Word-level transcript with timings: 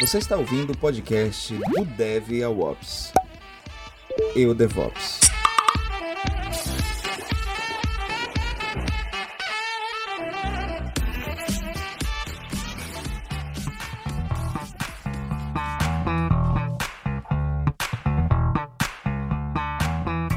Você 0.00 0.18
está 0.18 0.36
ouvindo 0.36 0.72
o 0.72 0.78
podcast 0.78 1.54
do 1.54 1.84
Dev 1.84 2.42
ao 2.44 2.58
Ops. 2.60 3.12
Eu 4.34 4.54
DevOps. 4.54 5.23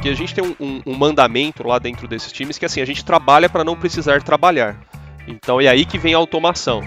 Que 0.08 0.12
a 0.12 0.16
gente 0.16 0.34
tem 0.34 0.42
um, 0.42 0.56
um, 0.58 0.82
um, 0.86 0.96
mandamento 0.96 1.68
lá 1.68 1.78
dentro 1.80 2.08
desses 2.08 2.32
times 2.32 2.58
que 2.58 2.64
assim, 2.64 2.80
a 2.80 2.86
gente 2.86 3.04
trabalha 3.04 3.50
para 3.50 3.66
não 3.66 3.76
precisar 3.76 4.24
trabalhar. 4.24 4.80
Então 5.28 5.60
é 5.60 5.68
aí 5.68 5.84
que 5.84 5.98
vem 5.98 6.14
a 6.14 6.18
automação. 6.18 6.82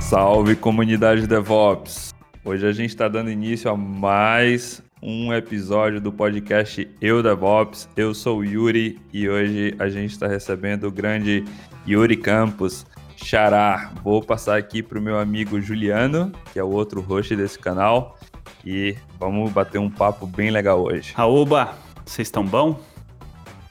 Salve 0.00 0.56
comunidade 0.56 1.24
DevOps! 1.28 2.12
Hoje 2.44 2.66
a 2.66 2.72
gente 2.72 2.90
está 2.90 3.06
dando 3.06 3.30
início 3.30 3.70
a 3.70 3.76
mais 3.76 4.82
um 5.00 5.32
episódio 5.32 6.00
do 6.00 6.10
podcast 6.10 6.90
Eu 7.00 7.22
DevOps. 7.22 7.88
Eu 7.96 8.12
sou 8.12 8.38
o 8.38 8.44
Yuri 8.44 8.98
e 9.12 9.28
hoje 9.28 9.72
a 9.78 9.88
gente 9.88 10.10
está 10.10 10.26
recebendo 10.26 10.88
o 10.88 10.90
grande 10.90 11.44
Yuri 11.86 12.16
Campos. 12.16 12.84
Xará, 13.22 13.92
vou 14.02 14.22
passar 14.22 14.58
aqui 14.58 14.82
para 14.82 14.98
o 14.98 15.02
meu 15.02 15.18
amigo 15.18 15.60
Juliano, 15.60 16.32
que 16.52 16.58
é 16.58 16.64
o 16.64 16.70
outro 16.70 17.00
host 17.00 17.36
desse 17.36 17.58
canal, 17.58 18.18
e 18.64 18.96
vamos 19.18 19.52
bater 19.52 19.78
um 19.78 19.90
papo 19.90 20.26
bem 20.26 20.50
legal 20.50 20.82
hoje. 20.82 21.12
Aoba, 21.16 21.74
vocês 22.04 22.28
estão 22.28 22.44
bom? 22.44 22.80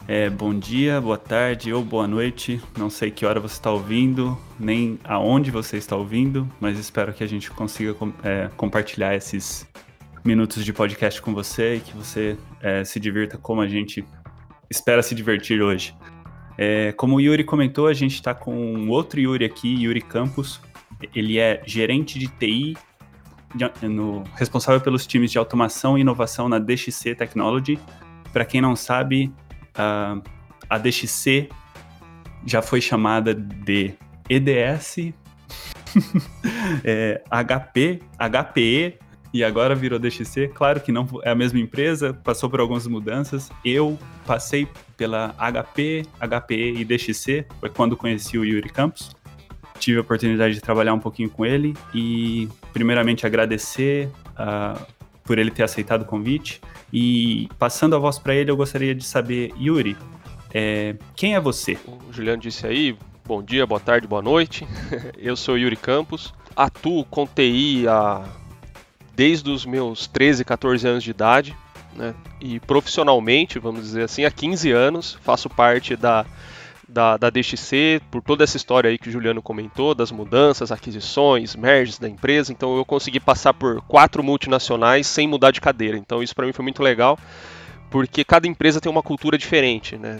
É, 0.08 0.30
bom 0.30 0.58
dia, 0.58 1.00
boa 1.00 1.18
tarde 1.18 1.74
ou 1.74 1.84
boa 1.84 2.08
noite. 2.08 2.60
Não 2.78 2.90
sei 2.90 3.12
que 3.12 3.26
hora 3.26 3.40
você 3.40 3.56
está 3.56 3.70
ouvindo, 3.70 4.38
nem 4.60 4.98
aonde 5.04 5.52
você 5.52 5.78
está 5.78 5.96
ouvindo, 5.96 6.50
mas 6.60 6.80
espero 6.80 7.14
que 7.14 7.24
a 7.24 7.28
gente 7.28 7.52
consiga 7.52 7.96
é, 8.24 8.50
compartilhar 8.56 9.14
esses 9.16 9.68
minutos 10.24 10.66
de 10.66 10.74
podcast 10.74 11.22
com 11.22 11.34
você 11.34 11.76
e 11.76 11.80
que 11.80 11.96
você 11.96 12.38
é, 12.62 12.84
se 12.84 13.00
divirta 13.00 13.38
como 13.38 13.62
a 13.62 13.68
gente 13.68 14.04
espera 14.70 15.04
se 15.04 15.14
divertir 15.14 15.62
hoje. 15.62 15.94
É, 16.62 16.92
como 16.92 17.16
o 17.16 17.22
Yuri 17.22 17.46
comentou, 17.46 17.88
a 17.88 17.94
gente 17.94 18.16
está 18.16 18.34
com 18.34 18.90
outro 18.90 19.18
Yuri 19.18 19.46
aqui, 19.46 19.82
Yuri 19.82 20.02
Campos. 20.02 20.60
Ele 21.16 21.40
é 21.40 21.64
gerente 21.66 22.20
de 22.20 22.28
TI, 22.28 22.76
no, 23.82 24.26
responsável 24.36 24.82
pelos 24.82 25.08
times 25.08 25.32
de 25.32 25.38
automação 25.38 25.98
e 25.98 26.02
inovação 26.02 26.50
na 26.50 26.60
DXC 26.60 27.16
Technology. 27.16 27.80
Para 28.34 28.44
quem 28.44 28.60
não 28.60 28.76
sabe, 28.76 29.32
a, 29.74 30.20
a 30.70 30.78
DXC 30.78 31.48
já 32.46 32.62
foi 32.62 32.82
chamada 32.82 33.34
de 33.34 33.94
EDS, 34.30 35.14
é, 36.84 37.24
HP, 37.30 38.02
HPE 38.20 39.00
e 39.34 39.46
agora 39.46 39.74
virou 39.74 39.98
DXC. 39.98 40.50
Claro 40.50 40.82
que 40.82 40.92
não 40.92 41.08
é 41.24 41.32
a 41.32 41.36
mesma 41.36 41.60
empresa, 41.60 42.14
passou 42.14 42.50
por 42.50 42.60
algumas 42.60 42.86
mudanças. 42.86 43.50
Eu 43.64 43.98
passei 44.26 44.68
pela 45.00 45.34
HP, 45.38 46.06
HPE 46.20 46.82
e 46.82 46.84
DXC, 46.84 47.46
foi 47.62 47.70
quando 47.70 47.96
conheci 47.96 48.38
o 48.38 48.44
Yuri 48.44 48.70
Campos. 48.70 49.16
Tive 49.80 49.98
a 49.98 50.02
oportunidade 50.02 50.54
de 50.54 50.60
trabalhar 50.60 50.94
um 50.94 51.00
pouquinho 51.00 51.30
com 51.30 51.46
ele 51.46 51.74
e, 51.94 52.50
primeiramente, 52.74 53.26
agradecer 53.26 54.10
uh, 54.32 54.86
por 55.24 55.40
ele 55.40 55.52
ter 55.52 55.64
aceitado 55.64 56.02
o 56.02 56.06
convite. 56.06 56.60
E, 56.92 57.48
passando 57.58 57.96
a 57.96 58.00
voz 58.00 58.20
para 58.20 58.36
ele, 58.36 58.52
eu 58.52 58.58
gostaria 58.58 58.94
de 58.94 59.06
saber, 59.06 59.54
Yuri, 59.58 59.96
é, 60.54 60.98
quem 61.16 61.34
é 61.34 61.40
você? 61.40 61.78
O 61.88 62.12
Juliano 62.12 62.42
disse 62.42 62.68
aí, 62.68 62.98
bom 63.26 63.42
dia, 63.42 63.66
boa 63.66 63.80
tarde, 63.80 64.06
boa 64.06 64.22
noite. 64.22 64.68
eu 65.18 65.38
sou 65.38 65.58
Yuri 65.58 65.78
Campos, 65.78 66.34
atuo 66.54 67.06
com 67.06 67.26
TI 67.26 67.88
há 67.88 68.26
desde 69.16 69.50
os 69.50 69.66
meus 69.66 70.08
13, 70.08 70.44
14 70.44 70.86
anos 70.86 71.04
de 71.06 71.12
idade, 71.12 71.56
né? 71.96 72.14
E 72.40 72.60
profissionalmente, 72.60 73.60
vamos 73.60 73.82
dizer 73.82 74.04
assim, 74.04 74.26
há 74.26 74.32
15 74.32 74.72
anos, 74.72 75.18
faço 75.22 75.50
parte 75.50 75.96
da, 75.96 76.26
da, 76.88 77.18
da 77.18 77.30
DXC, 77.30 78.02
por 78.10 78.22
toda 78.22 78.44
essa 78.44 78.58
história 78.58 78.90
aí 78.90 78.98
que 78.98 79.10
o 79.10 79.12
Juliano 79.12 79.42
comentou, 79.42 79.94
das 79.94 80.12
mudanças, 80.12 80.72
aquisições, 80.72 81.56
merges 81.56 82.00
da 82.00 82.10
empresa. 82.10 82.52
Então 82.52 82.76
eu 82.78 82.86
consegui 82.86 83.20
passar 83.20 83.54
por 83.54 83.82
quatro 83.82 84.24
multinacionais 84.24 85.08
sem 85.08 85.28
mudar 85.28 85.52
de 85.52 85.62
cadeira. 85.62 85.98
Então 85.98 86.24
isso 86.24 86.36
para 86.36 86.46
mim 86.46 86.54
foi 86.54 86.64
muito 86.64 86.82
legal, 86.82 87.18
porque 87.90 88.24
cada 88.24 88.48
empresa 88.48 88.82
tem 88.82 88.92
uma 88.92 89.04
cultura 89.04 89.38
diferente, 89.38 89.98
né? 89.98 90.20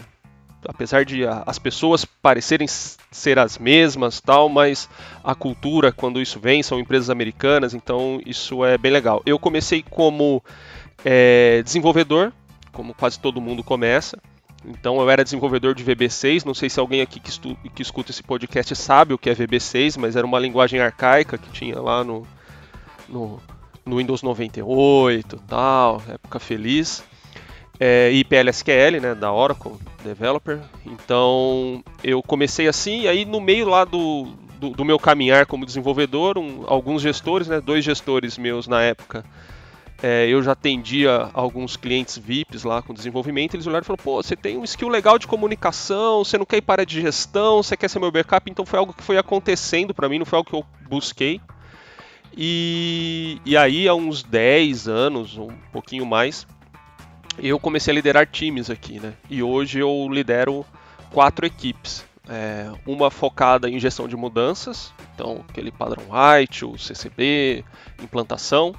apesar 0.68 1.04
de 1.04 1.26
as 1.26 1.58
pessoas 1.58 2.04
parecerem 2.04 2.66
ser 2.68 3.38
as 3.38 3.58
mesmas, 3.58 4.20
tal, 4.20 4.48
mas 4.48 4.88
a 5.24 5.34
cultura, 5.34 5.92
quando 5.92 6.20
isso 6.20 6.38
vem, 6.38 6.62
são 6.62 6.78
empresas 6.78 7.10
americanas, 7.10 7.74
então 7.74 8.20
isso 8.26 8.64
é 8.64 8.76
bem 8.76 8.92
legal. 8.92 9.22
Eu 9.24 9.38
comecei 9.38 9.82
como 9.88 10.42
é, 11.04 11.62
desenvolvedor, 11.62 12.32
como 12.72 12.94
quase 12.94 13.18
todo 13.18 13.40
mundo 13.40 13.62
começa. 13.62 14.18
Então 14.64 15.00
eu 15.00 15.08
era 15.08 15.24
desenvolvedor 15.24 15.74
de 15.74 15.84
VB6, 15.84 16.44
não 16.44 16.54
sei 16.54 16.68
se 16.68 16.78
alguém 16.78 17.00
aqui 17.00 17.18
que, 17.18 17.30
estu, 17.30 17.56
que 17.74 17.82
escuta 17.82 18.10
esse 18.10 18.22
podcast 18.22 18.76
sabe 18.76 19.14
o 19.14 19.18
que 19.18 19.30
é 19.30 19.34
VB6, 19.34 19.98
mas 19.98 20.16
era 20.16 20.26
uma 20.26 20.38
linguagem 20.38 20.80
arcaica 20.80 21.38
que 21.38 21.50
tinha 21.50 21.80
lá 21.80 22.04
no, 22.04 22.26
no, 23.08 23.40
no 23.86 23.96
Windows 23.96 24.22
98, 24.22 25.42
tal, 25.48 26.02
época 26.08 26.38
feliz 26.38 27.02
é, 27.80 28.10
e 28.12 28.22
PLSQL, 28.22 29.00
né, 29.00 29.14
da 29.14 29.32
Oracle 29.32 29.72
Developer. 30.04 30.60
Então 30.84 31.82
eu 32.04 32.22
comecei 32.22 32.68
assim, 32.68 33.02
e 33.02 33.08
aí 33.08 33.24
no 33.24 33.40
meio 33.40 33.66
lá 33.66 33.86
do, 33.86 34.26
do, 34.58 34.70
do 34.70 34.84
meu 34.84 34.98
caminhar 34.98 35.46
como 35.46 35.64
desenvolvedor, 35.64 36.36
um, 36.36 36.64
alguns 36.66 37.00
gestores, 37.00 37.48
né, 37.48 37.62
dois 37.62 37.82
gestores 37.82 38.36
meus 38.36 38.68
na 38.68 38.82
época, 38.82 39.24
é, 40.02 40.26
eu 40.28 40.42
já 40.42 40.52
atendia 40.52 41.28
alguns 41.34 41.76
clientes 41.76 42.16
VIPs 42.16 42.64
lá 42.64 42.80
com 42.80 42.94
desenvolvimento, 42.94 43.54
eles 43.54 43.66
olharam 43.66 43.82
e 43.82 43.86
falaram, 43.86 44.02
pô, 44.02 44.22
você 44.22 44.34
tem 44.34 44.56
um 44.56 44.64
skill 44.64 44.88
legal 44.88 45.18
de 45.18 45.26
comunicação, 45.26 46.24
você 46.24 46.38
não 46.38 46.46
quer 46.46 46.58
ir 46.58 46.62
para 46.62 46.86
de 46.86 47.00
gestão, 47.00 47.62
você 47.62 47.76
quer 47.76 47.88
ser 47.88 47.98
meu 47.98 48.10
backup, 48.10 48.50
então 48.50 48.64
foi 48.64 48.78
algo 48.78 48.94
que 48.94 49.02
foi 49.02 49.18
acontecendo 49.18 49.92
para 49.92 50.08
mim, 50.08 50.18
não 50.18 50.26
foi 50.26 50.38
algo 50.38 50.48
que 50.48 50.56
eu 50.56 50.64
busquei. 50.88 51.40
E, 52.36 53.40
e 53.44 53.56
aí, 53.56 53.88
há 53.88 53.94
uns 53.94 54.22
10 54.22 54.88
anos, 54.88 55.36
um 55.36 55.50
pouquinho 55.72 56.06
mais, 56.06 56.46
eu 57.38 57.58
comecei 57.58 57.92
a 57.92 57.94
liderar 57.94 58.26
times 58.26 58.70
aqui, 58.70 59.00
né? 59.00 59.14
E 59.28 59.42
hoje 59.42 59.80
eu 59.80 60.08
lidero 60.10 60.64
quatro 61.10 61.44
equipes. 61.44 62.08
É, 62.28 62.70
uma 62.86 63.10
focada 63.10 63.68
em 63.68 63.80
gestão 63.80 64.06
de 64.06 64.16
mudanças, 64.16 64.92
então 65.14 65.44
aquele 65.48 65.72
padrão 65.72 66.04
white, 66.04 66.64
o 66.64 66.78
CCB, 66.78 67.64
implantação, 68.00 68.72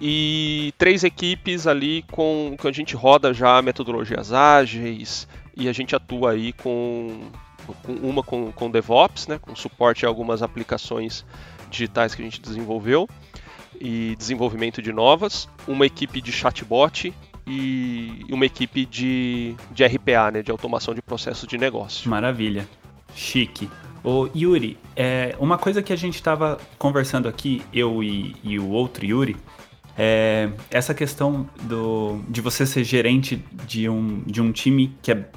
e 0.00 0.72
três 0.78 1.04
equipes 1.04 1.66
ali 1.66 2.02
com 2.10 2.56
que 2.58 2.66
a 2.66 2.72
gente 2.72 2.96
roda 2.96 3.34
já 3.34 3.60
metodologias 3.60 4.32
ágeis 4.32 5.28
e 5.56 5.68
a 5.68 5.72
gente 5.72 5.94
atua 5.94 6.32
aí 6.32 6.52
com, 6.54 7.20
com 7.82 7.92
uma 7.92 8.22
com, 8.22 8.50
com 8.50 8.70
DevOps, 8.70 9.26
né, 9.26 9.38
com 9.38 9.54
suporte 9.54 10.06
a 10.06 10.08
algumas 10.08 10.42
aplicações 10.42 11.24
digitais 11.70 12.14
que 12.14 12.22
a 12.22 12.24
gente 12.24 12.40
desenvolveu 12.40 13.08
e 13.80 14.14
desenvolvimento 14.16 14.80
de 14.82 14.92
novas, 14.92 15.48
uma 15.66 15.86
equipe 15.86 16.20
de 16.20 16.32
chatbot 16.32 17.12
e 17.46 18.24
uma 18.30 18.46
equipe 18.46 18.86
de, 18.86 19.54
de 19.70 19.84
RPA, 19.84 20.30
né, 20.30 20.42
de 20.42 20.50
automação 20.50 20.94
de 20.94 21.02
processos 21.02 21.48
de 21.48 21.58
negócio. 21.58 22.08
Maravilha, 22.08 22.68
chique. 23.14 23.68
O 24.02 24.28
Yuri, 24.34 24.78
é, 24.96 25.34
uma 25.38 25.58
coisa 25.58 25.82
que 25.82 25.92
a 25.92 25.96
gente 25.96 26.14
estava 26.14 26.58
conversando 26.78 27.28
aqui, 27.28 27.62
eu 27.72 28.02
e, 28.02 28.34
e, 28.42 28.58
o 28.58 28.70
outro 28.70 29.04
Yuri, 29.04 29.36
é 30.02 30.50
essa 30.70 30.94
questão 30.94 31.46
do, 31.64 32.22
de 32.26 32.40
você 32.40 32.64
ser 32.64 32.84
gerente 32.84 33.44
de 33.66 33.86
um, 33.86 34.22
de 34.22 34.40
um 34.40 34.50
time 34.50 34.96
que 35.02 35.12
é 35.12 35.30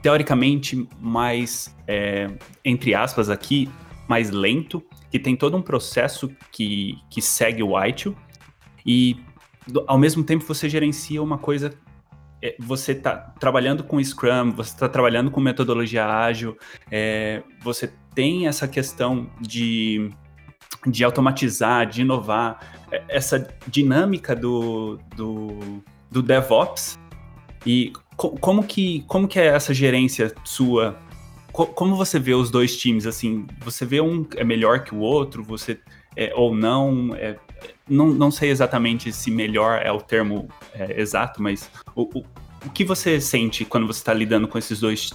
teoricamente 0.00 0.88
mais, 1.00 1.74
é, 1.88 2.28
entre 2.64 2.94
aspas 2.94 3.28
aqui, 3.28 3.68
mais 4.06 4.30
lento, 4.30 4.80
que 5.10 5.18
tem 5.18 5.34
todo 5.34 5.56
um 5.56 5.62
processo 5.62 6.30
que, 6.52 6.96
que 7.10 7.20
segue 7.20 7.60
o 7.60 7.76
ITIL, 7.84 8.16
e 8.86 9.16
ao 9.88 9.98
mesmo 9.98 10.22
tempo 10.22 10.44
você 10.44 10.68
gerencia 10.68 11.20
uma 11.20 11.38
coisa 11.38 11.74
é, 12.40 12.54
você 12.60 12.92
está 12.92 13.16
trabalhando 13.16 13.82
com 13.82 14.02
Scrum, 14.02 14.52
você 14.52 14.74
está 14.74 14.88
trabalhando 14.88 15.28
com 15.28 15.40
metodologia 15.40 16.06
ágil, 16.06 16.56
é, 16.88 17.42
você 17.60 17.92
tem 18.14 18.46
essa 18.46 18.68
questão 18.68 19.28
de, 19.40 20.08
de 20.86 21.02
automatizar, 21.02 21.84
de 21.86 22.02
inovar, 22.02 22.81
essa 23.08 23.48
dinâmica 23.66 24.34
do, 24.34 24.98
do, 25.16 25.82
do 26.10 26.22
DevOps. 26.22 26.98
E 27.64 27.92
co 28.16 28.30
como, 28.38 28.64
que, 28.64 29.04
como 29.06 29.28
que 29.28 29.38
é 29.38 29.46
essa 29.46 29.72
gerência 29.72 30.32
sua? 30.44 30.98
Co 31.52 31.66
como 31.66 31.96
você 31.96 32.18
vê 32.18 32.34
os 32.34 32.50
dois 32.50 32.76
times? 32.76 33.06
Assim, 33.06 33.46
você 33.60 33.86
vê 33.86 34.00
um 34.00 34.26
é 34.36 34.44
melhor 34.44 34.84
que 34.84 34.94
o 34.94 34.98
outro, 34.98 35.42
você 35.42 35.78
é, 36.16 36.32
ou 36.34 36.54
não? 36.54 37.14
É, 37.14 37.36
não, 37.88 38.08
não 38.08 38.30
sei 38.30 38.50
exatamente 38.50 39.12
se 39.12 39.30
melhor 39.30 39.80
é 39.82 39.90
o 39.90 40.00
termo 40.00 40.48
é, 40.74 41.00
exato, 41.00 41.42
mas 41.42 41.70
o, 41.94 42.02
o, 42.18 42.24
o, 42.66 42.70
que 42.70 42.84
você 42.84 43.20
sente 43.20 43.64
quando 43.64 43.86
você 43.86 44.00
está 44.00 44.12
lidando 44.12 44.48
com 44.48 44.58
esses 44.58 44.80
dois 44.80 45.10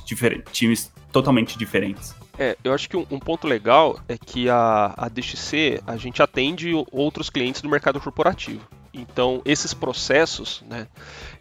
times 0.52 0.92
totalmente 1.12 1.58
diferentes? 1.58 2.16
É, 2.40 2.56
eu 2.64 2.74
acho 2.74 2.88
que 2.88 2.96
um, 2.96 3.06
um, 3.10 3.20
ponto 3.20 3.48
legal 3.48 4.00
é 4.08 4.18
que 4.18 4.48
a, 4.50 4.94
a 4.96 5.10
DXC, 5.10 5.82
a 5.88 5.98
gente 5.98 6.22
atende 6.22 6.72
outros 6.92 7.30
clientes 7.30 7.62
do 7.62 7.70
mercado 7.70 8.00
corporativo. 8.00 8.68
Então, 8.94 9.42
esses 9.44 9.74
processos, 9.74 10.64
né, 10.70 10.88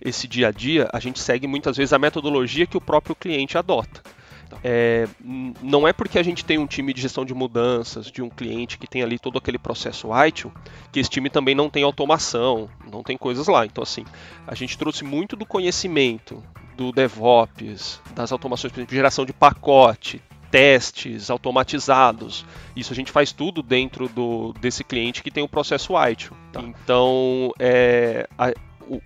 esse 0.00 0.26
dia 0.26 0.48
a 0.48 0.50
dia, 0.50 0.88
a 0.92 1.00
gente 1.00 1.18
segue 1.18 1.46
muitas 1.46 1.76
vezes 1.76 1.92
a 1.92 1.98
metodologia 1.98 2.66
que 2.66 2.76
o 2.76 2.80
próprio 2.80 3.14
cliente 3.14 3.58
adota. 3.58 4.02
É, 4.62 5.06
não 5.62 5.86
é 5.86 5.92
porque 5.92 6.18
a 6.18 6.22
gente 6.22 6.44
tem 6.44 6.56
um 6.58 6.66
time 6.66 6.92
de 6.92 7.00
gestão 7.00 7.24
de 7.24 7.34
mudanças, 7.34 8.10
de 8.10 8.22
um 8.22 8.28
cliente 8.28 8.78
que 8.78 8.86
tem 8.86 9.02
ali 9.02 9.18
todo 9.18 9.38
aquele 9.38 9.58
processo 9.58 10.08
ITIL, 10.26 10.52
que 10.92 11.00
esse 11.00 11.10
time 11.10 11.28
também 11.28 11.54
não 11.54 11.68
tem 11.68 11.82
automação, 11.82 12.68
não 12.90 13.02
tem 13.02 13.16
coisas 13.16 13.48
lá. 13.48 13.66
Então, 13.66 13.82
assim, 13.82 14.04
a 14.46 14.54
gente 14.54 14.78
trouxe 14.78 15.04
muito 15.04 15.36
do 15.36 15.44
conhecimento 15.44 16.42
do 16.76 16.92
DevOps, 16.92 18.00
das 18.14 18.30
automações, 18.32 18.72
por 18.72 18.80
exemplo, 18.80 18.94
geração 18.94 19.24
de 19.24 19.32
pacote, 19.32 20.22
testes 20.56 21.28
automatizados. 21.28 22.46
Isso 22.74 22.90
a 22.90 22.96
gente 22.96 23.12
faz 23.12 23.30
tudo 23.30 23.62
dentro 23.62 24.08
do, 24.08 24.54
desse 24.58 24.82
cliente 24.82 25.22
que 25.22 25.30
tem 25.30 25.44
o 25.44 25.48
processo 25.48 25.92
ITIL. 26.08 26.32
Tá. 26.50 26.62
Então, 26.62 27.52
é, 27.58 28.26
a, 28.38 28.54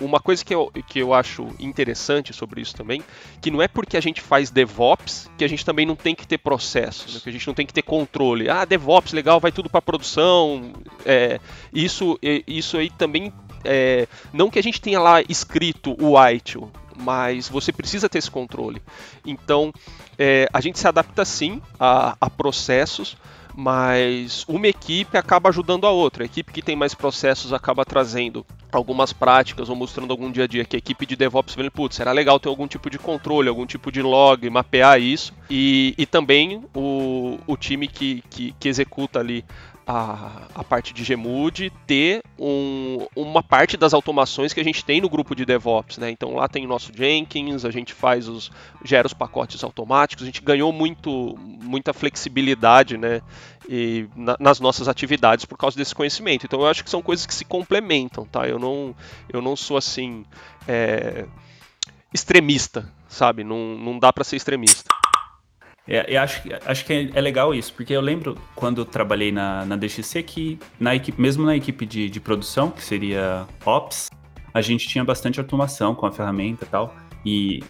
uma 0.01 0.21
coisa 0.21 0.45
que 0.45 0.55
eu, 0.55 0.71
que 0.87 1.01
eu 1.01 1.13
acho 1.13 1.49
interessante 1.59 2.33
sobre 2.33 2.61
isso 2.61 2.77
também, 2.77 3.03
que 3.41 3.51
não 3.51 3.61
é 3.61 3.67
porque 3.67 3.97
a 3.97 4.01
gente 4.01 4.21
faz 4.21 4.49
DevOps 4.49 5.29
que 5.37 5.45
a 5.45 5.49
gente 5.49 5.65
também 5.65 5.85
não 5.85 5.97
tem 5.97 6.15
que 6.15 6.25
ter 6.25 6.39
processos, 6.39 7.15
né? 7.15 7.21
que 7.21 7.29
a 7.29 7.33
gente 7.33 7.49
não 7.49 7.55
tem 7.55 7.67
que 7.67 7.75
ter 7.75 7.83
controle. 7.83 8.49
Ah, 8.49 8.65
DevOps, 8.65 9.13
legal, 9.13 9.41
vai 9.41 9.51
tudo 9.51 9.69
para 9.69 9.83
produção. 9.83 10.73
É, 11.05 11.41
isso, 11.73 12.17
isso 12.47 12.77
aí 12.77 12.91
também, 12.91 13.33
é, 13.65 14.07
não 14.33 14.51
que 14.51 14.59
a 14.61 14.63
gente 14.63 14.81
tenha 14.81 15.01
lá 15.01 15.21
escrito 15.23 15.97
o 16.01 16.15
ITIL, 16.31 16.71
mas 16.97 17.49
você 17.49 17.73
precisa 17.73 18.09
ter 18.09 18.19
esse 18.19 18.31
controle. 18.31 18.81
Então, 19.27 19.73
é, 20.23 20.47
a 20.53 20.61
gente 20.61 20.79
se 20.79 20.87
adapta 20.87 21.25
sim 21.25 21.63
a, 21.79 22.15
a 22.21 22.29
processos, 22.29 23.17
mas 23.57 24.45
uma 24.47 24.69
equipe 24.69 25.17
acaba 25.17 25.49
ajudando 25.49 25.87
a 25.87 25.91
outra. 25.91 26.23
A 26.23 26.27
equipe 26.27 26.53
que 26.53 26.61
tem 26.61 26.77
mais 26.77 26.95
processos 26.95 27.55
acaba 27.55 27.87
trazendo 27.87 28.45
algumas 28.71 29.15
práticas 29.15 29.71
ou 29.71 29.75
mostrando 29.75 30.11
algum 30.11 30.31
dia 30.31 30.45
a 30.45 30.47
dia 30.47 30.65
que 30.67 30.77
a 30.77 30.79
equipe 30.79 31.07
de 31.07 31.17
DevOps 31.17 31.55
vê, 31.55 31.71
putz, 31.71 31.97
será 31.97 32.13
legal 32.13 32.39
ter 32.39 32.51
algum 32.51 32.69
tipo 32.69 32.91
de 32.91 32.99
controle, 32.99 33.49
algum 33.49 33.65
tipo 33.65 33.91
de 33.91 34.03
log, 34.03 34.49
mapear 34.51 35.01
isso. 35.01 35.33
E, 35.49 35.95
e 35.97 36.05
também 36.05 36.65
o, 36.75 37.39
o 37.47 37.57
time 37.57 37.89
que, 37.89 38.23
que, 38.29 38.55
que 38.61 38.69
executa 38.69 39.21
ali 39.21 39.43
a, 39.87 40.43
a 40.55 40.65
parte 40.65 40.93
de 40.93 41.05
Gmood 41.05 41.73
ter 41.87 42.23
um, 42.39 43.07
uma 43.17 43.43
parte 43.43 43.77
das 43.77 43.93
automações 43.93 44.53
que 44.53 44.61
a 44.61 44.65
gente 44.65 44.85
tem 44.85 45.01
no 45.01 45.09
grupo 45.09 45.35
de 45.35 45.45
DevOps, 45.45 45.99
né? 45.99 46.11
Então 46.11 46.35
lá 46.35 46.49
tem 46.49 46.65
o 46.65 46.69
nosso 46.69 46.93
Jenkins, 46.95 47.65
a 47.65 47.71
gente 47.71 47.93
faz 47.93 48.29
os 48.29 48.51
gera 48.85 49.07
os 49.07 49.15
pacotes 49.15 49.65
automáticos, 49.65 50.23
a 50.23 50.27
gente 50.27 50.43
ganhou 50.43 50.73
muito 50.73 51.37
muita 51.39 51.93
flexibilidade, 51.93 52.97
né? 52.97 53.21
E, 53.69 54.09
na, 54.17 54.37
nas 54.41 54.59
nossas 54.59 54.89
atividades 54.89 55.45
por 55.45 55.57
causa 55.57 55.77
desse 55.77 55.95
conhecimento. 55.95 56.47
Então 56.47 56.61
eu 56.61 56.67
acho 56.67 56.83
que 56.83 56.91
são 56.91 57.03
coisas 57.03 57.27
que 57.27 57.35
se 57.35 57.45
complementam, 57.45 58.25
tá? 58.25 58.47
Eu 58.47 58.59
não 58.59 58.95
eu 59.33 59.43
não 59.43 59.57
sou 59.57 59.77
assim 59.77 60.25
é, 60.67 61.27
extremista, 62.13 62.91
sabe? 63.09 63.45
Não, 63.45 63.77
não 63.77 63.99
dá 63.99 64.13
para 64.13 64.25
ser 64.25 64.37
extremista. 64.37 64.85
É, 65.91 66.07
eu 66.17 66.21
acho, 66.21 66.41
acho 66.65 66.85
que 66.85 66.93
é, 66.93 67.11
é, 67.13 67.21
legal 67.21 67.53
isso, 67.53 67.75
porque 67.75 67.93
eu 67.93 68.01
lembro 68.01 68.39
quando 68.55 68.83
eu 68.83 68.85
trabalhei 68.85 69.33
na, 69.33 69.65
na 69.65 69.75
DXC 69.75 70.23
que 70.23 70.57
na 70.79 70.95
equipe, 70.95 71.21
mesmo 71.21 71.45
na 71.45 71.57
equipe 71.57 71.85
de, 71.85 72.09
de 72.09 72.21
produção, 72.21 72.71
que 72.71 72.83
seria 72.83 73.45
Ops, 73.67 74.09
a 74.55 74.61
gente 74.61 74.87
tinha 74.87 75.03
bastante 75.03 75.41
automação 75.41 75.93
com 75.93 76.07
a 76.07 76.13
ferramenta 76.13 76.65
e 76.65 76.69
tal. 76.69 76.95
E 77.27 77.61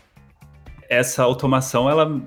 essa 0.86 1.22
automação 1.22 1.88
ela 1.88 2.20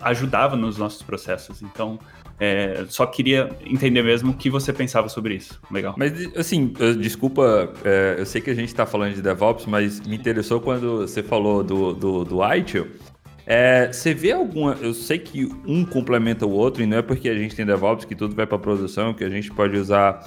ajudava 0.00 0.56
nos 0.56 0.78
nossos 0.78 1.02
processos. 1.02 1.60
Então, 1.60 1.98
é, 2.40 2.86
só 2.88 3.04
queria 3.04 3.50
entender 3.64 4.02
mesmo 4.02 4.32
o 4.32 4.34
que 4.34 4.48
você 4.48 4.72
pensava 4.72 5.10
sobre 5.10 5.34
isso. 5.34 5.60
Legal. 5.70 5.94
Mas, 5.98 6.34
assim, 6.34 6.72
desculpa, 6.98 7.72
é, 7.84 8.16
eu 8.18 8.24
sei 8.24 8.40
que 8.40 8.50
a 8.50 8.54
gente 8.54 8.68
está 8.68 8.86
falando 8.86 9.14
de 9.14 9.22
DevOps, 9.22 9.66
mas 9.66 10.00
me 10.00 10.16
interessou 10.16 10.60
quando 10.60 10.98
você 10.98 11.22
falou 11.22 11.62
do, 11.62 11.92
do, 11.92 12.24
do 12.24 12.54
ITIL. 12.54 12.90
É, 13.46 13.92
você 13.92 14.14
vê 14.14 14.32
alguma. 14.32 14.72
Eu 14.80 14.94
sei 14.94 15.18
que 15.18 15.46
um 15.66 15.84
complementa 15.84 16.46
o 16.46 16.50
outro, 16.50 16.82
e 16.82 16.86
não 16.86 16.98
é 16.98 17.02
porque 17.02 17.28
a 17.28 17.34
gente 17.34 17.54
tem 17.54 17.66
DevOps 17.66 18.04
que 18.04 18.14
tudo 18.14 18.34
vai 18.34 18.46
para 18.46 18.58
produção, 18.58 19.12
que 19.12 19.22
a 19.22 19.28
gente 19.28 19.50
pode 19.50 19.76
usar 19.76 20.24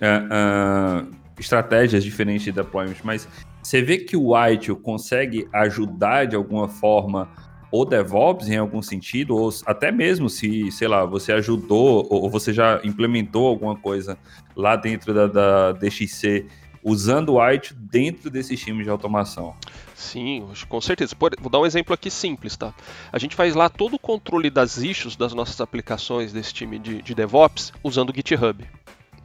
uh, 0.00 1.04
uh, 1.04 1.10
estratégias 1.38 2.02
diferentes 2.02 2.44
de 2.44 2.52
deployment, 2.52 2.96
mas 3.04 3.28
você 3.62 3.82
vê 3.82 3.98
que 3.98 4.16
o 4.16 4.32
ITIL 4.48 4.76
consegue 4.76 5.48
ajudar 5.52 6.26
de 6.26 6.36
alguma 6.36 6.68
forma 6.68 7.28
o 7.70 7.84
DevOps 7.84 8.48
em 8.48 8.56
algum 8.56 8.80
sentido, 8.80 9.36
ou 9.36 9.50
até 9.66 9.90
mesmo 9.90 10.30
se, 10.30 10.70
sei 10.70 10.88
lá, 10.88 11.04
você 11.04 11.32
ajudou 11.32 12.06
ou 12.08 12.30
você 12.30 12.52
já 12.52 12.80
implementou 12.84 13.46
alguma 13.46 13.76
coisa 13.76 14.16
lá 14.54 14.76
dentro 14.76 15.12
da, 15.12 15.26
da 15.26 15.72
DXC 15.72 16.46
usando 16.88 17.34
o 17.34 17.50
ITIL 17.50 17.76
dentro 17.76 18.30
desses 18.30 18.60
times 18.60 18.84
de 18.84 18.90
automação. 18.90 19.56
Sim, 19.92 20.46
com 20.68 20.80
certeza. 20.80 21.16
vou 21.18 21.50
dar 21.50 21.58
um 21.58 21.66
exemplo 21.66 21.92
aqui 21.92 22.08
simples, 22.08 22.56
tá? 22.56 22.72
A 23.12 23.18
gente 23.18 23.34
faz 23.34 23.56
lá 23.56 23.68
todo 23.68 23.94
o 23.94 23.98
controle 23.98 24.48
das 24.48 24.76
issues 24.76 25.16
das 25.16 25.34
nossas 25.34 25.60
aplicações 25.60 26.32
desse 26.32 26.54
time 26.54 26.78
de, 26.78 27.02
de 27.02 27.12
DevOps 27.12 27.72
usando 27.82 28.10
o 28.10 28.14
GitHub. 28.14 28.64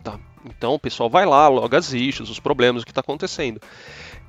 Tá? 0.03 0.19
Então 0.45 0.73
o 0.73 0.79
pessoal 0.79 1.09
vai 1.09 1.25
lá, 1.25 1.47
loga 1.47 1.77
as 1.77 1.93
issues, 1.93 2.29
os 2.29 2.39
problemas, 2.39 2.81
o 2.81 2.85
que 2.85 2.91
está 2.91 3.01
acontecendo. 3.01 3.61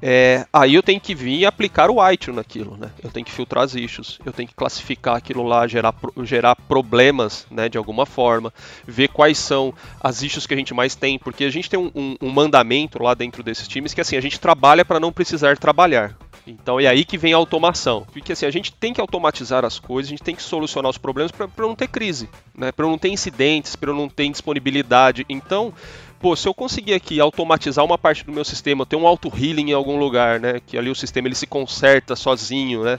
É, 0.05 0.45
aí 0.53 0.75
eu 0.75 0.83
tenho 0.83 1.01
que 1.01 1.15
vir 1.15 1.39
e 1.39 1.47
aplicar 1.47 1.89
o 1.89 2.11
ITIL 2.11 2.35
naquilo, 2.35 2.77
né? 2.77 2.91
Eu 3.01 3.09
tenho 3.09 3.25
que 3.25 3.31
filtrar 3.31 3.63
as 3.63 3.77
issues, 3.77 4.19
eu 4.27 4.33
tenho 4.33 4.49
que 4.49 4.55
classificar 4.55 5.15
aquilo 5.15 5.45
lá, 5.45 5.65
gerar, 5.69 5.95
gerar 6.25 6.57
problemas, 6.57 7.47
né, 7.49 7.69
de 7.69 7.79
alguma 7.79 8.05
forma, 8.05 8.53
ver 8.85 9.09
quais 9.09 9.39
são 9.39 9.73
as 10.01 10.21
issues 10.21 10.45
que 10.45 10.55
a 10.55 10.57
gente 10.57 10.75
mais 10.75 10.97
tem, 10.97 11.21
porque 11.21 11.45
a 11.45 11.51
gente 11.51 11.71
tem 11.71 11.79
um, 11.79 11.93
um, 11.95 12.17
um 12.21 12.31
mandamento 12.31 13.01
lá 13.01 13.15
dentro 13.15 13.45
desses 13.45 13.69
times 13.69 13.95
que 13.95 14.01
assim, 14.01 14.17
a 14.17 14.21
gente 14.21 14.41
trabalha 14.41 14.85
para 14.85 14.99
não 14.99 15.13
precisar 15.13 15.57
trabalhar. 15.57 16.17
Então 16.61 16.79
é 16.79 16.87
aí 16.87 17.05
que 17.05 17.17
vem 17.17 17.33
a 17.33 17.37
automação. 17.37 18.07
Porque 18.13 18.33
assim, 18.33 18.47
a 18.47 18.51
gente 18.51 18.73
tem 18.73 18.93
que 18.93 19.01
automatizar 19.01 19.65
as 19.65 19.79
coisas, 19.79 20.09
a 20.09 20.11
gente 20.11 20.23
tem 20.23 20.35
que 20.35 20.43
solucionar 20.43 20.91
os 20.91 20.99
problemas 20.99 21.33
para 21.33 21.49
não 21.59 21.75
ter 21.75 21.89
crise, 21.89 22.29
né? 22.55 22.71
para 22.71 22.87
não 22.87 22.99
ter 22.99 23.09
incidentes, 23.09 23.77
para 23.77 23.93
não 23.93 24.09
ter 24.09 24.29
disponibilidade. 24.29 25.25
Então, 25.29 25.73
pô, 26.21 26.37
se 26.37 26.47
eu 26.47 26.55
conseguir 26.55 26.95
aqui 26.95 27.21
automatizar 27.21 27.85
uma 27.85 27.99
parte 27.99 28.25
do 28.25 28.33
meu 28.33 28.45
sistema, 28.45 28.87
ter 28.87 28.97
um 28.97 29.07
auto-healing 29.07 29.71
em 29.71 29.75
algum 29.75 29.99
lugar, 29.99 30.39
né? 30.39 30.61
Que 30.67 30.77
ali 30.77 30.91
o 30.91 30.95
sistema 30.95 31.29
ele 31.29 31.35
se 31.35 31.47
conserta 31.47 32.15
sozinho, 32.15 32.85
né? 32.85 32.99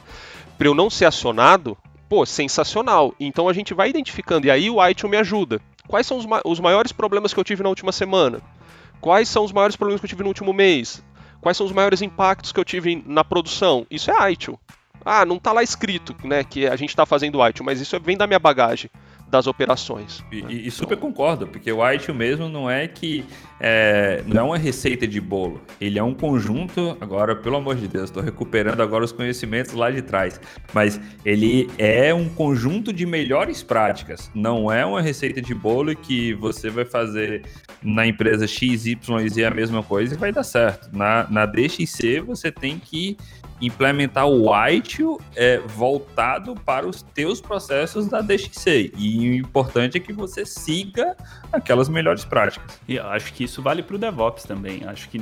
Para 0.58 0.68
eu 0.68 0.76
não 0.76 0.90
ser 0.90 1.06
acionado, 1.06 1.78
pô, 2.10 2.26
sensacional. 2.26 3.14
Então 3.20 3.48
a 3.48 3.54
gente 3.54 3.74
vai 3.74 3.90
identificando, 3.90 4.48
e 4.48 4.52
aí 4.52 4.70
o 4.70 4.86
ITIL 4.86 5.10
me 5.10 5.18
ajuda. 5.18 5.62
Quais 5.88 6.08
são 6.08 6.18
os, 6.18 6.26
ma 6.26 6.42
os 6.46 6.60
maiores 6.60 6.92
problemas 6.92 7.34
que 7.34 7.40
eu 7.40 7.44
tive 7.44 7.64
na 7.64 7.70
última 7.70 7.92
semana? 7.92 8.42
Quais 9.02 9.28
são 9.28 9.44
os 9.44 9.52
maiores 9.52 9.76
problemas 9.76 10.00
que 10.00 10.06
eu 10.06 10.10
tive 10.10 10.24
no 10.24 10.30
último 10.30 10.54
mês? 10.54 11.04
Quais 11.44 11.58
são 11.58 11.66
os 11.66 11.74
maiores 11.74 12.02
impactos 12.02 12.54
que 12.54 12.60
eu 12.60 12.64
tive 12.64 13.04
na 13.06 13.22
produção? 13.22 13.86
Isso 13.92 14.10
é 14.10 14.32
ITIL. 14.32 14.58
Ah, 15.04 15.26
não 15.26 15.36
está 15.36 15.52
lá 15.52 15.62
escrito, 15.62 16.16
né, 16.24 16.42
que 16.42 16.66
a 16.66 16.78
gente 16.78 16.88
está 16.92 17.06
fazendo 17.06 17.46
ITIL, 17.46 17.66
mas 17.66 17.82
isso 17.82 18.00
vem 18.00 18.16
da 18.16 18.26
minha 18.26 18.40
bagagem 18.40 18.90
das 19.34 19.48
operações. 19.48 20.24
E, 20.32 20.44
né? 20.44 20.54
e 20.54 20.70
super 20.70 20.94
então... 20.96 21.10
concordo, 21.10 21.48
porque 21.48 21.72
o 21.72 21.92
ITIL 21.92 22.14
mesmo 22.14 22.48
não 22.48 22.70
é 22.70 22.88
que 22.88 23.26
é, 23.60 24.24
não 24.28 24.42
é 24.42 24.44
uma 24.44 24.58
receita 24.60 25.08
de 25.08 25.20
bolo. 25.20 25.60
Ele 25.82 25.98
é 25.98 26.04
um 26.04 26.14
conjunto, 26.14 26.96
agora, 27.02 27.36
pelo 27.36 27.56
amor 27.56 27.76
de 27.76 27.88
Deus, 27.88 28.06
estou 28.06 28.22
recuperando 28.22 28.82
agora 28.82 29.04
os 29.04 29.12
conhecimentos 29.12 29.74
lá 29.74 29.90
de 29.90 30.04
trás. 30.04 30.40
Mas 30.72 31.02
ele 31.26 31.68
é 31.80 32.14
um 32.14 32.30
conjunto 32.30 32.94
de 32.94 33.08
melhores 33.08 33.64
práticas. 33.64 34.30
Não 34.36 34.72
é 34.72 34.86
uma 34.86 35.02
receita 35.02 35.42
de 35.42 35.56
bolo 35.56 35.96
que 35.96 36.36
você 36.36 36.70
vai 36.70 36.86
fazer 36.86 37.42
na 37.82 38.06
empresa 38.06 38.46
X, 38.46 38.86
Y, 38.86 39.30
Z 39.30 39.46
a 39.46 39.52
mesma 39.52 39.82
coisa 39.82 40.14
e 40.14 40.18
vai 40.18 40.32
dar 40.32 40.44
certo. 40.44 40.96
Na, 40.96 41.28
na 41.28 41.48
DXC 41.48 42.22
você 42.22 42.52
tem 42.52 42.78
que 42.78 43.18
implementar 43.62 44.28
o 44.28 44.50
ITIL 44.70 45.20
é, 45.36 45.60
voltado 45.60 46.56
para 46.56 46.88
os 46.88 47.02
teus 47.02 47.40
processos 47.40 48.08
da 48.08 48.22
DXC. 48.22 48.92
E 48.98 49.30
o 49.30 49.34
importante 49.36 49.98
é 49.98 50.00
que 50.00 50.14
você 50.14 50.46
siga 50.46 51.16
aquelas 51.52 51.90
melhores 51.90 52.26
práticas. 52.26 52.80
E 52.88 53.00
acho 53.00 53.34
que 53.34 53.44
isso 53.44 53.62
vale 53.62 53.84
para 53.84 53.96
o 53.96 54.00
DevOps 54.00 54.44
também. 54.44 54.84
Acho 54.86 55.10
que 55.10 55.22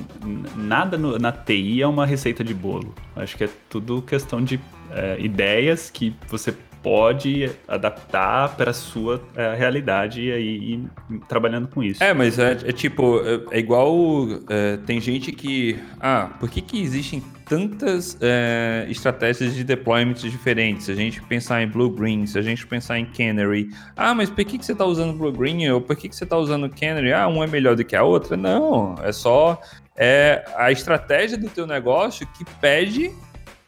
nada 0.55 0.97
no, 0.97 1.17
na 1.17 1.31
TI 1.31 1.81
é 1.81 1.87
uma 1.87 2.05
receita 2.05 2.43
de 2.43 2.53
bolo. 2.53 2.93
Acho 3.15 3.37
que 3.37 3.43
é 3.43 3.49
tudo 3.69 4.01
questão 4.01 4.43
de 4.43 4.59
é, 4.91 5.17
ideias 5.19 5.89
que 5.89 6.15
você 6.27 6.55
pode 6.81 7.49
adaptar 7.67 8.55
para 8.55 8.73
sua 8.73 9.21
é, 9.35 9.55
realidade 9.55 10.21
e 10.21 10.31
aí 10.31 10.83
trabalhando 11.27 11.67
com 11.67 11.83
isso. 11.83 12.03
É, 12.03 12.13
mas 12.13 12.39
é, 12.39 12.51
é 12.51 12.71
tipo, 12.71 13.21
é, 13.23 13.57
é 13.57 13.59
igual. 13.59 14.27
É, 14.49 14.77
tem 14.77 14.99
gente 14.99 15.31
que. 15.31 15.79
Ah, 15.99 16.31
por 16.39 16.49
que, 16.49 16.61
que 16.61 16.81
existem 16.81 17.23
tantas 17.45 18.17
é, 18.21 18.85
estratégias 18.89 19.53
de 19.53 19.63
deployment 19.63 20.15
diferentes? 20.15 20.85
Se 20.85 20.91
a 20.91 20.95
gente 20.95 21.21
pensar 21.23 21.61
em 21.61 21.67
Blue 21.67 21.89
Green, 21.89 22.25
se 22.25 22.37
a 22.37 22.41
gente 22.41 22.65
pensar 22.65 22.97
em 22.97 23.05
Canary. 23.05 23.69
Ah, 23.95 24.15
mas 24.15 24.29
por 24.29 24.43
que, 24.43 24.57
que 24.57 24.65
você 24.65 24.71
está 24.71 24.85
usando 24.85 25.17
Blue 25.17 25.31
Green? 25.31 25.69
Ou 25.69 25.81
por 25.81 25.95
que, 25.95 26.09
que 26.09 26.15
você 26.15 26.23
está 26.23 26.37
usando 26.37 26.69
Canary? 26.69 27.13
Ah, 27.13 27.27
uma 27.27 27.43
é 27.43 27.47
melhor 27.47 27.75
do 27.75 27.83
que 27.83 27.95
a 27.95 28.03
outra? 28.03 28.35
Não, 28.35 28.95
é 29.03 29.11
só 29.11 29.61
é 29.95 30.43
a 30.55 30.71
estratégia 30.71 31.37
do 31.37 31.49
teu 31.49 31.67
negócio 31.67 32.25
que 32.27 32.45
pede 32.59 33.11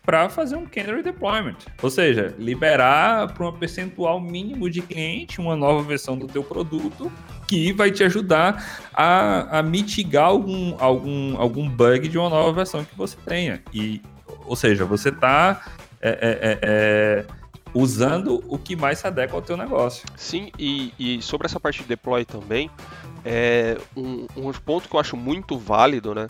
para 0.06 0.28
fazer 0.28 0.58
um 0.58 0.66
Canary 0.66 1.02
Deployment. 1.02 1.56
Ou 1.82 1.90
seja, 1.90 2.36
liberar 2.38 3.34
para 3.34 3.48
um 3.48 3.54
percentual 3.54 4.20
mínimo 4.20 4.70
de 4.70 4.82
cliente 4.82 5.40
uma 5.40 5.56
nova 5.56 5.82
versão 5.82 6.18
do 6.18 6.28
teu 6.28 6.44
produto 6.44 7.12
que 7.48 7.72
vai 7.72 7.90
te 7.90 8.04
ajudar 8.04 8.90
a, 8.94 9.60
a 9.60 9.64
mitigar 9.64 10.26
algum, 10.26 10.76
algum, 10.78 11.38
algum 11.38 11.70
bug 11.70 12.08
de 12.08 12.18
uma 12.18 12.30
nova 12.30 12.52
versão 12.52 12.84
que 12.84 12.96
você 12.98 13.16
tenha. 13.26 13.62
E, 13.74 14.02
ou 14.46 14.56
seja, 14.56 14.84
você 14.84 15.10
está 15.10 15.64
é, 16.02 16.10
é, 16.10 16.12
é, 16.12 16.60
é, 16.62 17.26
usando 17.74 18.44
o 18.48 18.58
que 18.58 18.76
mais 18.76 19.00
se 19.00 19.08
adequa 19.08 19.36
ao 19.36 19.42
teu 19.42 19.56
negócio. 19.56 20.06
Sim, 20.18 20.52
e, 20.60 20.94
e 21.00 21.22
sobre 21.22 21.48
essa 21.48 21.62
parte 21.62 21.82
de 21.82 21.88
deploy 21.88 22.26
também, 22.26 22.70
é 23.24 23.78
um, 23.96 24.28
um 24.36 24.52
ponto 24.52 24.90
que 24.90 24.96
eu 24.96 25.00
acho 25.00 25.16
muito 25.16 25.58
válido, 25.58 26.14
né? 26.14 26.28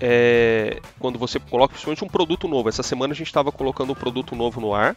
É, 0.00 0.80
quando 0.98 1.18
você 1.18 1.38
coloca 1.38 1.72
principalmente 1.72 2.04
um 2.04 2.08
produto 2.08 2.46
novo. 2.48 2.68
Essa 2.68 2.82
semana 2.82 3.12
a 3.12 3.16
gente 3.16 3.26
estava 3.26 3.50
colocando 3.50 3.92
um 3.92 3.96
produto 3.96 4.34
novo 4.36 4.60
no 4.60 4.74
ar 4.74 4.96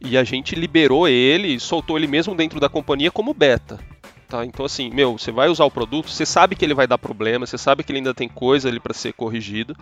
e 0.00 0.16
a 0.16 0.24
gente 0.24 0.54
liberou 0.54 1.08
ele, 1.08 1.58
soltou 1.58 1.96
ele 1.96 2.06
mesmo 2.06 2.34
dentro 2.34 2.60
da 2.60 2.68
companhia 2.68 3.10
como 3.10 3.34
beta. 3.34 3.78
Tá? 4.28 4.44
Então 4.44 4.66
assim, 4.66 4.90
meu, 4.90 5.18
você 5.18 5.32
vai 5.32 5.48
usar 5.48 5.64
o 5.64 5.70
produto, 5.70 6.10
você 6.10 6.26
sabe 6.26 6.54
que 6.54 6.64
ele 6.64 6.74
vai 6.74 6.86
dar 6.86 6.98
problema, 6.98 7.46
você 7.46 7.56
sabe 7.56 7.82
que 7.82 7.90
ele 7.90 7.98
ainda 7.98 8.14
tem 8.14 8.28
coisa 8.28 8.68
ali 8.68 8.78
para 8.78 8.92
ser 8.92 9.12
corrigido, 9.12 9.74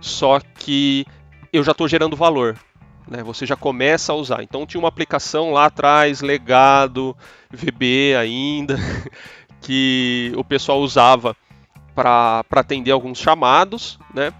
só 0.00 0.40
que 0.40 1.06
eu 1.52 1.64
já 1.64 1.72
estou 1.72 1.88
gerando 1.88 2.16
valor. 2.16 2.58
Né? 3.08 3.22
Você 3.22 3.46
já 3.46 3.56
começa 3.56 4.12
a 4.12 4.14
usar. 4.14 4.42
Então 4.42 4.66
tinha 4.66 4.78
uma 4.78 4.88
aplicação 4.88 5.52
lá 5.52 5.66
atrás, 5.66 6.20
legado, 6.20 7.16
VB 7.50 8.14
ainda, 8.16 8.78
que 9.60 10.32
o 10.36 10.44
pessoal 10.44 10.80
usava 10.80 11.34
para 12.00 12.60
atender 12.60 12.92
alguns 12.92 13.18
chamados, 13.18 13.98
né? 14.14 14.32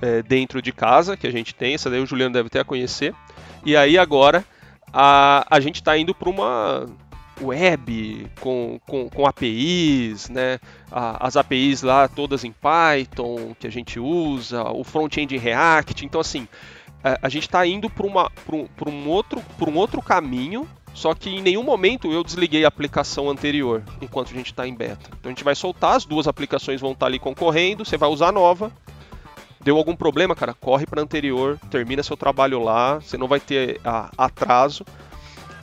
É, 0.00 0.22
dentro 0.22 0.62
de 0.62 0.72
casa 0.72 1.16
que 1.16 1.26
a 1.26 1.30
gente 1.30 1.54
tem, 1.54 1.74
essa 1.74 1.90
daí 1.90 2.00
o 2.00 2.06
Juliano 2.06 2.32
deve 2.32 2.48
ter 2.48 2.60
a 2.60 2.64
conhecer. 2.64 3.14
E 3.64 3.76
aí 3.76 3.98
agora 3.98 4.44
a, 4.92 5.46
a 5.48 5.60
gente 5.60 5.76
está 5.76 5.96
indo 5.96 6.14
para 6.14 6.30
uma 6.30 6.86
web 7.40 8.30
com, 8.40 8.80
com, 8.86 9.08
com, 9.08 9.26
APIs, 9.26 10.28
né? 10.28 10.58
as 10.90 11.36
APIs 11.36 11.82
lá 11.82 12.08
todas 12.08 12.44
em 12.44 12.52
Python 12.52 13.54
que 13.60 13.66
a 13.66 13.70
gente 13.70 14.00
usa, 14.00 14.64
o 14.64 14.82
front-end 14.82 15.36
React. 15.36 16.06
Então 16.06 16.20
assim, 16.20 16.48
a, 17.04 17.26
a 17.26 17.28
gente 17.28 17.44
está 17.44 17.64
indo 17.66 17.90
para 17.90 18.06
um, 18.06 18.68
um, 18.88 19.08
outro, 19.08 19.40
um 19.60 19.76
outro 19.76 20.00
caminho 20.00 20.66
só 20.94 21.14
que 21.14 21.30
em 21.30 21.42
nenhum 21.42 21.62
momento 21.62 22.12
eu 22.12 22.22
desliguei 22.22 22.64
a 22.64 22.68
aplicação 22.68 23.30
anterior 23.30 23.82
enquanto 24.00 24.30
a 24.30 24.34
gente 24.34 24.52
está 24.52 24.66
em 24.66 24.74
beta. 24.74 25.10
Então 25.18 25.30
a 25.30 25.34
gente 25.34 25.44
vai 25.44 25.54
soltar, 25.54 25.96
as 25.96 26.04
duas 26.04 26.28
aplicações 26.28 26.80
vão 26.80 26.92
estar 26.92 27.06
tá 27.06 27.06
ali 27.06 27.18
concorrendo, 27.18 27.84
você 27.84 27.96
vai 27.96 28.08
usar 28.08 28.28
a 28.28 28.32
nova. 28.32 28.70
Deu 29.60 29.76
algum 29.76 29.94
problema, 29.94 30.34
cara? 30.34 30.54
Corre 30.54 30.86
para 30.86 31.00
anterior, 31.00 31.58
termina 31.70 32.02
seu 32.02 32.16
trabalho 32.16 32.62
lá, 32.62 32.98
você 32.98 33.16
não 33.16 33.28
vai 33.28 33.38
ter 33.38 33.80
a, 33.84 34.10
atraso. 34.18 34.84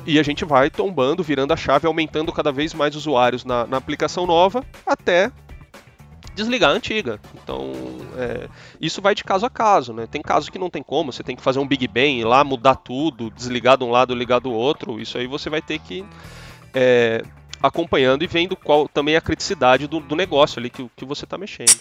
E 0.05 0.17
a 0.17 0.23
gente 0.23 0.45
vai 0.45 0.69
tombando, 0.69 1.21
virando 1.21 1.53
a 1.53 1.57
chave, 1.57 1.85
aumentando 1.85 2.31
cada 2.31 2.51
vez 2.51 2.73
mais 2.73 2.95
usuários 2.95 3.43
na, 3.43 3.67
na 3.67 3.77
aplicação 3.77 4.25
nova, 4.25 4.63
até 4.85 5.29
desligar 6.39 6.71
a 6.71 6.73
antiga. 6.73 7.19
Então, 7.43 7.71
é, 8.17 8.47
isso 8.79 9.01
vai 9.01 9.13
de 9.13 9.23
caso 9.23 9.45
a 9.45 9.49
caso, 9.49 9.93
né? 9.93 10.07
Tem 10.07 10.21
casos 10.21 10.49
que 10.49 10.57
não 10.57 10.69
tem 10.69 10.81
como, 10.81 11.11
você 11.11 11.23
tem 11.23 11.35
que 11.35 11.41
fazer 11.41 11.59
um 11.59 11.67
Big 11.67 11.87
Bang 11.87 12.23
lá, 12.23 12.43
mudar 12.43 12.75
tudo, 12.75 13.29
desligar 13.29 13.77
de 13.77 13.83
um 13.83 13.91
lado, 13.91 14.15
ligar 14.15 14.39
do 14.39 14.51
outro. 14.51 14.99
Isso 14.99 15.17
aí 15.17 15.27
você 15.27 15.49
vai 15.49 15.61
ter 15.61 15.79
que 15.79 16.05
é, 16.73 17.21
acompanhando 17.61 18.23
e 18.23 18.27
vendo 18.27 18.55
qual 18.55 18.87
também 18.87 19.15
é 19.15 19.17
a 19.17 19.21
criticidade 19.21 19.87
do, 19.87 19.99
do 19.99 20.15
negócio 20.15 20.59
ali 20.59 20.69
que, 20.69 20.89
que 20.95 21.05
você 21.05 21.25
está 21.25 21.37
mexendo. 21.37 21.79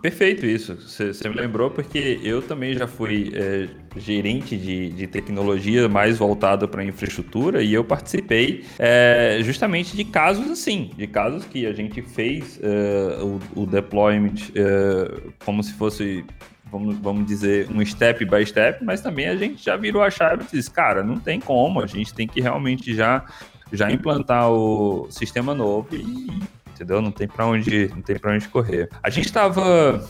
Perfeito 0.00 0.46
isso. 0.46 0.76
Você 0.76 1.28
me 1.28 1.34
lembrou 1.34 1.70
porque 1.70 2.20
eu 2.22 2.42
também 2.42 2.74
já 2.74 2.86
fui 2.86 3.32
é, 3.34 3.68
gerente 3.96 4.56
de, 4.56 4.90
de 4.90 5.06
tecnologia 5.06 5.88
mais 5.88 6.18
voltado 6.18 6.68
para 6.68 6.84
infraestrutura 6.84 7.62
e 7.62 7.72
eu 7.72 7.84
participei 7.84 8.64
é, 8.78 9.38
justamente 9.42 9.96
de 9.96 10.04
casos 10.04 10.50
assim, 10.50 10.90
de 10.96 11.06
casos 11.06 11.44
que 11.44 11.66
a 11.66 11.72
gente 11.72 12.02
fez 12.02 12.60
é, 12.62 13.22
o, 13.22 13.62
o, 13.62 13.66
deployment 13.66 14.34
é, 14.54 15.32
como 15.44 15.62
se 15.62 15.72
fosse 15.74 16.24
vamos, 16.70 16.96
vamos 16.98 17.26
dizer, 17.26 17.68
um 17.70 17.84
step 17.84 18.24
by 18.24 18.44
step, 18.44 18.84
mas 18.84 19.00
também 19.00 19.28
a 19.28 19.36
gente 19.36 19.64
já 19.64 19.76
virou 19.76 20.02
a 20.02 20.10
chave 20.10 20.44
e 20.44 20.56
disse, 20.56 20.70
cara, 20.70 21.02
não 21.02 21.18
tem 21.18 21.40
como, 21.40 21.80
a 21.80 21.86
gente 21.86 22.12
tem 22.12 22.26
que 22.26 22.40
realmente 22.40 22.94
já, 22.94 23.24
já 23.72 23.90
implantar 23.90 24.50
o 24.50 25.06
sistema 25.10 25.54
novo 25.54 25.88
e 25.94 26.55
entendeu? 26.76 27.00
Não 27.02 27.10
tem 27.10 27.26
para 27.26 27.46
onde, 27.46 27.88
não 27.88 28.02
tem 28.02 28.18
para 28.18 28.32
onde 28.32 28.46
correr. 28.48 28.88
A 29.02 29.10
gente 29.10 29.26
estava 29.26 30.06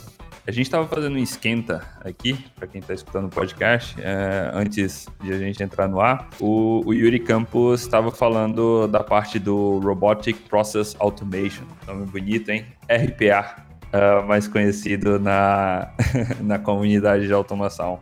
a 0.47 0.51
gente 0.51 0.67
estava 0.67 0.87
fazendo 0.87 1.15
um 1.15 1.21
esquenta 1.21 1.85
aqui, 2.05 2.45
para 2.55 2.65
quem 2.67 2.79
está 2.79 2.93
escutando 2.93 3.25
o 3.25 3.29
podcast, 3.29 3.97
é, 3.99 4.49
antes 4.53 5.05
de 5.21 5.33
a 5.33 5.37
gente 5.37 5.61
entrar 5.61 5.89
no 5.89 5.99
ar. 5.99 6.29
O, 6.39 6.83
o 6.85 6.93
Yuri 6.93 7.19
Campos 7.19 7.81
estava 7.81 8.11
falando 8.11 8.87
da 8.87 9.03
parte 9.03 9.39
do 9.39 9.79
Robotic 9.79 10.39
Process 10.47 10.95
Automation. 10.99 11.65
Nome 11.85 12.05
bonito, 12.05 12.49
hein? 12.49 12.65
RPA, 12.89 13.65
é, 13.91 14.21
mais 14.21 14.47
conhecido 14.47 15.19
na, 15.19 15.91
na 16.39 16.57
comunidade 16.57 17.27
de 17.27 17.33
automação. 17.33 17.99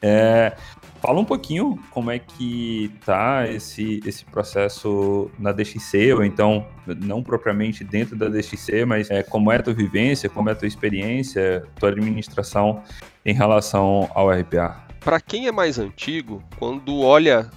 É, 0.00 0.56
Fala 1.00 1.20
um 1.20 1.24
pouquinho 1.24 1.78
como 1.90 2.10
é 2.10 2.18
que 2.18 2.90
tá 3.04 3.46
esse, 3.48 4.00
esse 4.04 4.24
processo 4.24 5.30
na 5.38 5.52
DXC, 5.52 6.12
ou 6.12 6.24
então, 6.24 6.66
não 6.86 7.22
propriamente 7.22 7.84
dentro 7.84 8.16
da 8.16 8.28
DXC, 8.28 8.84
mas 8.84 9.08
é, 9.10 9.22
como 9.22 9.52
é 9.52 9.56
a 9.56 9.62
tua 9.62 9.74
vivência, 9.74 10.28
como 10.28 10.48
é 10.48 10.52
a 10.52 10.56
tua 10.56 10.66
experiência, 10.66 11.64
tua 11.78 11.90
administração 11.90 12.82
em 13.24 13.32
relação 13.32 14.10
ao 14.12 14.28
RPA. 14.30 14.88
Para 14.98 15.20
quem 15.20 15.46
é 15.46 15.52
mais 15.52 15.78
antigo, 15.78 16.42
quando 16.58 17.00
olha 17.00 17.48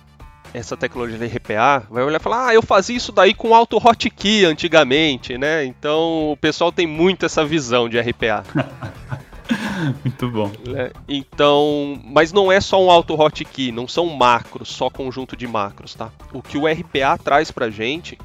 essa 0.54 0.78
tecnologia 0.78 1.18
de 1.18 1.26
RPA, 1.26 1.84
vai 1.90 2.04
olhar 2.04 2.20
e 2.20 2.24
falar: 2.24 2.48
"Ah, 2.48 2.54
eu 2.54 2.62
fazia 2.62 2.96
isso 2.96 3.12
daí 3.12 3.34
com 3.34 3.56
auto 3.56 3.78
hotkey 3.78 4.46
antigamente", 4.46 5.38
né? 5.38 5.66
Então, 5.66 6.32
o 6.32 6.38
pessoal 6.38 6.72
tem 6.72 6.86
muito 6.86 7.26
essa 7.26 7.44
visão 7.44 7.90
de 7.90 7.98
RPA. 8.00 8.44
Muito 10.04 10.30
bom. 10.30 10.52
É, 10.76 10.92
então, 11.08 12.00
mas 12.04 12.32
não 12.32 12.52
é 12.52 12.60
só 12.62 12.84
um 12.84 12.90
auto 12.90 13.16
hotkey, 13.16 13.72
não 13.72 13.88
são 13.88 14.08
macros, 14.08 14.70
só 14.70 14.90
conjunto 14.90 15.36
de 15.36 15.48
macros, 15.48 15.96
tá? 15.96 16.12
O 16.34 16.42
que 16.42 16.58
o 16.58 16.68
RPA 16.68 17.18
traz 17.18 17.52
pra 17.52 17.70
gente 17.70 18.18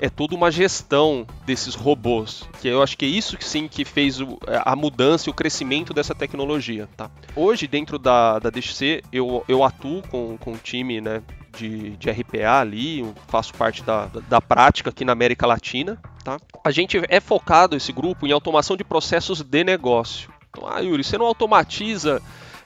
é 0.00 0.08
toda 0.08 0.34
uma 0.34 0.50
gestão 0.50 1.26
desses 1.44 1.74
robôs, 1.74 2.48
que 2.60 2.68
eu 2.68 2.82
acho 2.82 2.96
que 2.96 3.04
é 3.04 3.08
isso 3.08 3.36
sim 3.40 3.68
que 3.68 3.84
fez 3.84 4.18
a 4.64 4.74
mudança 4.74 5.28
e 5.28 5.30
o 5.30 5.34
crescimento 5.34 5.92
dessa 5.92 6.14
tecnologia, 6.14 6.88
tá? 6.96 7.10
Hoje, 7.36 7.66
dentro 7.66 7.98
da, 7.98 8.38
da 8.38 8.48
DXC, 8.48 9.02
eu, 9.12 9.44
eu 9.46 9.62
atuo 9.62 10.02
com, 10.08 10.38
com 10.38 10.56
time, 10.56 11.02
né, 11.02 11.22
de, 11.56 11.96
de 11.96 12.10
RPA 12.10 12.60
ali, 12.60 13.04
faço 13.28 13.52
parte 13.54 13.82
da, 13.82 14.06
da, 14.06 14.40
prática 14.40 14.88
aqui 14.88 15.04
na 15.04 15.12
América 15.12 15.46
Latina. 15.46 15.98
Tá? 16.24 16.38
A 16.64 16.70
gente 16.70 17.00
é 17.08 17.20
focado, 17.20 17.76
esse 17.76 17.92
grupo, 17.92 18.26
em 18.26 18.32
automação 18.32 18.76
de 18.76 18.84
processos 18.84 19.42
de 19.42 19.64
negócio. 19.64 20.30
Então, 20.50 20.68
ah, 20.68 20.80
Yuri, 20.80 21.04
você 21.04 21.16
não 21.16 21.26
automatiza 21.26 22.20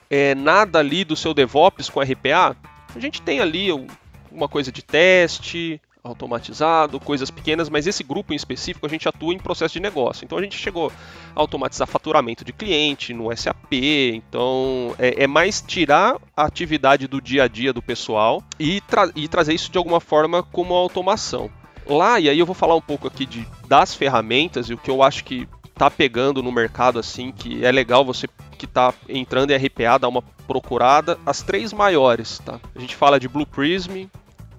é, 0.09 0.35
nada 0.35 0.79
ali 0.79 1.03
do 1.03 1.15
seu 1.15 1.33
DevOps 1.33 1.89
com 1.89 2.01
RPA? 2.01 2.55
A 2.95 2.99
gente 2.99 3.21
tem 3.21 3.39
ali 3.39 3.69
uma 4.31 4.47
coisa 4.47 4.71
de 4.71 4.81
teste 4.81 5.79
automatizado, 6.05 6.99
coisas 6.99 7.31
pequenas, 7.31 7.67
mas 7.67 7.87
esse 7.87 8.03
grupo 8.03 8.31
em 8.31 8.35
específico 8.35 8.85
a 8.85 8.89
gente 8.89 9.09
atua 9.09 9.33
em 9.33 9.39
processo 9.39 9.73
de 9.73 9.79
negócio. 9.79 10.23
Então 10.23 10.37
a 10.37 10.41
gente 10.41 10.55
chegou 10.55 10.91
a 11.35 11.39
automatizar 11.39 11.87
faturamento 11.87 12.45
de 12.45 12.53
cliente 12.53 13.11
no 13.11 13.35
SAP, 13.35 13.73
então 13.73 14.93
é, 14.99 15.23
é 15.23 15.27
mais 15.27 15.61
tirar 15.61 16.17
a 16.37 16.43
atividade 16.43 17.07
do 17.07 17.19
dia 17.19 17.43
a 17.43 17.47
dia 17.47 17.73
do 17.73 17.81
pessoal 17.81 18.43
e, 18.59 18.81
tra 18.81 19.09
e 19.15 19.27
trazer 19.27 19.55
isso 19.55 19.71
de 19.71 19.77
alguma 19.77 19.99
forma 19.99 20.43
como 20.43 20.75
automação. 20.75 21.49
Lá, 21.87 22.19
e 22.19 22.29
aí 22.29 22.37
eu 22.37 22.45
vou 22.45 22.55
falar 22.55 22.75
um 22.75 22.81
pouco 22.81 23.07
aqui 23.07 23.25
de, 23.25 23.47
das 23.67 23.93
ferramentas 23.95 24.69
e 24.69 24.73
o 24.73 24.77
que 24.77 24.89
eu 24.89 25.01
acho 25.01 25.23
que 25.23 25.47
tá 25.75 25.91
pegando 25.91 26.41
no 26.41 26.51
mercado 26.51 26.99
assim, 26.99 27.31
que 27.31 27.63
é 27.63 27.71
legal 27.71 28.03
você 28.03 28.27
que 28.57 28.65
tá 28.65 28.93
entrando 29.09 29.51
em 29.51 29.57
RPA 29.57 29.97
dar 29.97 30.07
uma 30.07 30.21
procurada, 30.47 31.19
as 31.25 31.41
três 31.41 31.73
maiores, 31.73 32.39
tá? 32.39 32.59
A 32.75 32.79
gente 32.79 32.95
fala 32.95 33.19
de 33.19 33.27
Blue 33.27 33.45
Prism, 33.45 34.05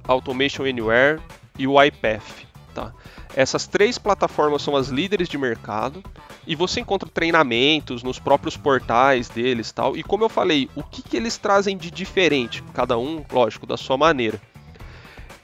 Automation 0.07 0.65
Anywhere 0.65 1.21
e 1.59 1.67
o 1.67 1.83
iPath, 1.83 2.45
tá? 2.75 2.93
Essas 3.35 3.67
três 3.67 3.99
plataformas 3.99 4.63
são 4.63 4.77
as 4.77 4.89
líderes 4.89 5.29
de 5.29 5.37
mercado 5.37 6.03
e 6.47 6.55
você 6.55 6.81
encontra 6.81 7.09
treinamentos 7.09 8.03
nos 8.03 8.19
próprios 8.19 8.57
portais 8.57 9.29
deles, 9.29 9.73
tal. 9.73 9.97
E 9.97 10.03
como 10.03 10.25
eu 10.25 10.29
falei, 10.29 10.71
o 10.75 10.83
que, 10.83 11.03
que 11.03 11.17
eles 11.17 11.37
trazem 11.37 11.77
de 11.77 11.91
diferente, 11.91 12.63
cada 12.73 12.97
um, 12.97 13.25
lógico, 13.31 13.67
da 13.67 13.77
sua 13.77 13.97
maneira. 13.97 14.41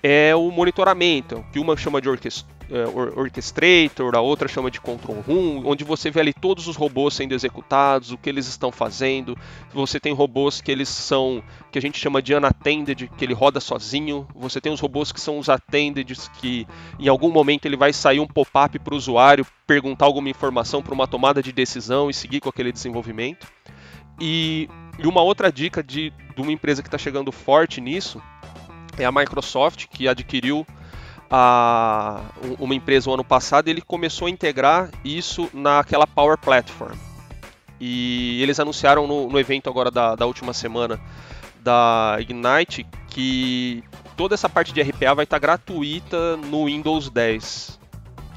é 0.02 0.34
o 0.34 0.50
monitoramento, 0.50 1.44
que 1.52 1.60
uma 1.60 1.76
chama 1.76 2.00
de 2.00 2.08
orchestrator, 3.16 4.14
a 4.14 4.20
outra 4.20 4.48
chama 4.48 4.70
de 4.70 4.80
control 4.80 5.20
room, 5.20 5.62
onde 5.66 5.84
você 5.84 6.10
vê 6.10 6.20
ali 6.20 6.32
todos 6.32 6.66
os 6.66 6.76
robôs 6.76 7.14
sendo 7.14 7.34
executados, 7.34 8.12
o 8.12 8.18
que 8.18 8.28
eles 8.28 8.46
estão 8.46 8.72
fazendo. 8.72 9.36
Você 9.74 10.00
tem 10.00 10.12
robôs 10.12 10.60
que 10.60 10.72
eles 10.72 10.88
são, 10.88 11.42
que 11.70 11.78
a 11.78 11.82
gente 11.82 11.98
chama 11.98 12.22
de 12.22 12.34
unattended, 12.34 13.10
que 13.16 13.24
ele 13.24 13.34
roda 13.34 13.60
sozinho. 13.60 14.26
Você 14.34 14.60
tem 14.60 14.72
os 14.72 14.80
robôs 14.80 15.12
que 15.12 15.20
são 15.20 15.38
os 15.38 15.48
attended, 15.48 16.14
que 16.40 16.66
em 16.98 17.08
algum 17.08 17.30
momento 17.30 17.66
ele 17.66 17.76
vai 17.76 17.92
sair 17.92 18.20
um 18.20 18.26
pop-up 18.26 18.78
para 18.78 18.94
o 18.94 18.96
usuário, 18.96 19.46
perguntar 19.66 20.06
alguma 20.06 20.30
informação 20.30 20.82
para 20.82 20.94
uma 20.94 21.06
tomada 21.06 21.42
de 21.42 21.52
decisão 21.52 22.08
e 22.08 22.14
seguir 22.14 22.40
com 22.40 22.48
aquele 22.48 22.72
desenvolvimento. 22.72 23.46
E, 24.20 24.68
e 24.98 25.06
uma 25.06 25.22
outra 25.22 25.52
dica 25.52 25.82
de, 25.82 26.10
de 26.34 26.42
uma 26.42 26.52
empresa 26.52 26.82
que 26.82 26.88
está 26.88 26.98
chegando 26.98 27.32
forte 27.32 27.80
nisso 27.80 28.22
é 28.98 29.04
a 29.04 29.12
Microsoft, 29.12 29.86
que 29.88 30.06
adquiriu 30.06 30.66
a, 31.34 32.20
uma 32.58 32.74
empresa 32.74 33.08
o 33.08 33.14
ano 33.14 33.24
passado, 33.24 33.68
ele 33.68 33.80
começou 33.80 34.26
a 34.26 34.30
integrar 34.30 34.90
isso 35.02 35.48
naquela 35.54 36.06
Power 36.06 36.36
Platform. 36.36 36.94
E 37.80 38.40
eles 38.42 38.60
anunciaram 38.60 39.06
no, 39.06 39.28
no 39.30 39.40
evento 39.40 39.70
agora 39.70 39.90
da, 39.90 40.14
da 40.14 40.26
última 40.26 40.52
semana 40.52 41.00
da 41.60 42.18
Ignite 42.20 42.86
que 43.08 43.82
toda 44.14 44.34
essa 44.34 44.48
parte 44.48 44.74
de 44.74 44.82
RPA 44.82 45.14
vai 45.14 45.24
estar 45.24 45.38
gratuita 45.38 46.36
no 46.36 46.66
Windows 46.66 47.08
10. 47.08 47.80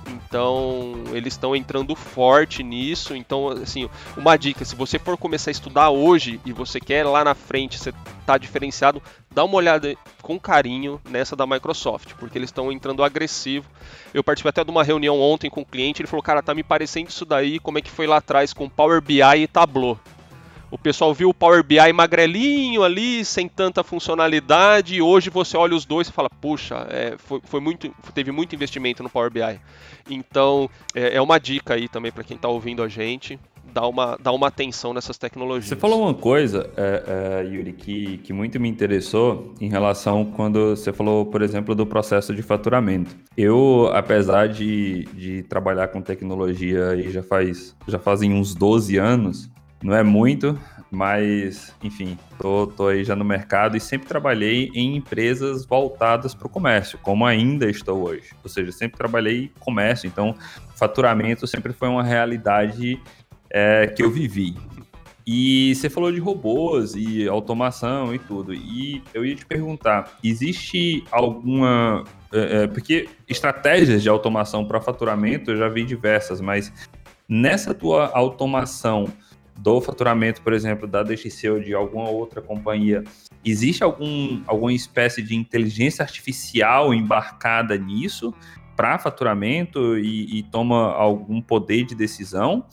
Então, 0.08 0.94
eles 1.12 1.34
estão 1.34 1.56
entrando 1.56 1.96
forte 1.96 2.64
nisso. 2.64 3.16
Então, 3.16 3.50
assim, 3.50 3.90
uma 4.16 4.38
dica, 4.38 4.64
se 4.64 4.76
você 4.76 5.00
for 5.00 5.18
começar 5.18 5.50
a 5.50 5.54
estudar 5.54 5.90
hoje 5.90 6.40
e 6.46 6.52
você 6.52 6.80
quer 6.80 7.04
lá 7.06 7.24
na 7.24 7.34
frente, 7.34 7.80
você 7.80 7.94
tá 8.26 8.38
diferenciado, 8.38 9.02
dá 9.32 9.44
uma 9.44 9.56
olhada 9.56 9.96
com 10.22 10.40
carinho 10.40 11.00
nessa 11.10 11.36
da 11.36 11.46
Microsoft, 11.46 12.14
porque 12.20 12.38
eles 12.38 12.50
estão 12.50 12.72
entrando 12.72 13.04
agressivo. 13.04 13.70
Eu 14.14 14.24
participei 14.24 14.50
até 14.50 14.64
de 14.64 14.72
uma 14.72 14.84
reunião 14.84 15.20
ontem 15.20 15.50
com 15.50 15.62
um 15.62 15.66
cliente, 15.66 16.02
ele 16.02 16.08
falou: 16.08 16.24
"Cara, 16.24 16.42
tá 16.42 16.54
me 16.54 16.64
parecendo 16.64 17.10
isso 17.10 17.26
daí, 17.26 17.60
como 17.60 17.78
é 17.78 17.82
que 17.82 17.92
foi 17.92 18.08
lá 18.08 18.18
atrás 18.18 18.54
com 18.54 18.70
Power 18.70 19.02
BI 19.02 19.22
e 19.22 19.48
Tableau". 19.48 20.00
O 20.72 20.78
pessoal 20.78 21.14
viu 21.14 21.30
o 21.30 21.34
Power 21.34 21.64
BI 21.64 21.94
magrelinho 21.94 22.84
ali, 22.84 23.24
sem 23.24 23.48
tanta 23.48 23.84
funcionalidade, 23.84 24.96
e 24.96 25.02
hoje 25.02 25.30
você 25.30 25.56
olha 25.56 25.76
os 25.76 25.86
dois 25.86 26.08
e 26.08 26.12
fala, 26.12 26.30
puxa, 26.30 26.88
é, 26.90 27.16
foi, 27.18 27.40
foi, 27.44 27.60
muito, 27.60 27.94
teve 28.14 28.32
muito 28.32 28.56
investimento 28.56 29.04
no 29.04 29.10
Power 29.10 29.32
BI. 29.32 29.60
Então, 30.10 30.70
é, 30.94 31.16
é 31.16 31.22
uma 31.22 31.40
dica 31.40 31.76
aí 31.76 31.88
também 31.88 32.12
para 32.12 32.24
quem 32.24 32.36
está 32.36 32.48
ouvindo 32.48 32.84
a 32.84 32.88
gente, 32.88 33.40
dar 33.76 33.88
uma, 33.88 34.18
dar 34.22 34.32
uma 34.32 34.48
atenção 34.48 34.94
nessas 34.94 35.18
tecnologias. 35.18 35.68
Você 35.68 35.76
falou 35.76 36.02
uma 36.02 36.14
coisa, 36.14 36.70
é, 36.78 37.04
é, 37.42 37.46
Yuri, 37.46 37.74
que, 37.74 38.18
que 38.20 38.32
muito 38.32 38.60
me 38.60 38.70
interessou 38.70 39.54
em 39.60 39.68
relação 39.68 40.26
quando 40.26 40.76
você 40.76 40.94
falou, 40.94 41.26
por 41.26 41.42
exemplo, 41.42 41.76
do 41.76 41.86
processo 41.86 42.34
de 42.34 42.42
faturamento. 42.42 43.16
Eu, 43.36 43.90
apesar 43.94 44.48
de, 44.48 45.04
de 45.14 45.44
trabalhar 45.44 45.90
com 45.90 46.02
tecnologia 46.02 46.90
aí 46.90 47.12
já 47.12 47.22
faz 47.22 47.76
já 47.88 48.00
fazem 48.00 48.34
uns 48.34 48.56
12 48.56 48.98
anos, 48.98 49.50
não 49.86 49.96
é 49.96 50.02
muito, 50.02 50.60
mas 50.90 51.72
enfim, 51.84 52.18
tô, 52.40 52.66
tô 52.66 52.88
aí 52.88 53.04
já 53.04 53.16
no 53.16 53.24
mercado 53.24 53.78
e 53.78 53.80
sempre 53.80 54.08
trabalhei 54.08 54.72
em 54.74 54.96
empresas 54.96 55.64
voltadas 55.64 56.34
para 56.34 56.48
o 56.48 56.50
comércio, 56.50 56.98
como 57.04 57.24
ainda 57.24 57.70
estou 57.70 58.04
hoje. 58.04 58.32
Ou 58.44 58.50
seja, 58.50 58.72
sempre 58.72 58.98
trabalhei 58.98 59.52
comércio, 59.60 60.08
então 60.08 60.36
faturamento 60.76 61.46
sempre 61.46 61.72
foi 61.72 61.88
uma 61.88 62.02
realidade 62.02 63.00
é, 63.52 63.86
que 63.86 64.02
eu 64.02 64.10
vivi. 64.10 64.56
E 65.28 65.76
você 65.76 65.88
falou 65.88 66.12
de 66.12 66.20
robôs 66.20 66.96
e 66.96 67.28
automação 67.28 68.14
e 68.14 68.18
tudo. 68.18 68.56
E 68.56 69.04
eu 69.14 69.24
ia 69.24 69.36
te 69.36 69.46
perguntar: 69.46 70.18
existe 70.24 71.04
alguma. 71.12 72.04
É, 72.34 72.64
é 72.64 72.68
porque 72.68 73.08
estratégias 73.28 74.02
de 74.02 74.10
automação 74.10 74.66
para 74.66 74.82
faturamento 74.82 75.52
eu 75.52 75.58
já 75.58 75.70
vi 75.70 75.84
diversas, 75.84 76.42
mas 76.42 76.74
nessa 77.28 77.74
tua 77.74 78.12
automação 78.14 79.08
do 79.58 79.82
faturamento, 79.82 80.42
por 80.42 80.54
exemplo, 80.54 80.88
da 80.88 81.02
DXC 81.02 81.50
ou 81.50 81.60
de 81.60 81.74
alguma 81.74 82.10
outra 82.10 82.42
companhia, 82.42 83.04
existe 83.44 83.84
algum, 83.84 84.42
alguma 84.46 84.74
espécie 84.74 85.22
de 85.22 85.36
inteligência 85.36 86.04
artificial 86.04 86.94
embarcada 86.94 87.78
nisso 87.78 88.34
para 88.76 89.00
faturamento 89.00 89.98
e, 89.98 90.40
e, 90.40 90.44
toma 90.44 90.92
algum 90.94 91.42
poder 91.42 91.86
de 91.86 91.96
decisão? 91.96 92.66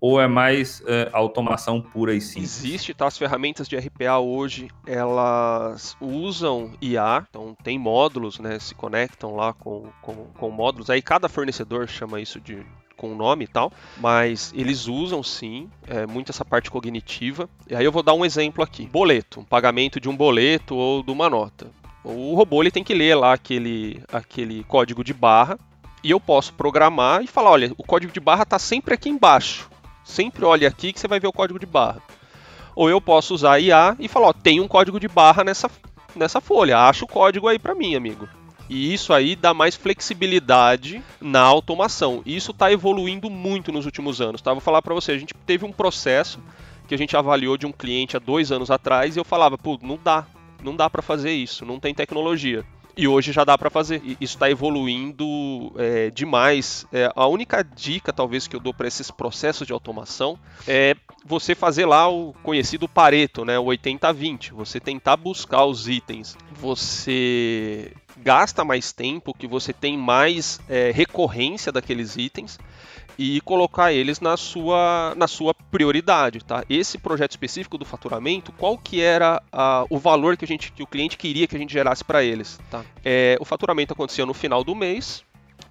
Ou 0.00 0.18
é 0.18 0.26
mais 0.26 0.82
é, 0.86 1.10
automação 1.12 1.78
pura 1.78 2.14
e 2.14 2.22
simples? 2.22 2.64
Existe, 2.64 2.94
tá? 2.94 3.06
As 3.06 3.18
ferramentas 3.18 3.68
de 3.68 3.76
RPA 3.76 4.18
hoje, 4.18 4.70
elas 4.86 5.94
usam 6.00 6.72
IA, 6.80 7.26
então 7.28 7.54
tem 7.62 7.78
módulos, 7.78 8.38
né? 8.38 8.58
Se 8.58 8.74
conectam 8.74 9.36
lá 9.36 9.52
com, 9.52 9.90
com, 10.00 10.14
com 10.38 10.50
módulos. 10.50 10.88
Aí 10.88 11.02
cada 11.02 11.28
fornecedor 11.28 11.86
chama 11.86 12.18
isso 12.18 12.40
de, 12.40 12.64
com 13.00 13.12
o 13.12 13.16
nome 13.16 13.44
e 13.44 13.48
tal, 13.48 13.72
mas 13.96 14.52
eles 14.54 14.86
usam 14.86 15.22
sim 15.22 15.70
é, 15.88 16.06
muito 16.06 16.30
essa 16.30 16.44
parte 16.44 16.70
cognitiva. 16.70 17.48
E 17.66 17.74
aí 17.74 17.82
eu 17.82 17.90
vou 17.90 18.02
dar 18.02 18.12
um 18.12 18.26
exemplo 18.26 18.62
aqui: 18.62 18.84
boleto, 18.84 19.40
um 19.40 19.44
pagamento 19.44 19.98
de 19.98 20.06
um 20.06 20.14
boleto 20.14 20.76
ou 20.76 21.02
de 21.02 21.10
uma 21.10 21.30
nota. 21.30 21.68
O 22.04 22.34
robô 22.34 22.62
ele 22.62 22.70
tem 22.70 22.84
que 22.84 22.92
ler 22.92 23.14
lá 23.14 23.32
aquele, 23.32 24.02
aquele 24.12 24.64
código 24.64 25.02
de 25.02 25.14
barra 25.14 25.58
e 26.04 26.10
eu 26.10 26.20
posso 26.20 26.52
programar 26.52 27.22
e 27.22 27.26
falar: 27.26 27.52
olha, 27.52 27.72
o 27.78 27.82
código 27.82 28.12
de 28.12 28.20
barra 28.20 28.42
está 28.42 28.58
sempre 28.58 28.92
aqui 28.92 29.08
embaixo. 29.08 29.70
Sempre 30.04 30.44
olhe 30.44 30.66
aqui 30.66 30.92
que 30.92 31.00
você 31.00 31.08
vai 31.08 31.18
ver 31.18 31.28
o 31.28 31.32
código 31.32 31.58
de 31.58 31.66
barra. 31.66 32.02
Ou 32.76 32.90
eu 32.90 33.00
posso 33.00 33.32
usar 33.32 33.60
IA 33.60 33.96
e 33.98 34.08
falar: 34.08 34.28
ó, 34.28 34.32
tem 34.34 34.60
um 34.60 34.68
código 34.68 35.00
de 35.00 35.08
barra 35.08 35.42
nessa, 35.42 35.70
nessa 36.14 36.38
folha, 36.38 36.78
acha 36.78 37.06
o 37.06 37.08
código 37.08 37.48
aí 37.48 37.58
para 37.58 37.74
mim, 37.74 37.94
amigo. 37.94 38.28
E 38.70 38.94
isso 38.94 39.12
aí 39.12 39.34
dá 39.34 39.52
mais 39.52 39.74
flexibilidade 39.74 41.02
na 41.20 41.40
automação. 41.40 42.22
E 42.24 42.36
isso 42.36 42.52
está 42.52 42.70
evoluindo 42.70 43.28
muito 43.28 43.72
nos 43.72 43.84
últimos 43.84 44.20
anos. 44.20 44.40
Tá? 44.40 44.52
Vou 44.52 44.60
falar 44.60 44.80
para 44.80 44.94
você, 44.94 45.10
a 45.10 45.18
gente 45.18 45.34
teve 45.44 45.64
um 45.64 45.72
processo 45.72 46.38
que 46.86 46.94
a 46.94 46.98
gente 46.98 47.16
avaliou 47.16 47.56
de 47.56 47.66
um 47.66 47.72
cliente 47.72 48.16
há 48.16 48.20
dois 48.20 48.52
anos 48.52 48.70
atrás 48.70 49.16
e 49.16 49.18
eu 49.18 49.24
falava, 49.24 49.58
pô, 49.58 49.76
não 49.82 49.98
dá, 50.02 50.24
não 50.62 50.76
dá 50.76 50.88
para 50.88 51.02
fazer 51.02 51.32
isso, 51.32 51.66
não 51.66 51.80
tem 51.80 51.92
tecnologia. 51.92 52.64
E 52.96 53.08
hoje 53.08 53.32
já 53.32 53.44
dá 53.44 53.56
para 53.56 53.70
fazer. 53.70 54.02
E 54.04 54.12
isso 54.20 54.34
está 54.34 54.50
evoluindo 54.50 55.72
é, 55.76 56.10
demais. 56.10 56.86
É, 56.92 57.10
a 57.16 57.26
única 57.26 57.62
dica, 57.62 58.12
talvez, 58.12 58.46
que 58.46 58.54
eu 58.54 58.60
dou 58.60 58.74
para 58.74 58.86
esses 58.86 59.10
processos 59.10 59.66
de 59.66 59.72
automação 59.72 60.38
é 60.66 60.94
você 61.24 61.54
fazer 61.54 61.86
lá 61.86 62.08
o 62.08 62.34
conhecido 62.42 62.88
Pareto, 62.88 63.44
né? 63.44 63.58
O 63.58 63.64
80-20. 63.66 64.52
Você 64.52 64.78
tentar 64.78 65.16
buscar 65.16 65.64
os 65.64 65.88
itens. 65.88 66.36
Você 66.52 67.92
gasta 68.22 68.64
mais 68.64 68.92
tempo, 68.92 69.34
que 69.34 69.46
você 69.46 69.72
tem 69.72 69.96
mais 69.96 70.60
é, 70.68 70.90
recorrência 70.90 71.72
daqueles 71.72 72.16
itens 72.16 72.58
e 73.18 73.40
colocar 73.42 73.92
eles 73.92 74.18
na 74.18 74.36
sua, 74.36 75.14
na 75.16 75.28
sua 75.28 75.52
prioridade, 75.52 76.42
tá? 76.42 76.64
Esse 76.70 76.96
projeto 76.96 77.32
específico 77.32 77.76
do 77.76 77.84
faturamento, 77.84 78.50
qual 78.52 78.78
que 78.78 79.00
era 79.00 79.42
a, 79.52 79.84
o 79.90 79.98
valor 79.98 80.36
que, 80.38 80.44
a 80.44 80.48
gente, 80.48 80.72
que 80.72 80.82
o 80.82 80.86
cliente 80.86 81.18
queria 81.18 81.46
que 81.46 81.54
a 81.54 81.58
gente 81.58 81.72
gerasse 81.72 82.02
para 82.02 82.24
eles, 82.24 82.58
tá? 82.70 82.82
É, 83.04 83.36
o 83.38 83.44
faturamento 83.44 83.92
acontecia 83.92 84.24
no 84.24 84.32
final 84.32 84.64
do 84.64 84.74
mês, 84.74 85.22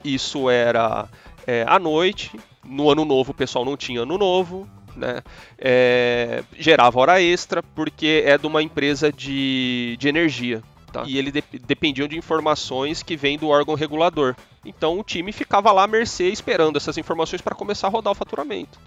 isso 0.04 0.50
era 0.50 1.10
é, 1.48 1.66
à 1.68 1.80
noite, 1.80 2.40
no 2.64 2.90
ano 2.92 3.04
novo 3.04 3.32
o 3.32 3.36
pessoal 3.36 3.66
não 3.66 3.76
tinha 3.76 4.02
ano 4.02 4.18
novo, 4.18 4.70
né? 4.96 5.24
É, 5.58 6.44
gerava 6.58 7.00
hora 7.00 7.22
extra 7.22 7.64
porque 7.64 8.24
é 8.26 8.38
de 8.38 8.46
uma 8.46 8.62
empresa 8.62 9.12
de, 9.12 9.98
de 9.98 10.08
energia, 10.08 10.62
Tá. 10.92 11.04
E 11.06 11.18
ele 11.18 11.32
de 11.32 12.08
de 12.08 12.18
informações 12.18 13.04
que 13.04 13.16
vêm 13.16 13.38
do 13.38 13.48
órgão 13.48 13.76
regulador. 13.76 14.36
Então 14.66 15.00
o 15.00 15.04
time 15.04 15.32
ficava 15.32 15.72
lá 15.72 15.84
à 15.84 15.88
mercê 15.88 16.30
esperando 16.30 16.78
essas 16.78 16.98
informações 16.98 17.42
para 17.42 17.56
começar 17.56 17.88
a 17.88 17.90
rodar 17.90 18.12
o 18.12 18.16
faturamento. 18.16 18.80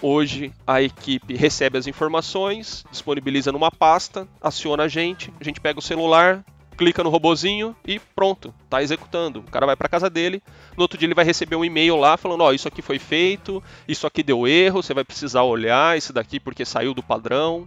Hoje 0.00 0.52
a 0.66 0.80
equipe 0.80 1.34
recebe 1.34 1.76
as 1.76 1.86
informações, 1.86 2.84
disponibiliza 2.90 3.50
numa 3.50 3.70
pasta, 3.70 4.28
aciona 4.40 4.84
a 4.84 4.88
gente, 4.88 5.32
a 5.40 5.44
gente 5.44 5.60
pega 5.60 5.80
o 5.80 5.82
celular, 5.82 6.44
clica 6.76 7.02
no 7.02 7.10
robozinho 7.10 7.74
e 7.84 7.98
pronto, 7.98 8.54
tá 8.70 8.80
executando. 8.80 9.40
O 9.40 9.50
cara 9.50 9.66
vai 9.66 9.74
para 9.74 9.88
casa 9.88 10.08
dele, 10.08 10.40
no 10.76 10.82
outro 10.82 10.96
dia 10.96 11.06
ele 11.06 11.14
vai 11.14 11.24
receber 11.24 11.56
um 11.56 11.64
e-mail 11.64 11.96
lá 11.96 12.16
falando, 12.16 12.42
ó, 12.42 12.48
oh, 12.48 12.52
isso 12.52 12.68
aqui 12.68 12.80
foi 12.80 13.00
feito, 13.00 13.62
isso 13.88 14.06
aqui 14.06 14.22
deu 14.22 14.46
erro, 14.46 14.82
você 14.82 14.94
vai 14.94 15.02
precisar 15.02 15.42
olhar 15.42 15.98
isso 15.98 16.12
daqui 16.12 16.38
porque 16.38 16.64
saiu 16.64 16.94
do 16.94 17.02
padrão. 17.02 17.66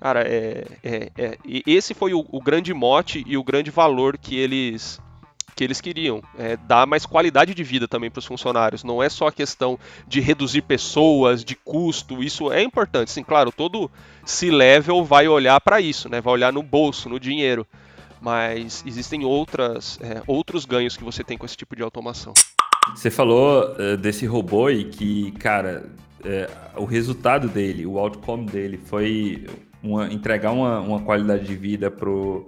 Cara, 0.00 0.22
é, 0.22 0.66
é, 0.84 1.10
é, 1.16 1.38
esse 1.66 1.94
foi 1.94 2.12
o, 2.12 2.24
o, 2.30 2.40
grande 2.40 2.72
mote 2.74 3.24
e 3.26 3.36
o 3.36 3.42
grande 3.42 3.70
valor 3.70 4.18
que 4.18 4.36
eles 4.36 5.00
que 5.54 5.64
eles 5.64 5.80
queriam, 5.80 6.22
é, 6.38 6.54
dar 6.54 6.86
mais 6.86 7.06
qualidade 7.06 7.54
de 7.54 7.64
vida 7.64 7.88
também 7.88 8.10
para 8.10 8.18
os 8.18 8.26
funcionários. 8.26 8.84
Não 8.84 9.02
é 9.02 9.08
só 9.08 9.28
a 9.28 9.32
questão 9.32 9.78
de 10.06 10.20
reduzir 10.20 10.60
pessoas, 10.60 11.42
de 11.42 11.54
custo, 11.54 12.22
isso 12.22 12.52
é 12.52 12.62
importante. 12.62 13.10
Sim, 13.10 13.22
claro, 13.22 13.50
todo 13.50 13.90
C-level 14.22 15.02
vai 15.02 15.26
olhar 15.26 15.58
para 15.62 15.80
isso, 15.80 16.10
né? 16.10 16.20
Vai 16.20 16.34
olhar 16.34 16.52
no 16.52 16.62
bolso, 16.62 17.08
no 17.08 17.18
dinheiro. 17.18 17.66
Mas 18.20 18.84
existem 18.86 19.24
outras, 19.24 19.98
é, 20.02 20.22
outros 20.26 20.66
ganhos 20.66 20.94
que 20.94 21.02
você 21.02 21.24
tem 21.24 21.38
com 21.38 21.46
esse 21.46 21.56
tipo 21.56 21.74
de 21.74 21.82
automação. 21.82 22.34
Você 22.94 23.10
falou 23.10 23.74
uh, 23.78 23.96
desse 23.96 24.26
robô 24.26 24.68
e 24.68 24.84
que, 24.84 25.32
cara, 25.32 25.90
é, 26.22 26.50
o 26.76 26.84
resultado 26.84 27.48
dele, 27.48 27.86
o 27.86 27.98
outcome 27.98 28.46
dele 28.46 28.76
foi 28.76 29.46
uma, 29.86 30.12
entregar 30.12 30.52
uma, 30.52 30.80
uma 30.80 31.00
qualidade 31.00 31.44
de 31.44 31.56
vida 31.56 31.90
pro, 31.90 32.44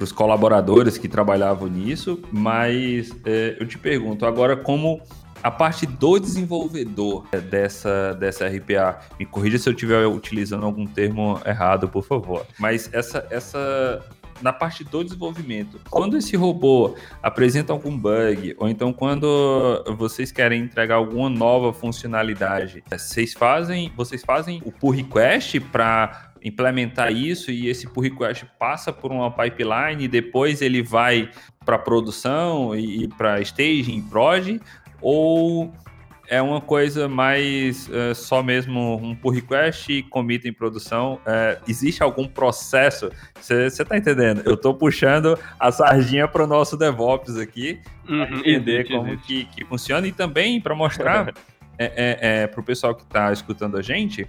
os 0.00 0.12
colaboradores 0.12 0.98
que 0.98 1.08
trabalhavam 1.08 1.68
nisso, 1.68 2.20
mas 2.32 3.10
é, 3.24 3.56
eu 3.58 3.66
te 3.66 3.78
pergunto 3.78 4.26
agora 4.26 4.56
como 4.56 5.00
a 5.42 5.50
parte 5.50 5.84
do 5.84 6.18
desenvolvedor 6.18 7.26
dessa, 7.50 8.14
dessa 8.14 8.46
RPA, 8.46 8.98
me 9.18 9.26
corrija 9.26 9.58
se 9.58 9.68
eu 9.68 9.74
estiver 9.74 10.06
utilizando 10.06 10.64
algum 10.64 10.86
termo 10.86 11.38
errado, 11.44 11.86
por 11.86 12.02
favor. 12.02 12.46
Mas 12.58 12.88
essa, 12.94 13.26
essa 13.30 14.02
na 14.40 14.52
parte 14.52 14.82
do 14.84 15.04
desenvolvimento, 15.04 15.78
quando 15.90 16.16
esse 16.16 16.34
robô 16.34 16.94
apresenta 17.22 17.72
algum 17.72 17.96
bug, 17.96 18.54
ou 18.58 18.68
então 18.68 18.92
quando 18.92 19.84
vocês 19.98 20.32
querem 20.32 20.62
entregar 20.62 20.96
alguma 20.96 21.28
nova 21.28 21.72
funcionalidade, 21.72 22.82
vocês 22.90 23.34
fazem, 23.34 23.92
vocês 23.94 24.22
fazem 24.24 24.62
o 24.64 24.72
pull 24.72 24.90
request 24.90 25.60
para 25.60 26.32
implementar 26.44 27.10
isso 27.10 27.50
e 27.50 27.68
esse 27.68 27.88
pull 27.88 28.02
request 28.02 28.44
passa 28.58 28.92
por 28.92 29.10
uma 29.10 29.30
pipeline 29.30 30.04
e 30.04 30.08
depois 30.08 30.60
ele 30.60 30.82
vai 30.82 31.30
para 31.64 31.78
produção 31.78 32.76
e, 32.76 33.04
e 33.04 33.08
para 33.08 33.40
staging, 33.40 34.02
prod, 34.02 34.60
ou 35.00 35.72
é 36.28 36.40
uma 36.40 36.60
coisa 36.60 37.08
mais 37.08 37.88
uh, 37.88 38.14
só 38.14 38.42
mesmo 38.42 38.96
um 38.96 39.14
pull 39.14 39.32
request 39.32 39.92
e 39.92 40.02
commit 40.02 40.46
em 40.46 40.52
produção. 40.52 41.14
Uh, 41.16 41.62
existe 41.66 42.02
algum 42.02 42.26
processo? 42.26 43.10
Você 43.40 43.66
está 43.66 43.96
entendendo? 43.96 44.42
Eu 44.44 44.54
estou 44.54 44.74
puxando 44.74 45.38
a 45.58 45.72
sardinha 45.72 46.26
para 46.26 46.44
o 46.44 46.46
nosso 46.46 46.76
DevOps 46.76 47.36
aqui, 47.36 47.80
uhum, 48.08 48.26
para 48.26 48.38
entender 48.38 48.72
existe, 48.80 48.92
como 48.92 49.08
existe. 49.08 49.26
Que, 49.26 49.44
que 49.44 49.64
funciona 49.64 50.06
e 50.06 50.12
também 50.12 50.60
para 50.60 50.74
mostrar 50.74 51.32
é, 51.78 51.84
é, 51.84 52.18
é, 52.20 52.46
para 52.46 52.60
o 52.60 52.64
pessoal 52.64 52.94
que 52.94 53.02
está 53.02 53.32
escutando 53.32 53.76
a 53.76 53.82
gente 53.82 54.26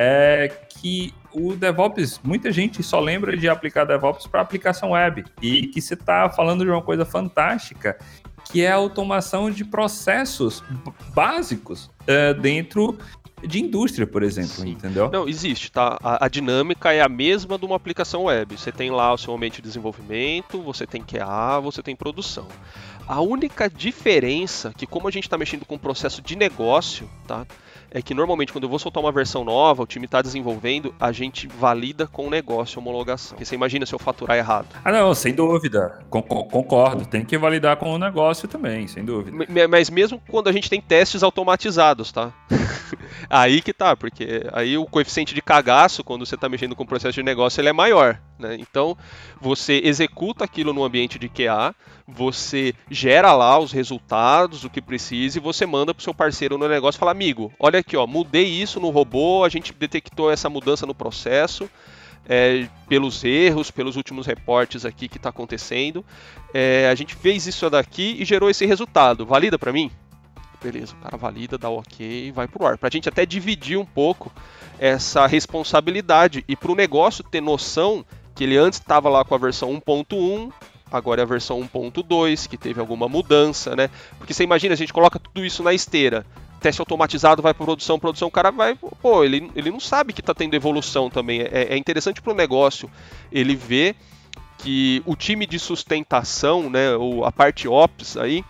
é 0.00 0.48
que 0.68 1.12
o 1.38 1.56
DevOps, 1.56 2.20
muita 2.22 2.50
gente 2.50 2.82
só 2.82 2.98
lembra 3.00 3.36
de 3.36 3.48
aplicar 3.48 3.84
DevOps 3.84 4.26
para 4.26 4.40
aplicação 4.40 4.90
web 4.90 5.24
e 5.40 5.68
que 5.68 5.80
você 5.80 5.94
está 5.94 6.28
falando 6.28 6.64
de 6.64 6.70
uma 6.70 6.82
coisa 6.82 7.04
fantástica 7.04 7.96
que 8.50 8.62
é 8.62 8.72
a 8.72 8.76
automação 8.76 9.50
de 9.50 9.64
processos 9.64 10.62
básicos 11.14 11.90
uh, 12.02 12.40
dentro 12.40 12.98
de 13.46 13.60
indústria, 13.60 14.06
por 14.06 14.22
exemplo, 14.22 14.50
Sim. 14.50 14.70
entendeu? 14.70 15.10
Não, 15.10 15.28
existe, 15.28 15.70
tá? 15.70 15.96
A, 16.02 16.24
a, 16.24 16.28
dinâmica 16.28 16.92
é 16.92 17.00
a 17.00 17.08
mesma 17.08 17.58
de 17.58 17.64
uma 17.64 17.76
aplicação 17.76 18.24
web. 18.24 18.56
Você 18.56 18.72
tem 18.72 18.90
lá 18.90 19.12
o 19.12 19.18
seu 19.18 19.34
ambiente 19.34 19.56
de 19.56 19.62
desenvolvimento, 19.62 20.60
você 20.60 20.86
tem 20.86 21.02
QA, 21.02 21.60
você 21.60 21.82
tem 21.82 21.94
produção. 21.94 22.48
A 23.06 23.20
única 23.20 23.70
diferença 23.70 24.72
que 24.76 24.86
como 24.86 25.06
a 25.06 25.10
gente 25.10 25.24
está 25.24 25.38
mexendo 25.38 25.64
com 25.64 25.76
um 25.76 25.78
processo 25.78 26.20
de 26.20 26.36
negócio, 26.36 27.08
tá? 27.26 27.46
É 27.90 28.02
que 28.02 28.14
normalmente 28.14 28.52
quando 28.52 28.64
eu 28.64 28.70
vou 28.70 28.78
soltar 28.78 29.02
uma 29.02 29.12
versão 29.12 29.44
nova, 29.44 29.82
o 29.82 29.86
time 29.86 30.04
está 30.04 30.20
desenvolvendo, 30.22 30.94
a 30.98 31.12
gente 31.12 31.46
valida 31.46 32.06
com 32.06 32.26
o 32.26 32.30
negócio 32.30 32.78
a 32.78 32.82
homologação. 32.82 33.30
Porque 33.30 33.44
você 33.44 33.54
imagina 33.54 33.86
se 33.86 33.94
eu 33.94 33.98
faturar 33.98 34.36
errado. 34.36 34.66
Ah, 34.84 34.92
não, 34.92 35.14
sem 35.14 35.34
dúvida. 35.34 35.98
Concordo. 36.10 37.06
Tem 37.06 37.24
que 37.24 37.36
validar 37.38 37.76
com 37.76 37.92
o 37.92 37.98
negócio 37.98 38.48
também, 38.48 38.86
sem 38.86 39.04
dúvida. 39.04 39.46
Mas 39.68 39.90
mesmo 39.90 40.20
quando 40.28 40.48
a 40.48 40.52
gente 40.52 40.68
tem 40.68 40.80
testes 40.80 41.22
automatizados, 41.22 42.12
tá? 42.12 42.32
aí 43.28 43.60
que 43.60 43.72
tá, 43.72 43.96
porque 43.96 44.46
aí 44.52 44.76
o 44.76 44.86
coeficiente 44.86 45.34
de 45.34 45.42
cagaço, 45.42 46.04
quando 46.04 46.24
você 46.24 46.34
está 46.34 46.48
mexendo 46.48 46.76
com 46.76 46.82
o 46.82 46.86
processo 46.86 47.14
de 47.14 47.22
negócio, 47.22 47.60
ele 47.60 47.68
é 47.68 47.72
maior. 47.72 48.20
Né? 48.38 48.56
Então, 48.58 48.96
você 49.40 49.80
executa 49.84 50.44
aquilo 50.44 50.72
no 50.72 50.84
ambiente 50.84 51.18
de 51.18 51.28
QA, 51.28 51.74
você 52.06 52.72
gera 52.90 53.32
lá 53.32 53.58
os 53.58 53.72
resultados, 53.72 54.64
o 54.64 54.70
que 54.70 54.80
precisa, 54.80 55.38
e 55.38 55.42
você 55.42 55.66
manda 55.66 55.92
para 55.92 56.00
o 56.00 56.04
seu 56.04 56.14
parceiro 56.14 56.56
no 56.56 56.68
negócio 56.68 56.98
e 56.98 57.00
fala, 57.00 57.10
amigo, 57.10 57.52
olha 57.58 57.77
aqui, 57.78 57.96
ó, 57.96 58.06
mudei 58.06 58.44
isso 58.44 58.80
no 58.80 58.90
robô, 58.90 59.44
a 59.44 59.48
gente 59.48 59.72
detectou 59.72 60.30
essa 60.30 60.48
mudança 60.48 60.86
no 60.86 60.94
processo, 60.94 61.68
é, 62.28 62.68
pelos 62.88 63.24
erros, 63.24 63.70
pelos 63.70 63.96
últimos 63.96 64.26
reportes 64.26 64.84
aqui 64.84 65.08
que 65.08 65.16
está 65.16 65.30
acontecendo. 65.30 66.04
É, 66.52 66.88
a 66.90 66.94
gente 66.94 67.14
fez 67.14 67.46
isso 67.46 67.68
daqui 67.70 68.16
e 68.18 68.24
gerou 68.24 68.50
esse 68.50 68.66
resultado. 68.66 69.24
Valida 69.24 69.58
para 69.58 69.72
mim? 69.72 69.90
Beleza, 70.62 70.94
o 70.94 71.02
cara 71.02 71.16
valida, 71.16 71.56
dá 71.56 71.70
ok 71.70 72.26
e 72.26 72.30
vai 72.32 72.48
pro 72.48 72.66
ar. 72.66 72.76
Para 72.76 72.88
a 72.88 72.90
gente 72.90 73.08
até 73.08 73.24
dividir 73.24 73.78
um 73.78 73.84
pouco 73.84 74.32
essa 74.78 75.26
responsabilidade 75.26 76.44
e 76.48 76.56
para 76.56 76.72
o 76.72 76.74
negócio 76.74 77.24
ter 77.24 77.40
noção 77.40 78.04
que 78.34 78.44
ele 78.44 78.56
antes 78.56 78.78
estava 78.78 79.08
lá 79.08 79.24
com 79.24 79.34
a 79.34 79.38
versão 79.38 79.72
1.1, 79.80 80.52
agora 80.90 81.22
é 81.22 81.24
a 81.24 81.26
versão 81.26 81.60
1.2, 81.60 82.48
que 82.48 82.56
teve 82.56 82.80
alguma 82.80 83.08
mudança, 83.08 83.76
né? 83.76 83.88
Porque 84.16 84.34
você 84.34 84.44
imagina, 84.44 84.74
a 84.74 84.76
gente 84.76 84.92
coloca 84.92 85.18
tudo 85.18 85.44
isso 85.44 85.62
na 85.62 85.72
esteira, 85.72 86.26
teste 86.58 86.80
automatizado 86.80 87.42
vai 87.42 87.54
para 87.54 87.64
produção, 87.64 87.98
produção, 87.98 88.28
o 88.28 88.30
cara 88.30 88.50
vai, 88.50 88.74
pô, 88.74 89.24
ele, 89.24 89.50
ele 89.54 89.70
não 89.70 89.80
sabe 89.80 90.12
que 90.12 90.20
está 90.20 90.34
tendo 90.34 90.54
evolução 90.54 91.08
também. 91.08 91.40
É, 91.40 91.68
é 91.70 91.76
interessante 91.76 92.20
para 92.20 92.32
o 92.32 92.36
negócio 92.36 92.90
ele 93.30 93.54
ver 93.54 93.96
que 94.58 95.02
o 95.06 95.14
time 95.14 95.46
de 95.46 95.58
sustentação, 95.58 96.68
né, 96.68 96.94
ou 96.96 97.24
a 97.24 97.30
parte 97.30 97.68
ops 97.68 98.16
aí, 98.16 98.44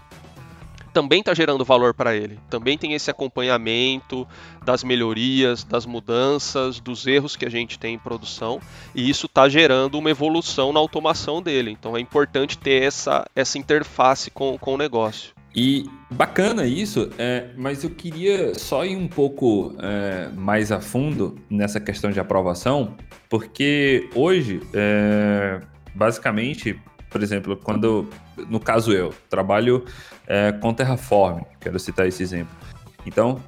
também 0.93 1.21
está 1.21 1.35
gerando 1.35 1.65
valor 1.65 1.95
para 1.95 2.17
ele. 2.17 2.41
Também 2.51 2.77
tem 2.77 2.95
esse 2.95 3.11
acompanhamento 3.11 4.27
das 4.65 4.83
melhorias, 4.83 5.63
das 5.63 5.87
mudanças, 5.87 6.81
dos 6.81 7.07
erros 7.07 7.37
que 7.37 7.45
a 7.45 7.51
gente 7.51 7.79
tem 7.79 7.95
em 7.95 7.99
produção, 7.99 8.61
e 8.95 9.09
isso 9.09 9.27
está 9.27 9.49
gerando 9.49 9.99
uma 9.99 10.11
evolução 10.11 10.73
na 10.73 10.81
automação 10.81 11.41
dele. 11.41 11.71
Então 11.71 11.97
é 11.97 12.01
importante 12.01 12.59
ter 12.59 12.83
essa, 12.83 13.25
essa 13.37 13.59
interface 13.59 14.31
com, 14.31 14.59
com 14.59 14.75
o 14.75 14.79
negócio. 14.79 15.38
E 15.61 15.91
bacana 16.09 16.65
isso, 16.65 17.11
é, 17.19 17.49
mas 17.57 17.83
eu 17.83 17.91
queria 17.91 18.55
só 18.55 18.85
ir 18.85 18.95
um 18.95 19.09
pouco 19.09 19.75
é, 19.81 20.29
mais 20.37 20.71
a 20.71 20.81
fundo 20.81 21.35
nessa 21.51 21.81
questão 21.81 22.13
de 22.13 22.21
aprovação, 22.21 22.95
porque 23.29 24.09
hoje, 24.15 24.61
é, 24.73 25.59
basicamente, 25.97 26.81
por 27.11 27.25
exemplo, 27.25 27.57
quando, 27.57 28.09
no 28.49 28.61
caso 28.61 28.93
eu, 28.93 29.13
trabalho 29.29 29.85
é, 30.29 30.53
com 30.53 30.73
Terraform, 30.73 31.43
quero 31.59 31.77
citar 31.81 32.07
esse 32.07 32.23
exemplo. 32.23 32.57
Então, 33.05 33.43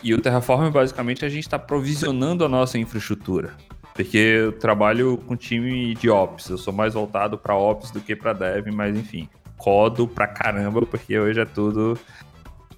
e 0.00 0.14
o 0.14 0.20
Terraform, 0.20 0.70
basicamente, 0.70 1.24
a 1.24 1.28
gente 1.28 1.42
está 1.42 1.58
provisionando 1.58 2.44
a 2.44 2.48
nossa 2.48 2.78
infraestrutura. 2.78 3.50
Porque 3.92 4.16
eu 4.16 4.52
trabalho 4.52 5.18
com 5.26 5.34
time 5.34 5.92
de 5.96 6.08
Ops, 6.08 6.50
eu 6.50 6.56
sou 6.56 6.72
mais 6.72 6.94
voltado 6.94 7.36
para 7.36 7.56
Ops 7.56 7.90
do 7.90 8.00
que 8.00 8.14
para 8.14 8.32
Dev, 8.32 8.68
mas 8.72 8.96
enfim, 8.96 9.28
codo 9.62 10.08
pra 10.08 10.26
caramba, 10.26 10.84
porque 10.84 11.16
hoje 11.16 11.40
é 11.40 11.44
tudo 11.44 11.96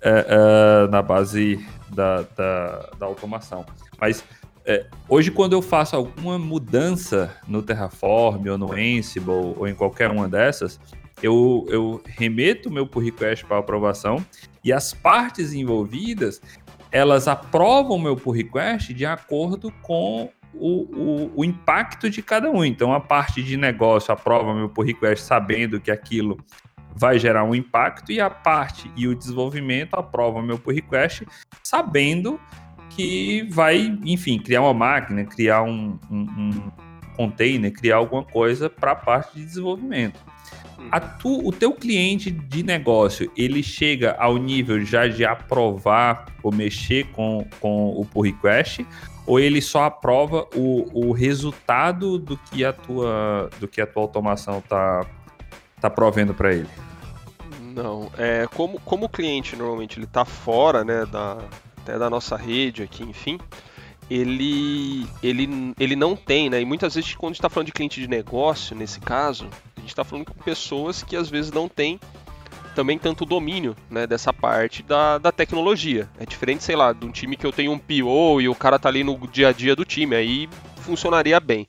é, 0.03 0.27
é, 0.29 0.89
na 0.91 1.01
base 1.01 1.67
da, 1.89 2.23
da, 2.37 2.91
da 2.99 3.07
automação. 3.07 3.65
Mas 3.99 4.23
é, 4.67 4.85
hoje, 5.09 5.31
quando 5.31 5.55
eu 5.55 5.63
faço 5.63 5.97
alguma 5.97 6.39
mudança 6.39 7.35
no 7.49 7.63
Terraform 7.63 8.49
ou 8.49 8.59
no 8.59 8.73
Ansible 8.73 9.55
ou 9.57 9.67
em 9.67 9.75
qualquer 9.75 10.11
uma 10.11 10.29
dessas, 10.29 10.79
eu, 11.23 11.67
eu 11.71 12.03
remeto 12.05 12.71
meu 12.71 12.87
pull 12.87 13.03
request 13.03 13.47
para 13.47 13.59
aprovação 13.59 14.25
e 14.63 14.71
as 14.71 14.93
partes 14.93 15.55
envolvidas 15.55 16.43
elas 16.93 17.27
aprovam 17.27 17.99
meu 17.99 18.15
pull 18.15 18.35
request 18.35 18.93
de 18.93 19.07
acordo 19.07 19.73
com 19.83 20.31
o, 20.53 20.69
o, 20.69 21.33
o, 21.37 21.45
impacto 21.45 22.09
de 22.09 22.23
cada 22.23 22.51
um. 22.51 22.65
Então, 22.65 22.93
a 22.93 23.01
parte 23.01 23.43
de 23.43 23.57
negócio 23.57 24.13
aprova 24.13 24.55
meu 24.55 24.69
pull 24.69 24.85
request 24.85 25.25
sabendo 25.25 25.81
que 25.81 25.91
aquilo 25.91 26.39
vai 26.97 27.19
gerar 27.19 27.45
um 27.45 27.55
impacto 27.55 28.13
e 28.13 28.21
a 28.21 28.31
parte 28.31 28.91
e 28.97 29.09
o 29.09 29.15
desenvolvimento 29.15 29.95
aprova 29.95 30.43
meu 30.43 30.59
pull 30.59 30.75
request 30.75 31.27
sabendo 31.63 32.41
que 32.91 33.43
vai, 33.51 33.99
enfim, 34.05 34.39
criar 34.39 34.63
uma 34.63 34.75
máquina, 34.75 35.25
criar 35.25 35.63
um, 35.63 35.99
um, 36.11 36.21
um 36.21 36.71
container, 37.17 37.73
criar 37.73 37.97
alguma 37.97 38.23
coisa 38.23 38.71
para 38.71 38.93
a 38.93 38.97
parte 38.97 39.37
de 39.37 39.45
desenvolvimento. 39.45 40.21
Tu, 41.19 41.47
o 41.47 41.51
teu 41.51 41.73
cliente 41.73 42.31
de 42.31 42.63
negócio, 42.63 43.31
ele 43.37 43.63
chega 43.63 44.15
ao 44.19 44.37
nível 44.37 44.85
já 44.85 45.09
de 45.09 45.25
aprovar 45.25 46.27
ou 46.43 46.53
mexer 46.53 47.07
com, 47.13 47.47
com 47.59 47.89
o 47.89 48.05
pull 48.05 48.23
request, 48.23 48.87
ou 49.27 49.41
ele 49.41 49.63
só 49.63 49.85
aprova 49.85 50.47
o, 50.55 51.09
o 51.09 51.13
resultado 51.13 52.19
do 52.19 52.37
que 52.37 52.65
a 52.65 52.73
tua, 52.73 53.49
do 53.59 53.67
que 53.67 53.81
a 53.81 53.87
tua 53.87 54.03
automação 54.03 54.59
está 54.59 55.07
tá 55.85 55.91
provendo 55.91 56.33
para 56.33 56.53
ele? 56.53 56.69
Não, 57.61 58.11
é 58.17 58.47
como, 58.55 58.81
como 58.81 59.07
o 59.07 59.09
cliente 59.09 59.55
normalmente 59.55 59.99
ele 59.99 60.07
está 60.07 60.25
fora, 60.25 60.83
né, 60.83 61.05
da, 61.05 61.39
até 61.83 61.99
da 61.99 62.09
nossa 62.09 62.37
rede 62.37 62.83
aqui, 62.83 63.03
enfim, 63.03 63.39
ele, 64.09 65.07
ele, 65.23 65.75
ele 65.79 65.97
não 65.97 66.17
tem, 66.17 66.49
né? 66.49 66.61
E 66.61 66.65
muitas 66.65 66.95
vezes, 66.95 67.15
quando 67.15 67.31
a 67.31 67.33
gente 67.33 67.41
está 67.41 67.51
falando 67.51 67.67
de 67.67 67.73
cliente 67.73 68.01
de 68.01 68.09
negócio, 68.09 68.77
nesse 68.77 69.01
caso, 69.01 69.49
a 69.77 69.81
gente 69.81 69.91
está 69.91 70.05
falando 70.05 70.27
com 70.27 70.35
pessoas 70.43 71.03
que 71.03 71.17
às 71.17 71.29
vezes 71.29 71.51
não 71.51 71.69
têm 71.69 72.01
também 72.75 72.99
tanto 72.99 73.25
domínio 73.25 73.77
né, 73.91 74.07
dessa 74.07 74.33
parte 74.33 74.83
da, 74.83 75.19
da 75.19 75.31
tecnologia. 75.31 76.09
É 76.19 76.27
diferente, 76.27 76.65
sei 76.65 76.77
lá, 76.77 76.93
de 76.93 77.05
um 77.05 77.11
time 77.11 77.37
que 77.37 77.47
eu 77.47 77.53
tenho 77.53 77.73
um 77.73 77.79
PO 77.79 78.41
e 78.41 78.49
o 78.49 78.55
cara 78.55 78.79
tá 78.79 78.89
ali 78.89 79.05
no 79.05 79.17
dia 79.29 79.49
a 79.49 79.53
dia 79.53 79.77
do 79.77 79.85
time, 79.85 80.17
aí 80.17 80.49
funcionaria 80.79 81.39
bem. 81.39 81.69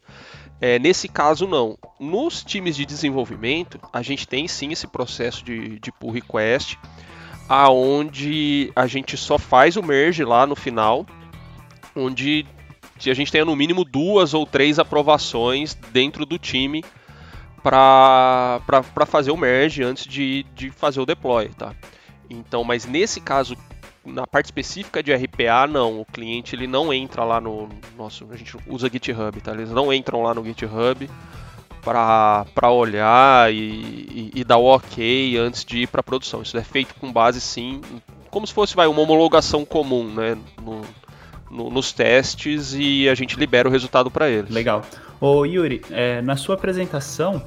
É, 0.68 0.80
nesse 0.80 1.08
caso, 1.08 1.46
não. 1.46 1.78
Nos 2.00 2.44
times 2.44 2.76
de 2.76 2.88
desenvolvimento, 2.88 3.80
a 3.94 4.02
gente 4.02 4.28
tem 4.28 4.48
sim 4.48 4.72
esse 4.72 4.88
processo 4.88 5.46
de, 5.46 5.78
de 5.78 5.92
pull 5.92 6.10
request 6.10 6.76
aonde 7.48 8.72
a 8.76 8.88
gente 8.88 9.16
só 9.16 9.38
faz 9.38 9.78
o 9.78 9.84
merge 9.84 10.24
lá 10.24 10.48
no 10.48 10.56
final, 10.56 11.06
onde 11.96 12.48
a 12.98 13.14
gente 13.14 13.32
tenha 13.32 13.46
no 13.46 13.56
mínimo 13.56 13.86
duas 13.86 14.34
ou 14.34 14.44
três 14.44 14.80
aprovações 14.80 15.76
dentro 15.94 16.26
do 16.26 16.40
time 16.40 16.84
para 17.62 18.60
fazer 19.06 19.30
o 19.30 19.38
merge 19.38 19.84
antes 19.84 20.08
de, 20.08 20.48
de 20.56 20.72
fazer 20.72 21.00
o 21.00 21.06
deploy, 21.06 21.50
tá? 21.50 21.76
Então, 22.28 22.64
mas 22.64 22.88
nesse 22.88 23.22
caso, 23.22 23.56
na 24.06 24.28
parte 24.28 24.46
específica 24.46 25.02
de 25.02 25.14
RPA, 25.14 25.68
não. 25.68 26.02
O 26.02 26.06
cliente 26.06 26.56
ele 26.56 26.68
não 26.68 26.94
entra 26.94 27.24
lá 27.24 27.42
no 27.42 27.70
nosso, 27.98 28.28
a 28.32 28.36
gente 28.36 28.56
usa 28.68 28.90
GitHub, 28.90 29.42
tá? 29.42 29.54
Eles 29.54 29.72
não 29.72 29.92
entram 29.92 30.22
lá 30.22 30.34
no 30.34 30.44
GitHub 30.44 31.10
para 31.82 32.72
olhar 32.72 33.54
e, 33.54 33.58
e, 33.58 34.32
e, 34.36 34.44
dar 34.44 34.58
o 34.58 34.66
ok 34.66 35.38
antes 35.38 35.64
de 35.64 35.82
ir 35.82 35.88
para 35.88 36.02
produção. 36.02 36.42
Isso 36.42 36.58
é 36.58 36.64
feito 36.64 36.96
com 36.96 37.12
base 37.12 37.40
sim, 37.40 37.82
como 38.32 38.48
se 38.48 38.54
fosse 38.54 38.76
vai, 38.76 38.88
uma 38.88 39.02
homologação 39.02 39.64
comum, 39.64 40.12
né? 40.12 40.36
No, 40.62 40.82
no, 41.50 41.70
nos 41.70 41.92
testes 41.92 42.74
e 42.74 43.08
a 43.08 43.14
gente 43.14 43.38
libera 43.38 43.70
o 43.70 43.72
resultado 43.72 44.10
para 44.10 44.30
eles. 44.30 44.50
Legal. 44.50 44.82
Ô 45.22 45.46
Yuri, 45.46 45.82
é, 45.92 46.22
na 46.22 46.36
sua 46.36 46.56
apresentação 46.56 47.44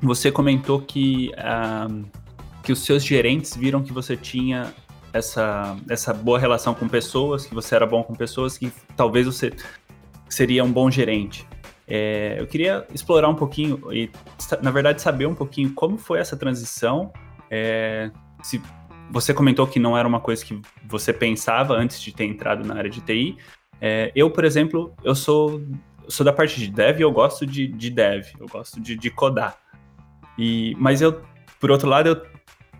você 0.00 0.30
comentou 0.30 0.80
que, 0.80 1.32
uh, 1.34 2.04
que 2.62 2.72
os 2.72 2.80
seus 2.84 3.04
gerentes 3.04 3.56
viram 3.56 3.82
que 3.82 3.92
você 3.92 4.16
tinha 4.16 4.72
essa, 5.16 5.76
essa 5.88 6.14
boa 6.14 6.38
relação 6.38 6.74
com 6.74 6.88
pessoas, 6.88 7.46
que 7.46 7.54
você 7.54 7.74
era 7.74 7.86
bom 7.86 8.02
com 8.02 8.14
pessoas, 8.14 8.56
que 8.56 8.72
talvez 8.96 9.26
você 9.26 9.52
seria 10.28 10.64
um 10.64 10.70
bom 10.70 10.90
gerente. 10.90 11.46
É, 11.88 12.36
eu 12.38 12.46
queria 12.46 12.86
explorar 12.92 13.28
um 13.28 13.34
pouquinho 13.34 13.92
e, 13.92 14.10
na 14.60 14.70
verdade, 14.70 15.00
saber 15.00 15.26
um 15.26 15.34
pouquinho 15.34 15.72
como 15.72 15.96
foi 15.98 16.18
essa 16.18 16.36
transição. 16.36 17.12
É, 17.50 18.10
se 18.42 18.60
você 19.10 19.32
comentou 19.32 19.66
que 19.66 19.78
não 19.78 19.96
era 19.96 20.06
uma 20.06 20.20
coisa 20.20 20.44
que 20.44 20.60
você 20.84 21.12
pensava 21.12 21.74
antes 21.74 22.00
de 22.00 22.12
ter 22.12 22.24
entrado 22.24 22.66
na 22.66 22.74
área 22.74 22.90
de 22.90 23.00
TI. 23.00 23.36
É, 23.80 24.10
eu, 24.14 24.30
por 24.30 24.44
exemplo, 24.44 24.94
eu 25.04 25.14
sou, 25.14 25.62
sou 26.08 26.24
da 26.24 26.32
parte 26.32 26.58
de 26.58 26.68
dev 26.68 26.98
e 26.98 27.02
eu 27.02 27.12
gosto 27.12 27.46
de, 27.46 27.68
de 27.68 27.90
dev, 27.90 28.26
eu 28.38 28.46
gosto 28.46 28.80
de, 28.80 28.96
de 28.96 29.10
codar. 29.10 29.56
E, 30.38 30.74
mas 30.78 31.00
eu, 31.00 31.22
por 31.60 31.70
outro 31.70 31.88
lado, 31.88 32.08
eu 32.08 32.22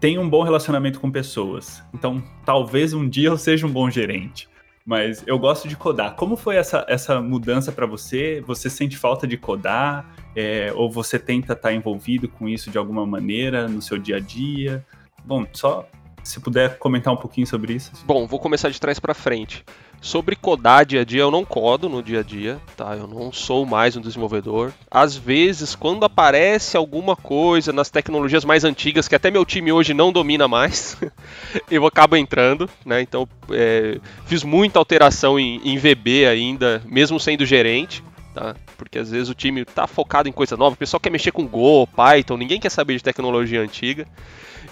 tenho 0.00 0.20
um 0.20 0.28
bom 0.28 0.42
relacionamento 0.42 1.00
com 1.00 1.10
pessoas. 1.10 1.82
Então, 1.92 2.22
talvez 2.44 2.92
um 2.92 3.08
dia 3.08 3.28
eu 3.28 3.38
seja 3.38 3.66
um 3.66 3.70
bom 3.70 3.90
gerente. 3.90 4.48
Mas 4.84 5.24
eu 5.26 5.36
gosto 5.36 5.66
de 5.66 5.76
codar. 5.76 6.14
Como 6.14 6.36
foi 6.36 6.56
essa, 6.56 6.86
essa 6.88 7.20
mudança 7.20 7.72
para 7.72 7.86
você? 7.86 8.40
Você 8.46 8.70
sente 8.70 8.96
falta 8.96 9.26
de 9.26 9.36
codar? 9.36 10.06
É, 10.34 10.72
ou 10.76 10.88
você 10.88 11.18
tenta 11.18 11.54
estar 11.54 11.70
tá 11.70 11.74
envolvido 11.74 12.28
com 12.28 12.48
isso 12.48 12.70
de 12.70 12.78
alguma 12.78 13.04
maneira 13.04 13.66
no 13.66 13.82
seu 13.82 13.98
dia 13.98 14.16
a 14.16 14.20
dia? 14.20 14.86
Bom, 15.24 15.44
só 15.52 15.88
se 16.22 16.40
puder 16.40 16.78
comentar 16.78 17.12
um 17.12 17.16
pouquinho 17.16 17.46
sobre 17.46 17.74
isso. 17.74 17.90
Bom, 18.04 18.26
vou 18.26 18.38
começar 18.38 18.68
de 18.68 18.80
trás 18.80 19.00
para 19.00 19.14
frente. 19.14 19.64
Sobre 20.00 20.36
codar 20.36 20.86
dia 20.86 21.00
a 21.00 21.04
dia, 21.04 21.22
eu 21.22 21.30
não 21.30 21.44
codo 21.44 21.88
no 21.88 22.02
dia 22.02 22.20
a 22.20 22.22
dia, 22.22 22.60
tá? 22.76 22.94
Eu 22.96 23.06
não 23.06 23.32
sou 23.32 23.66
mais 23.66 23.96
um 23.96 24.00
desenvolvedor. 24.00 24.72
Às 24.90 25.16
vezes, 25.16 25.74
quando 25.74 26.04
aparece 26.04 26.76
alguma 26.76 27.16
coisa 27.16 27.72
nas 27.72 27.90
tecnologias 27.90 28.44
mais 28.44 28.64
antigas, 28.64 29.08
que 29.08 29.14
até 29.14 29.30
meu 29.30 29.44
time 29.44 29.72
hoje 29.72 29.92
não 29.92 30.12
domina 30.12 30.46
mais, 30.46 30.96
eu 31.70 31.86
acabo 31.86 32.16
entrando, 32.16 32.68
né? 32.84 33.00
Então, 33.00 33.28
é, 33.50 33.98
fiz 34.26 34.44
muita 34.44 34.78
alteração 34.78 35.40
em, 35.40 35.60
em 35.64 35.76
VB 35.76 36.26
ainda, 36.26 36.82
mesmo 36.86 37.18
sendo 37.18 37.44
gerente. 37.44 38.02
Tá? 38.32 38.54
Porque 38.76 38.98
às 38.98 39.10
vezes 39.10 39.30
o 39.30 39.34
time 39.34 39.64
tá 39.64 39.86
focado 39.86 40.28
em 40.28 40.32
coisa 40.32 40.58
nova, 40.58 40.74
o 40.74 40.78
pessoal 40.78 41.00
quer 41.00 41.08
mexer 41.08 41.32
com 41.32 41.46
Go, 41.46 41.86
Python, 41.86 42.36
ninguém 42.36 42.60
quer 42.60 42.68
saber 42.68 42.94
de 42.96 43.02
tecnologia 43.02 43.62
antiga. 43.62 44.06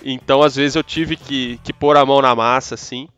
Então, 0.05 0.43
às 0.43 0.55
vezes, 0.55 0.77
eu 0.77 0.83
tive 0.83 1.17
que, 1.17 1.59
que 1.65 1.73
pôr 1.73 1.97
a 1.97 2.05
mão 2.05 2.21
na 2.21 2.35
massa, 2.35 2.75
assim. 2.75 3.09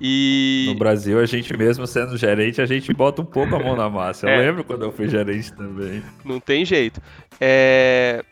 E... 0.00 0.66
No 0.68 0.76
Brasil, 0.76 1.18
a 1.18 1.26
gente 1.26 1.54
mesmo 1.56 1.86
sendo 1.86 2.16
gerente, 2.16 2.60
a 2.60 2.66
gente 2.66 2.92
bota 2.94 3.20
um 3.20 3.24
pouco 3.24 3.54
a 3.54 3.58
mão 3.58 3.76
na 3.76 3.90
massa. 3.90 4.26
Eu 4.26 4.30
é. 4.30 4.38
lembro 4.38 4.64
quando 4.64 4.82
eu 4.82 4.92
fui 4.92 5.08
gerente 5.08 5.52
também. 5.52 6.02
Não 6.24 6.40
tem 6.40 6.64
jeito. 6.64 7.00
É... 7.40 8.24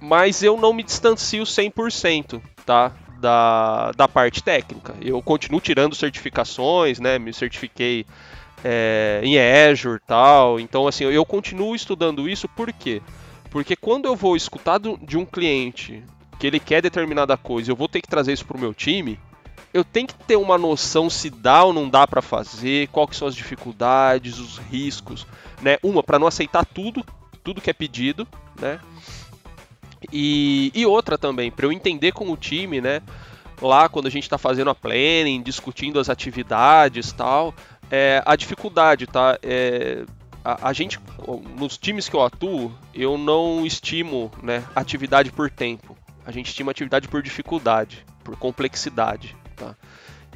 Mas 0.00 0.42
eu 0.42 0.56
não 0.56 0.72
me 0.72 0.82
distancio 0.82 1.42
100%, 1.42 2.40
tá? 2.64 2.92
Da, 3.18 3.92
da 3.92 4.06
parte 4.06 4.42
técnica. 4.42 4.94
Eu 5.00 5.20
continuo 5.22 5.60
tirando 5.60 5.94
certificações, 5.94 7.00
né? 7.00 7.18
Me 7.18 7.32
certifiquei 7.32 8.04
é, 8.62 9.20
em 9.22 9.38
Azure 9.38 10.00
tal. 10.06 10.60
Então, 10.60 10.86
assim, 10.86 11.04
eu 11.04 11.24
continuo 11.24 11.74
estudando 11.74 12.28
isso 12.28 12.48
por 12.48 12.72
quê? 12.72 13.00
Porque 13.50 13.74
quando 13.74 14.06
eu 14.06 14.14
vou 14.14 14.36
escutar 14.36 14.78
do, 14.78 14.98
de 14.98 15.16
um 15.16 15.24
cliente 15.24 16.02
que 16.38 16.46
ele 16.46 16.60
quer 16.60 16.82
determinada 16.82 17.36
coisa, 17.36 17.70
eu 17.70 17.76
vou 17.76 17.88
ter 17.88 18.02
que 18.02 18.08
trazer 18.08 18.32
isso 18.32 18.44
para 18.44 18.56
o 18.56 18.60
meu 18.60 18.74
time, 18.74 19.18
eu 19.76 19.84
tenho 19.84 20.06
que 20.06 20.14
ter 20.14 20.36
uma 20.36 20.56
noção 20.56 21.10
se 21.10 21.28
dá 21.28 21.64
ou 21.64 21.72
não 21.72 21.88
dá 21.88 22.06
para 22.06 22.22
fazer, 22.22 22.88
quais 22.88 23.16
são 23.16 23.28
as 23.28 23.34
dificuldades, 23.34 24.38
os 24.38 24.56
riscos, 24.56 25.26
né? 25.60 25.76
Uma 25.82 26.02
para 26.02 26.18
não 26.18 26.26
aceitar 26.26 26.64
tudo, 26.64 27.04
tudo 27.44 27.60
que 27.60 27.68
é 27.68 27.74
pedido, 27.74 28.26
né? 28.58 28.80
E, 30.10 30.72
e 30.74 30.86
outra 30.86 31.18
também 31.18 31.50
para 31.50 31.66
eu 31.66 31.72
entender 31.72 32.12
com 32.12 32.30
o 32.30 32.36
time, 32.36 32.80
né? 32.80 33.02
Lá 33.60 33.88
quando 33.88 34.06
a 34.06 34.10
gente 34.10 34.22
está 34.22 34.38
fazendo 34.38 34.70
a 34.70 34.74
planning, 34.74 35.42
discutindo 35.42 36.00
as 36.00 36.08
atividades, 36.08 37.12
tal, 37.12 37.54
é, 37.90 38.22
a 38.24 38.34
dificuldade, 38.34 39.06
tá? 39.06 39.38
É, 39.42 40.04
a, 40.42 40.68
a, 40.68 40.72
gente, 40.72 40.98
nos 41.58 41.76
times 41.76 42.08
que 42.08 42.16
eu 42.16 42.22
atuo, 42.22 42.72
eu 42.94 43.18
não 43.18 43.66
estimo, 43.66 44.30
né, 44.42 44.64
atividade 44.74 45.30
por 45.30 45.50
tempo 45.50 45.96
a 46.26 46.32
gente 46.32 46.48
estima 46.48 46.72
atividade 46.72 47.06
por 47.06 47.22
dificuldade, 47.22 48.04
por 48.24 48.36
complexidade. 48.36 49.36
Tá? 49.56 49.74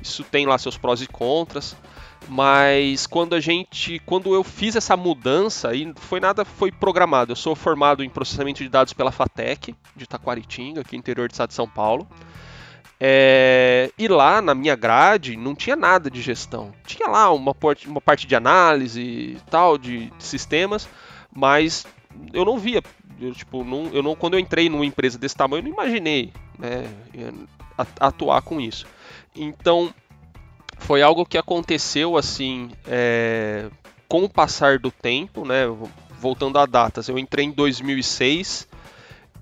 Isso 0.02 0.24
tem 0.24 0.46
lá 0.46 0.56
seus 0.56 0.78
prós 0.78 1.02
e 1.02 1.06
contras, 1.06 1.76
mas 2.28 3.06
quando 3.06 3.35
a 3.35 3.40
gente, 3.40 3.98
quando 4.00 4.35
eu 4.35 4.42
fiz 4.42 4.74
essa 4.76 4.96
mudança, 4.96 5.68
aí 5.68 5.92
foi 5.96 6.20
nada, 6.20 6.44
foi 6.44 6.72
programado. 6.72 7.33
Eu 7.33 7.37
sou 7.37 7.54
formado 7.54 8.02
em 8.02 8.09
processamento 8.09 8.62
de 8.62 8.68
dados 8.68 8.92
pela 8.92 9.12
Fatec 9.12 9.74
de 9.94 10.06
Taquaritinga, 10.06 10.80
aqui 10.80 10.96
no 10.96 11.00
interior 11.00 11.28
do 11.28 11.33
estado 11.33 11.48
de 11.48 11.54
São 11.54 11.68
Paulo. 11.68 12.09
É, 13.02 13.90
e 13.98 14.09
lá 14.09 14.42
na 14.42 14.54
minha 14.54 14.76
grade 14.76 15.37
não 15.37 15.54
tinha 15.54 15.76
nada 15.76 16.11
de 16.11 16.20
gestão. 16.20 16.72
Tinha 16.87 17.09
lá 17.09 17.33
uma, 17.33 17.54
uma 17.87 18.00
parte 18.00 18.26
de 18.26 18.35
análise 18.35 19.00
e 19.00 19.38
tal, 19.50 19.78
de, 19.78 20.11
de 20.11 20.24
sistemas, 20.24 20.88
mas 21.33 21.87
eu 22.33 22.44
não 22.44 22.59
via 22.59 22.83
eu, 23.20 23.35
tipo, 23.35 23.62
não, 23.62 23.87
eu 23.92 24.02
não, 24.02 24.16
quando 24.16 24.35
eu 24.35 24.40
entrei 24.40 24.70
numa 24.70 24.87
empresa 24.87 25.18
desse 25.18 25.37
tamanho, 25.37 25.61
eu 25.61 25.64
não 25.64 25.72
imaginei 25.72 26.33
né, 26.59 26.85
atuar 27.98 28.40
com 28.40 28.59
isso. 28.59 28.87
Então, 29.35 29.93
foi 30.79 31.03
algo 31.03 31.25
que 31.25 31.38
aconteceu 31.38 32.16
assim, 32.16 32.71
é, 32.87 33.69
com 34.09 34.25
o 34.25 34.29
passar 34.29 34.79
do 34.79 34.90
tempo, 34.90 35.45
né? 35.45 35.64
Voltando 36.19 36.59
a 36.59 36.66
datas, 36.66 37.09
eu 37.09 37.19
entrei 37.19 37.47
em 37.47 37.51
2006 37.51 38.69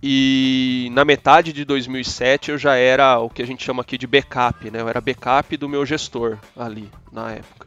e 0.00 0.88
na 0.92 1.04
metade 1.04 1.52
de 1.52 1.64
2007 1.64 2.52
eu 2.52 2.58
já 2.58 2.76
era 2.76 3.18
o 3.18 3.28
que 3.28 3.42
a 3.42 3.46
gente 3.46 3.64
chama 3.64 3.82
aqui 3.82 3.98
de 3.98 4.06
backup, 4.06 4.70
né? 4.70 4.80
Eu 4.80 4.88
era 4.88 5.00
backup 5.00 5.56
do 5.56 5.68
meu 5.68 5.84
gestor 5.84 6.38
ali 6.56 6.88
na 7.10 7.32
época. 7.32 7.66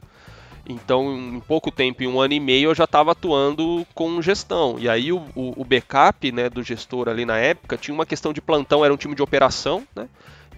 Então, 0.66 1.12
em 1.12 1.40
pouco 1.40 1.70
tempo, 1.70 2.02
em 2.02 2.06
um 2.06 2.20
ano 2.20 2.34
e 2.34 2.40
meio, 2.40 2.70
eu 2.70 2.74
já 2.74 2.84
estava 2.84 3.12
atuando 3.12 3.84
com 3.94 4.22
gestão. 4.22 4.76
E 4.78 4.88
aí 4.88 5.12
o, 5.12 5.22
o, 5.34 5.64
backup 5.64 6.30
né, 6.30 6.48
do 6.48 6.62
gestor 6.62 7.08
ali 7.08 7.24
na 7.24 7.36
época 7.36 7.76
tinha 7.76 7.94
uma 7.94 8.06
questão 8.06 8.32
de 8.32 8.40
plantão, 8.40 8.84
era 8.84 8.94
um 8.94 8.96
time 8.96 9.14
de 9.14 9.22
operação, 9.22 9.82
né? 9.94 10.08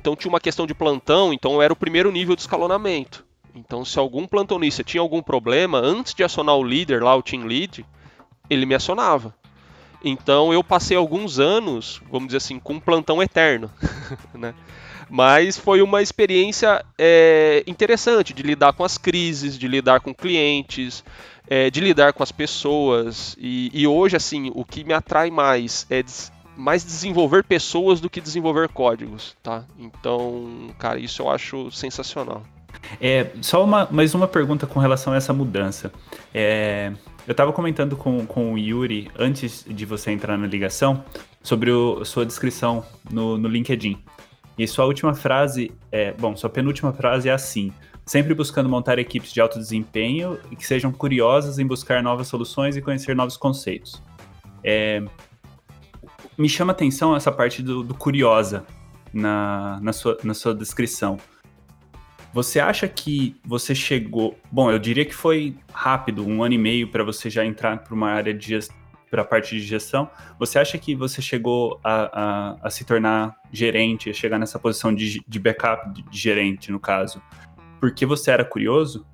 Então 0.05 0.15
tinha 0.15 0.29
uma 0.29 0.39
questão 0.39 0.67
de 0.67 0.75
plantão, 0.75 1.33
então 1.33 1.63
era 1.63 1.73
o 1.73 1.77
primeiro 1.77 2.13
nível 2.13 2.37
de 2.37 2.43
escalonamento. 2.43 3.25
Então, 3.55 3.87
se 3.87 3.99
algum 3.99 4.27
plantonista 4.27 4.85
tinha 4.85 5.01
algum 5.01 5.23
problema, 5.23 5.79
antes 5.79 6.13
de 6.13 6.23
acionar 6.23 6.57
o 6.57 6.63
líder 6.63 7.03
lá, 7.03 7.17
o 7.17 7.23
team 7.23 7.45
lead, 7.45 7.87
ele 8.51 8.67
me 8.67 8.75
acionava. 8.75 9.35
Então 10.05 10.53
eu 10.53 10.63
passei 10.63 10.95
alguns 10.95 11.39
anos, 11.39 12.03
vamos 12.11 12.27
dizer 12.27 12.37
assim, 12.37 12.59
com 12.59 12.75
um 12.75 12.81
plantão 12.81 13.23
eterno, 13.23 13.71
né? 14.35 14.55
Mas 15.09 15.57
foi 15.57 15.81
uma 15.81 16.03
experiência 16.03 16.85
é, 16.99 17.65
interessante 17.67 18.35
de 18.35 18.43
lidar 18.43 18.75
com 18.75 18.85
as 18.85 18.99
crises, 18.99 19.59
de 19.59 19.67
lidar 19.67 20.01
com 20.01 20.15
clientes, 20.15 21.03
é, 21.49 21.71
de 21.71 21.81
lidar 21.81 22.13
com 22.13 22.23
as 22.23 22.31
pessoas. 22.31 23.35
E, 23.39 23.71
e, 23.73 23.87
hoje, 23.87 24.17
assim, 24.17 24.51
o 24.55 24.67
que 24.67 24.85
me 24.85 24.93
atrai 24.93 25.31
mais 25.31 25.87
é 25.89 26.03
mais 26.57 26.85
desenvolver 26.85 27.45
pessoas 27.45 28.01
do 28.01 28.09
que 28.09 28.21
desenvolver 28.21 28.69
códigos, 28.69 29.37
tá? 29.43 29.65
Então, 29.79 30.71
cara, 30.79 30.99
isso 30.99 31.23
eu 31.23 31.31
acho 31.31 31.71
sensacional. 31.71 32.43
É, 33.01 33.31
só 33.41 33.65
uma, 33.65 33.89
mais 33.91 34.15
uma 34.15 34.29
pergunta 34.29 34.67
com 34.67 34.79
relação 34.79 35.13
a 35.13 35.17
essa 35.17 35.33
mudança. 35.33 35.93
É, 36.33 36.93
eu 37.27 37.33
estava 37.33 37.53
comentando 37.53 37.97
com, 37.97 38.27
com 38.27 38.53
o 38.53 38.59
Yuri 38.59 39.11
antes 39.19 39.65
de 39.67 39.87
você 39.87 40.11
entrar 40.11 40.37
na 40.37 40.47
ligação 40.47 41.05
sobre 41.43 41.71
a 41.71 42.05
sua 42.05 42.27
descrição 42.27 42.85
no, 43.11 43.39
no 43.39 43.49
LinkedIn. 43.49 43.99
E 44.59 44.69
sua 44.69 44.85
última 44.85 45.15
frase 45.15 45.73
é, 45.91 46.13
bom, 46.13 46.37
sua 46.37 46.51
penúltima 46.51 46.93
frase 46.93 47.29
é 47.29 47.33
assim: 47.33 47.73
sempre 48.07 48.35
buscando 48.35 48.69
montar 48.69 48.99
equipes 48.99 49.33
de 49.33 49.41
alto 49.41 49.59
desempenho 49.59 50.39
e 50.51 50.57
que 50.57 50.67
sejam 50.67 50.93
curiosas 50.93 51.59
em 51.59 51.67
buscar 51.67 52.03
novas 52.03 52.29
soluções 52.29 52.77
e 52.77 52.83
conhecer 52.83 53.17
novos 53.17 53.37
conceitos. 53.37 54.01
É, 54.63 55.03
me 56.37 56.49
chama 56.49 56.73
atenção 56.73 57.15
essa 57.15 57.31
parte 57.31 57.63
do, 57.63 57.83
do 57.83 57.95
curiosa 57.95 58.65
na, 59.13 59.79
na, 59.81 59.93
sua, 59.93 60.19
na 60.25 60.35
sua 60.35 60.55
descrição. 60.55 61.19
Você 62.33 62.59
acha 62.59 62.89
que 62.89 63.37
você 63.45 63.75
chegou. 63.75 64.37
Bom, 64.51 64.71
eu 64.71 64.79
diria 64.79 65.05
que 65.05 65.15
foi 65.15 65.57
rápido, 65.73 66.27
um 66.27 66.43
ano 66.43 66.55
e 66.55 66.59
meio, 66.59 66.89
para 66.89 67.05
você 67.05 67.31
já 67.31 67.45
entrar 67.45 67.79
para 67.79 67.95
uma 67.95 68.11
área 68.11 68.35
de 68.35 68.59
para 69.09 69.23
a 69.23 69.25
parte 69.25 69.55
de 69.55 69.61
gestão. 69.61 70.11
Você 70.41 70.59
acha 70.59 70.77
que 70.77 70.97
você 70.97 71.23
chegou 71.23 71.79
a, 71.85 72.11
a, 72.13 72.57
a 72.67 72.71
se 72.71 72.85
tornar 72.85 73.37
gerente, 73.53 74.11
a 74.11 74.13
chegar 74.13 74.41
nessa 74.41 74.59
posição 74.59 74.93
de, 74.93 75.23
de 75.27 75.39
backup 75.39 75.95
de, 75.95 76.03
de 76.03 76.19
gerente, 76.19 76.73
no 76.73 76.81
caso, 76.81 77.23
porque 77.81 78.05
você 78.05 78.33
era 78.33 78.45
curioso? 78.45 79.07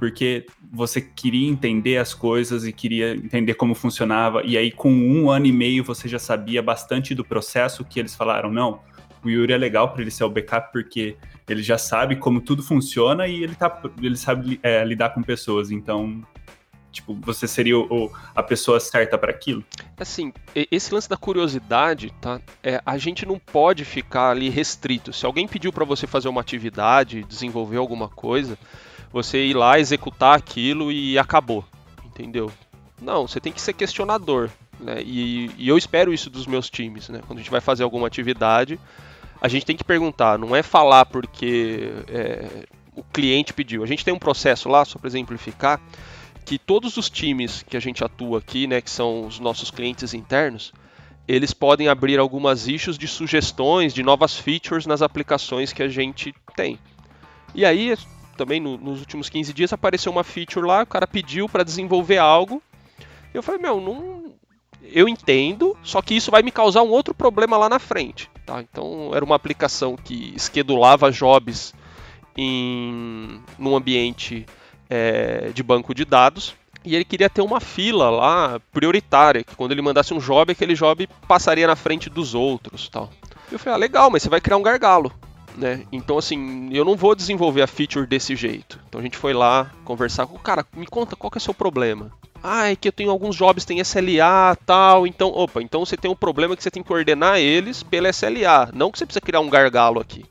Porque 0.00 0.46
você 0.72 1.00
queria 1.00 1.48
entender 1.48 1.98
as 1.98 2.12
coisas 2.14 2.66
e 2.66 2.72
queria 2.72 3.14
entender 3.14 3.54
como 3.54 3.74
funcionava, 3.74 4.42
e 4.44 4.56
aí 4.56 4.72
com 4.72 4.90
um 4.90 5.30
ano 5.30 5.46
e 5.46 5.52
meio 5.52 5.84
você 5.84 6.08
já 6.08 6.18
sabia 6.18 6.62
bastante 6.62 7.14
do 7.14 7.24
processo 7.24 7.84
que 7.84 8.00
eles 8.00 8.14
falaram, 8.14 8.50
não, 8.50 8.80
o 9.22 9.28
Yuri 9.28 9.52
é 9.52 9.58
legal 9.58 9.92
para 9.92 10.00
ele 10.00 10.10
ser 10.10 10.24
o 10.24 10.30
backup 10.30 10.72
porque 10.72 11.16
ele 11.46 11.62
já 11.62 11.76
sabe 11.76 12.16
como 12.16 12.40
tudo 12.40 12.62
funciona 12.62 13.28
e 13.28 13.44
ele, 13.44 13.54
tá, 13.54 13.82
ele 14.02 14.16
sabe 14.16 14.58
é, 14.62 14.82
lidar 14.82 15.10
com 15.10 15.22
pessoas, 15.22 15.70
então 15.70 16.24
Tipo, 16.92 17.14
você 17.14 17.46
seria 17.46 17.78
o, 17.78 18.10
a 18.34 18.42
pessoa 18.42 18.80
certa 18.80 19.16
para 19.16 19.30
aquilo? 19.30 19.64
Assim, 19.96 20.32
esse 20.54 20.92
lance 20.92 21.08
da 21.08 21.16
curiosidade, 21.16 22.12
tá? 22.20 22.40
É, 22.62 22.82
a 22.84 22.98
gente 22.98 23.24
não 23.24 23.38
pode 23.38 23.84
ficar 23.84 24.30
ali 24.30 24.48
restrito. 24.48 25.12
Se 25.12 25.24
alguém 25.24 25.46
pediu 25.46 25.72
para 25.72 25.84
você 25.84 26.06
fazer 26.06 26.28
uma 26.28 26.40
atividade, 26.40 27.22
desenvolver 27.22 27.76
alguma 27.76 28.08
coisa, 28.08 28.58
você 29.12 29.44
ir 29.46 29.54
lá 29.54 29.78
executar 29.78 30.36
aquilo 30.36 30.92
e 30.92 31.18
acabou, 31.18 31.64
entendeu? 32.04 32.50
Não, 33.00 33.26
você 33.26 33.40
tem 33.40 33.52
que 33.52 33.60
ser 33.60 33.72
questionador, 33.72 34.50
né? 34.78 35.02
E, 35.02 35.50
e 35.56 35.68
eu 35.68 35.76
espero 35.76 36.12
isso 36.12 36.30
dos 36.30 36.46
meus 36.46 36.68
times, 36.68 37.08
né? 37.08 37.20
Quando 37.26 37.38
a 37.38 37.42
gente 37.42 37.50
vai 37.50 37.60
fazer 37.60 37.82
alguma 37.82 38.06
atividade, 38.06 38.78
a 39.40 39.48
gente 39.48 39.64
tem 39.64 39.76
que 39.76 39.84
perguntar, 39.84 40.38
não 40.38 40.54
é 40.54 40.62
falar 40.62 41.06
porque 41.06 41.92
é, 42.08 42.66
o 42.94 43.02
cliente 43.02 43.52
pediu. 43.52 43.82
A 43.82 43.86
gente 43.86 44.04
tem 44.04 44.12
um 44.12 44.18
processo 44.18 44.68
lá, 44.68 44.84
só 44.84 44.98
para 44.98 45.08
exemplificar, 45.08 45.80
que 46.44 46.58
todos 46.58 46.96
os 46.96 47.08
times 47.08 47.64
que 47.68 47.76
a 47.76 47.80
gente 47.80 48.04
atua 48.04 48.38
aqui, 48.38 48.66
né, 48.66 48.80
que 48.80 48.90
são 48.90 49.26
os 49.26 49.38
nossos 49.38 49.70
clientes 49.70 50.12
internos, 50.14 50.72
eles 51.26 51.54
podem 51.54 51.88
abrir 51.88 52.18
algumas 52.18 52.66
issues 52.66 52.98
de 52.98 53.06
sugestões 53.06 53.94
de 53.94 54.02
novas 54.02 54.36
features 54.36 54.84
nas 54.84 55.00
aplicações 55.00 55.72
que 55.72 55.82
a 55.82 55.88
gente 55.88 56.34
tem. 56.56 56.78
E 57.54 57.64
aí, 57.64 57.94
também 58.40 58.58
no, 58.58 58.78
nos 58.78 59.00
últimos 59.00 59.28
15 59.28 59.52
dias 59.52 59.70
apareceu 59.70 60.10
uma 60.10 60.24
feature 60.24 60.66
lá, 60.66 60.82
o 60.82 60.86
cara 60.86 61.06
pediu 61.06 61.46
para 61.46 61.62
desenvolver 61.62 62.16
algo. 62.16 62.62
Eu 63.34 63.42
falei, 63.42 63.60
meu, 63.60 63.78
não, 63.82 64.32
eu 64.82 65.06
entendo, 65.06 65.76
só 65.82 66.00
que 66.00 66.14
isso 66.14 66.30
vai 66.30 66.42
me 66.42 66.50
causar 66.50 66.82
um 66.82 66.88
outro 66.88 67.12
problema 67.12 67.58
lá 67.58 67.68
na 67.68 67.78
frente. 67.78 68.30
Tá? 68.46 68.62
Então 68.62 69.10
era 69.14 69.22
uma 69.22 69.36
aplicação 69.36 69.94
que 69.94 70.32
esquedulava 70.34 71.12
jobs 71.12 71.74
em 72.34 73.42
num 73.58 73.76
ambiente 73.76 74.46
é, 74.88 75.50
de 75.52 75.62
banco 75.62 75.94
de 75.94 76.06
dados 76.06 76.54
e 76.82 76.94
ele 76.94 77.04
queria 77.04 77.28
ter 77.28 77.42
uma 77.42 77.60
fila 77.60 78.08
lá 78.08 78.58
prioritária, 78.72 79.44
que 79.44 79.54
quando 79.54 79.72
ele 79.72 79.82
mandasse 79.82 80.14
um 80.14 80.18
job, 80.18 80.50
aquele 80.50 80.72
job 80.72 81.06
passaria 81.28 81.66
na 81.66 81.76
frente 81.76 82.08
dos 82.08 82.34
outros, 82.34 82.88
tal. 82.88 83.10
Eu 83.52 83.58
falei, 83.58 83.74
ah, 83.74 83.78
legal, 83.78 84.10
mas 84.10 84.22
você 84.22 84.30
vai 84.30 84.40
criar 84.40 84.56
um 84.56 84.62
gargalo, 84.62 85.12
né? 85.56 85.84
Então 85.92 86.18
assim, 86.18 86.68
eu 86.72 86.84
não 86.84 86.96
vou 86.96 87.14
desenvolver 87.14 87.62
a 87.62 87.66
feature 87.66 88.06
desse 88.06 88.34
jeito. 88.36 88.80
Então 88.88 89.00
a 89.00 89.04
gente 89.04 89.16
foi 89.16 89.32
lá 89.32 89.70
conversar 89.84 90.26
com 90.26 90.36
o 90.36 90.40
cara, 90.40 90.64
me 90.76 90.86
conta 90.86 91.16
qual 91.16 91.30
que 91.30 91.38
é 91.38 91.40
o 91.40 91.42
seu 91.42 91.54
problema. 91.54 92.10
Ah, 92.42 92.70
é 92.70 92.76
que 92.76 92.88
eu 92.88 92.92
tenho 92.92 93.10
alguns 93.10 93.36
jobs 93.36 93.66
tem 93.66 93.80
SLA, 93.80 94.56
tal, 94.64 95.06
então, 95.06 95.28
opa, 95.28 95.60
então 95.60 95.84
você 95.84 95.96
tem 95.96 96.10
um 96.10 96.16
problema 96.16 96.56
que 96.56 96.62
você 96.62 96.70
tem 96.70 96.82
que 96.82 96.92
ordenar 96.92 97.38
eles 97.38 97.82
pela 97.82 98.08
SLA, 98.08 98.70
não 98.72 98.90
que 98.90 98.98
você 98.98 99.04
precisa 99.04 99.20
criar 99.20 99.40
um 99.40 99.50
gargalo 99.50 100.00
aqui. 100.00 100.24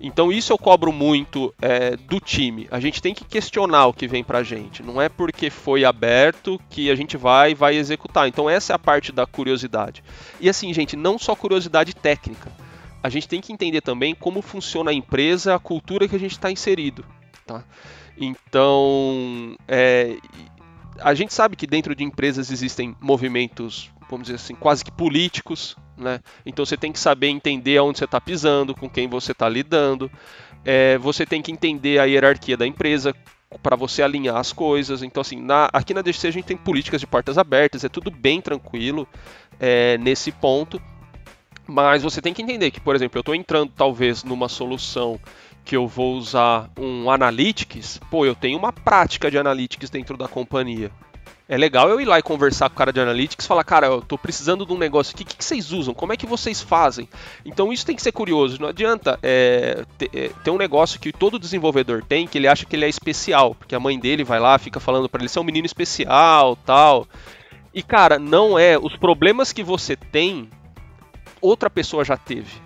Então 0.00 0.30
isso 0.30 0.52
eu 0.52 0.58
cobro 0.58 0.92
muito 0.92 1.54
é, 1.60 1.96
do 1.96 2.20
time. 2.20 2.68
A 2.70 2.78
gente 2.78 3.00
tem 3.00 3.14
que 3.14 3.24
questionar 3.24 3.86
o 3.86 3.94
que 3.94 4.06
vem 4.06 4.22
pra 4.22 4.42
gente. 4.42 4.82
Não 4.82 5.00
é 5.00 5.08
porque 5.08 5.48
foi 5.48 5.84
aberto 5.84 6.60
que 6.68 6.90
a 6.90 6.94
gente 6.94 7.16
vai 7.16 7.54
vai 7.54 7.76
executar. 7.76 8.28
Então 8.28 8.48
essa 8.48 8.72
é 8.72 8.76
a 8.76 8.78
parte 8.78 9.10
da 9.10 9.26
curiosidade. 9.26 10.04
E 10.40 10.48
assim, 10.48 10.72
gente, 10.72 10.96
não 10.96 11.18
só 11.18 11.34
curiosidade 11.34 11.94
técnica. 11.94 12.52
A 13.06 13.08
gente 13.08 13.28
tem 13.28 13.40
que 13.40 13.52
entender 13.52 13.82
também 13.82 14.16
como 14.16 14.42
funciona 14.42 14.90
a 14.90 14.94
empresa, 14.94 15.54
a 15.54 15.60
cultura 15.60 16.08
que 16.08 16.16
a 16.16 16.18
gente 16.18 16.32
está 16.32 16.50
inserido. 16.50 17.04
Tá? 17.46 17.62
Então, 18.18 19.56
é, 19.68 20.16
a 20.98 21.14
gente 21.14 21.32
sabe 21.32 21.54
que 21.54 21.68
dentro 21.68 21.94
de 21.94 22.02
empresas 22.02 22.50
existem 22.50 22.96
movimentos, 23.00 23.92
vamos 24.10 24.26
dizer 24.26 24.34
assim, 24.34 24.56
quase 24.56 24.84
que 24.84 24.90
políticos, 24.90 25.76
né? 25.96 26.18
Então 26.44 26.66
você 26.66 26.76
tem 26.76 26.90
que 26.90 26.98
saber 26.98 27.28
entender 27.28 27.76
aonde 27.76 27.98
você 27.98 28.06
está 28.06 28.20
pisando, 28.20 28.74
com 28.74 28.90
quem 28.90 29.06
você 29.06 29.30
está 29.30 29.48
lidando. 29.48 30.10
É, 30.64 30.98
você 30.98 31.24
tem 31.24 31.40
que 31.40 31.52
entender 31.52 32.00
a 32.00 32.06
hierarquia 32.06 32.56
da 32.56 32.66
empresa 32.66 33.14
para 33.62 33.76
você 33.76 34.02
alinhar 34.02 34.36
as 34.36 34.52
coisas. 34.52 35.00
Então, 35.04 35.20
assim, 35.20 35.40
na, 35.40 35.68
aqui 35.72 35.94
na 35.94 36.02
DGC 36.02 36.26
a 36.26 36.32
gente 36.32 36.46
tem 36.46 36.56
políticas 36.56 37.00
de 37.00 37.06
portas 37.06 37.38
abertas, 37.38 37.84
é 37.84 37.88
tudo 37.88 38.10
bem 38.10 38.40
tranquilo 38.40 39.06
é, 39.60 39.96
nesse 39.98 40.32
ponto. 40.32 40.82
Mas 41.66 42.02
você 42.02 42.22
tem 42.22 42.32
que 42.32 42.42
entender 42.42 42.70
que, 42.70 42.80
por 42.80 42.94
exemplo, 42.94 43.18
eu 43.18 43.20
estou 43.20 43.34
entrando 43.34 43.72
talvez 43.74 44.22
numa 44.22 44.48
solução 44.48 45.18
que 45.64 45.76
eu 45.76 45.88
vou 45.88 46.14
usar 46.14 46.70
um 46.78 47.10
Analytics, 47.10 48.00
pô, 48.08 48.24
eu 48.24 48.36
tenho 48.36 48.56
uma 48.56 48.72
prática 48.72 49.28
de 49.28 49.36
Analytics 49.36 49.90
dentro 49.90 50.16
da 50.16 50.28
companhia. 50.28 50.92
É 51.48 51.56
legal 51.56 51.88
eu 51.88 52.00
ir 52.00 52.04
lá 52.04 52.18
e 52.18 52.22
conversar 52.22 52.68
com 52.68 52.74
o 52.74 52.78
cara 52.78 52.92
de 52.92 53.00
Analytics, 53.00 53.46
falar, 53.46 53.62
cara, 53.62 53.86
eu 53.86 54.02
tô 54.02 54.18
precisando 54.18 54.66
de 54.66 54.72
um 54.72 54.78
negócio 54.78 55.14
aqui, 55.14 55.22
o 55.22 55.26
que, 55.26 55.36
que 55.36 55.44
vocês 55.44 55.72
usam? 55.72 55.94
Como 55.94 56.12
é 56.12 56.16
que 56.16 56.26
vocês 56.26 56.60
fazem? 56.60 57.08
Então 57.44 57.72
isso 57.72 57.86
tem 57.86 57.94
que 57.94 58.02
ser 58.02 58.10
curioso, 58.10 58.60
não 58.60 58.68
adianta 58.68 59.18
é, 59.22 59.84
ter, 59.96 60.10
é, 60.12 60.30
ter 60.42 60.50
um 60.50 60.56
negócio 60.56 60.98
que 60.98 61.12
todo 61.12 61.38
desenvolvedor 61.38 62.02
tem, 62.02 62.26
que 62.26 62.38
ele 62.38 62.48
acha 62.48 62.66
que 62.66 62.74
ele 62.74 62.84
é 62.84 62.88
especial, 62.88 63.54
porque 63.54 63.76
a 63.76 63.80
mãe 63.80 63.98
dele 63.98 64.24
vai 64.24 64.40
lá, 64.40 64.58
fica 64.58 64.80
falando 64.80 65.08
para 65.08 65.20
ele 65.20 65.28
ser 65.28 65.38
um 65.38 65.44
menino 65.44 65.66
especial, 65.66 66.56
tal. 66.64 67.06
E 67.72 67.80
cara, 67.80 68.18
não 68.18 68.58
é, 68.58 68.76
os 68.76 68.96
problemas 68.96 69.52
que 69.52 69.62
você 69.62 69.94
tem, 69.94 70.48
outra 71.40 71.70
pessoa 71.70 72.04
já 72.04 72.16
teve. 72.16 72.60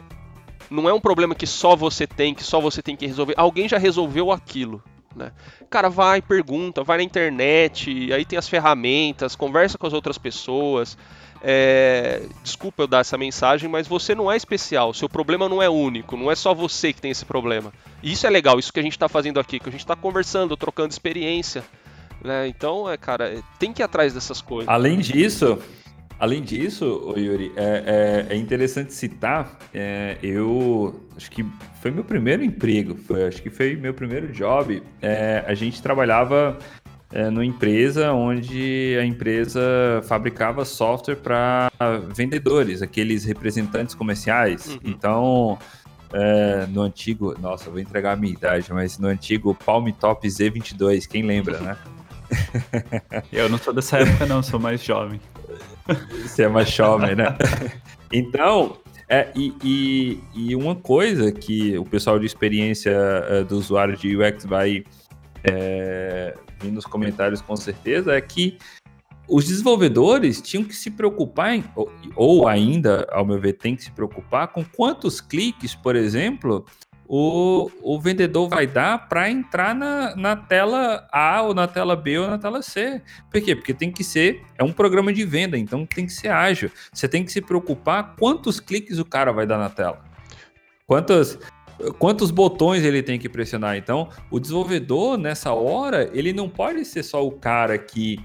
Não 0.71 0.89
é 0.89 0.95
um 0.95 1.01
problema 1.01 1.35
que 1.35 1.47
só 1.47 1.75
você 1.75 2.07
tem, 2.07 2.35
que 2.35 2.45
só 2.45 2.61
você 2.61 2.81
tem 2.81 2.97
que 2.97 3.07
resolver. 3.07 3.35
Alguém 3.37 3.69
já 3.69 3.77
resolveu 3.79 4.31
aquilo. 4.31 4.83
Né? 5.15 5.33
Cara, 5.69 5.89
vai, 5.89 6.23
pergunta, 6.23 6.85
vai 6.85 6.99
na 6.99 7.03
internet, 7.03 8.13
aí 8.13 8.25
tem 8.25 8.39
as 8.39 8.49
ferramentas, 8.49 9.35
conversa 9.35 9.77
com 9.77 9.87
as 9.87 9.93
outras 9.93 10.17
pessoas. 10.17 10.97
É... 11.43 12.23
Desculpa 12.45 12.83
eu 12.83 12.87
dar 12.87 13.01
essa 13.01 13.19
mensagem, 13.19 13.69
mas 13.69 13.89
você 13.89 14.15
não 14.15 14.31
é 14.31 14.37
especial, 14.37 14.95
seu 14.95 15.09
problema 15.09 15.49
não 15.49 15.61
é 15.61 15.69
único, 15.69 16.17
não 16.17 16.31
é 16.31 16.37
só 16.37 16.55
você 16.55 16.93
que 16.93 17.01
tem 17.01 17.11
esse 17.11 17.25
problema. 17.25 17.73
E 18.03 18.13
isso 18.13 18.27
é 18.27 18.31
legal, 18.31 18.59
isso 18.59 18.73
que 18.73 18.79
a 18.79 18.83
gente 18.83 18.93
está 18.93 19.09
fazendo 19.09 19.41
aqui, 19.41 19.59
que 19.59 19.69
a 19.69 19.73
gente 19.73 19.81
está 19.81 19.97
conversando, 19.97 20.57
trocando 20.57 20.91
experiência. 20.91 21.65
Né? 22.23 22.47
Então, 22.49 22.89
é, 22.89 22.97
cara, 22.97 23.43
tem 23.59 23.73
que 23.73 23.83
ir 23.83 23.85
atrás 23.85 24.15
dessas 24.15 24.41
coisas. 24.41 24.69
Além 24.69 24.99
disso, 24.99 25.59
Além 26.21 26.43
disso, 26.43 27.15
Yuri, 27.17 27.51
é, 27.57 28.27
é, 28.29 28.35
é 28.35 28.37
interessante 28.37 28.93
citar, 28.93 29.59
é, 29.73 30.19
eu 30.23 31.01
acho 31.17 31.31
que 31.31 31.43
foi 31.81 31.91
meu 31.91 32.05
primeiro 32.05 32.45
emprego, 32.45 32.95
foi, 32.95 33.25
acho 33.25 33.41
que 33.41 33.49
foi 33.49 33.75
meu 33.75 33.95
primeiro 33.95 34.31
job. 34.31 34.83
É, 35.01 35.43
a 35.47 35.55
gente 35.55 35.81
trabalhava 35.81 36.59
é, 37.11 37.31
numa 37.31 37.47
empresa 37.47 38.13
onde 38.13 38.99
a 39.01 39.05
empresa 39.07 39.63
fabricava 40.05 40.63
software 40.67 41.17
para 41.17 41.71
vendedores, 42.15 42.83
aqueles 42.83 43.25
representantes 43.25 43.95
comerciais. 43.95 44.67
Uhum. 44.67 44.79
Então, 44.85 45.59
é, 46.13 46.67
no 46.67 46.83
antigo, 46.83 47.35
nossa, 47.41 47.71
vou 47.71 47.81
entregar 47.81 48.13
a 48.13 48.17
minha 48.17 48.35
idade, 48.35 48.71
mas 48.75 48.99
no 48.99 49.09
antigo 49.09 49.55
Palm 49.55 49.89
Top 49.99 50.29
Z22, 50.29 51.09
quem 51.09 51.23
lembra, 51.23 51.61
né? 51.61 51.79
Eu 53.33 53.49
não 53.49 53.57
sou 53.57 53.73
dessa 53.73 53.97
época, 53.97 54.27
não, 54.27 54.43
sou 54.43 54.61
mais 54.61 54.85
jovem. 54.85 55.19
Você 56.23 56.45
é 56.45 56.49
mais 56.49 56.71
jovem, 56.71 57.15
né? 57.15 57.37
Então, 58.13 58.77
é, 59.09 59.31
e, 59.37 59.55
e, 59.63 60.21
e, 60.35 60.57
uma 60.57 60.75
coisa 60.75 61.31
que 61.31 61.79
o 61.79 61.85
pessoal 61.85 62.19
de 62.19 62.27
experiência 62.27 62.93
uh, 62.93 63.45
do 63.45 63.57
usuário 63.57 63.97
de 63.97 64.17
UX 64.17 64.45
vai 64.45 64.83
é, 65.45 66.35
vir 66.61 66.73
nos 66.73 66.85
comentários 66.85 67.41
com 67.41 67.55
certeza 67.55 68.13
é 68.13 68.21
que 68.21 68.59
os 69.29 69.47
desenvolvedores 69.47 70.41
tinham 70.41 70.65
que 70.65 70.75
se 70.75 70.91
preocupar, 70.91 71.55
em, 71.55 71.65
ou, 71.77 71.91
ou 72.17 72.49
ainda, 72.49 73.07
ao 73.13 73.25
meu 73.25 73.39
ver, 73.39 73.53
tem 73.53 73.77
que 73.77 73.85
se 73.85 73.93
preocupar 73.93 74.49
com 74.49 74.65
quantos 74.65 75.21
cliques, 75.21 75.73
por 75.73 75.95
exemplo, 75.95 76.65
o, 77.13 77.69
o 77.83 77.99
vendedor 77.99 78.49
vai 78.49 78.69
dar 78.69 79.09
para 79.09 79.29
entrar 79.29 79.75
na, 79.75 80.15
na 80.15 80.37
tela 80.37 81.09
A 81.11 81.43
ou 81.43 81.53
na 81.53 81.67
tela 81.67 81.97
B 81.97 82.17
ou 82.21 82.29
na 82.29 82.39
tela 82.39 82.63
C. 82.63 83.03
Por 83.33 83.41
quê? 83.41 83.57
Porque 83.57 83.75
tem 83.75 83.91
que 83.91 84.05
ser, 84.05 84.45
é 84.57 84.63
um 84.63 84.73
programa 84.73 85.13
de 85.13 85.25
venda, 85.25 85.59
então 85.59 85.85
tem 85.85 86.07
que 86.07 86.13
ser 86.13 86.29
ágil. 86.29 86.71
Você 86.93 87.09
tem 87.09 87.25
que 87.25 87.33
se 87.33 87.41
preocupar 87.41 88.15
quantos 88.17 88.61
cliques 88.61 89.01
o 89.01 89.05
cara 89.05 89.33
vai 89.33 89.45
dar 89.45 89.59
na 89.59 89.69
tela. 89.69 90.01
Quantos, 90.87 91.37
quantos 91.99 92.31
botões 92.31 92.85
ele 92.85 93.03
tem 93.03 93.19
que 93.19 93.29
pressionar. 93.29 93.77
Então, 93.77 94.09
o 94.31 94.39
desenvolvedor, 94.39 95.19
nessa 95.19 95.53
hora, 95.53 96.09
ele 96.15 96.33
não 96.33 96.49
pode 96.49 96.85
ser 96.85 97.03
só 97.03 97.27
o 97.27 97.33
cara 97.33 97.77
que 97.77 98.21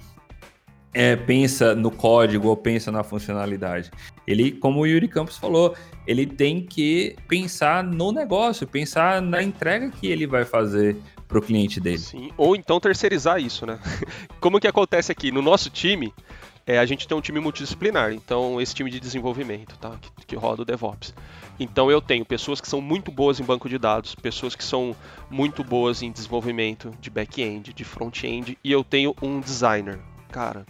é, 0.95 1.13
pensa 1.17 1.75
no 1.75 1.91
código 1.91 2.47
ou 2.47 2.55
pensa 2.55 2.89
na 2.89 3.03
funcionalidade. 3.03 3.91
Ele, 4.25 4.53
como 4.53 4.79
o 4.79 4.87
Yuri 4.87 5.09
Campos 5.09 5.37
falou, 5.37 5.75
ele 6.07 6.25
tem 6.25 6.61
que 6.65 7.17
pensar 7.27 7.83
no 7.83 8.13
negócio, 8.13 8.65
pensar 8.65 9.21
na 9.21 9.43
entrega 9.43 9.91
que 9.91 10.07
ele 10.07 10.25
vai 10.25 10.45
fazer 10.45 10.95
para 11.27 11.37
o 11.37 11.41
cliente 11.41 11.81
dele. 11.81 11.97
Sim, 11.97 12.31
ou 12.37 12.55
então 12.55 12.79
terceirizar 12.79 13.41
isso, 13.41 13.65
né? 13.65 13.77
Como 14.39 14.57
que 14.57 14.67
acontece 14.67 15.11
aqui? 15.11 15.31
No 15.31 15.41
nosso 15.41 15.69
time, 15.69 16.13
é, 16.65 16.79
a 16.79 16.85
gente 16.85 17.05
tem 17.05 17.17
um 17.17 17.21
time 17.21 17.41
multidisciplinar, 17.41 18.13
então 18.13 18.61
esse 18.61 18.73
time 18.73 18.89
de 18.89 18.97
desenvolvimento, 18.97 19.77
tá? 19.77 19.97
Que, 19.99 20.27
que, 20.27 20.35
roda 20.37 20.61
o 20.61 20.65
DevOps. 20.65 21.13
Então 21.59 21.91
eu 21.91 21.99
tenho 21.99 22.23
pessoas 22.23 22.61
que 22.61 22.69
são 22.69 22.79
muito 22.79 23.11
boas 23.11 23.37
em 23.37 23.43
banco 23.43 23.67
de 23.67 23.77
dados, 23.77 24.15
pessoas 24.15 24.55
que 24.55 24.63
são 24.63 24.95
muito 25.29 25.61
boas 25.61 26.01
em 26.01 26.09
desenvolvimento 26.09 26.93
de 27.01 27.09
back-end, 27.09 27.73
de 27.73 27.83
front-end, 27.83 28.57
e 28.63 28.71
eu 28.71 28.81
tenho 28.81 29.13
um 29.21 29.41
designer. 29.41 29.99
Cara, 30.31 30.65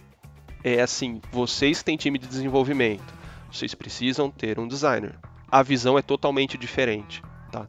é 0.66 0.80
assim, 0.80 1.20
vocês 1.30 1.80
têm 1.84 1.96
time 1.96 2.18
de 2.18 2.26
desenvolvimento, 2.26 3.14
vocês 3.52 3.72
precisam 3.72 4.28
ter 4.28 4.58
um 4.58 4.66
designer. 4.66 5.14
A 5.48 5.62
visão 5.62 5.96
é 5.96 6.02
totalmente 6.02 6.58
diferente. 6.58 7.22
Tá? 7.52 7.68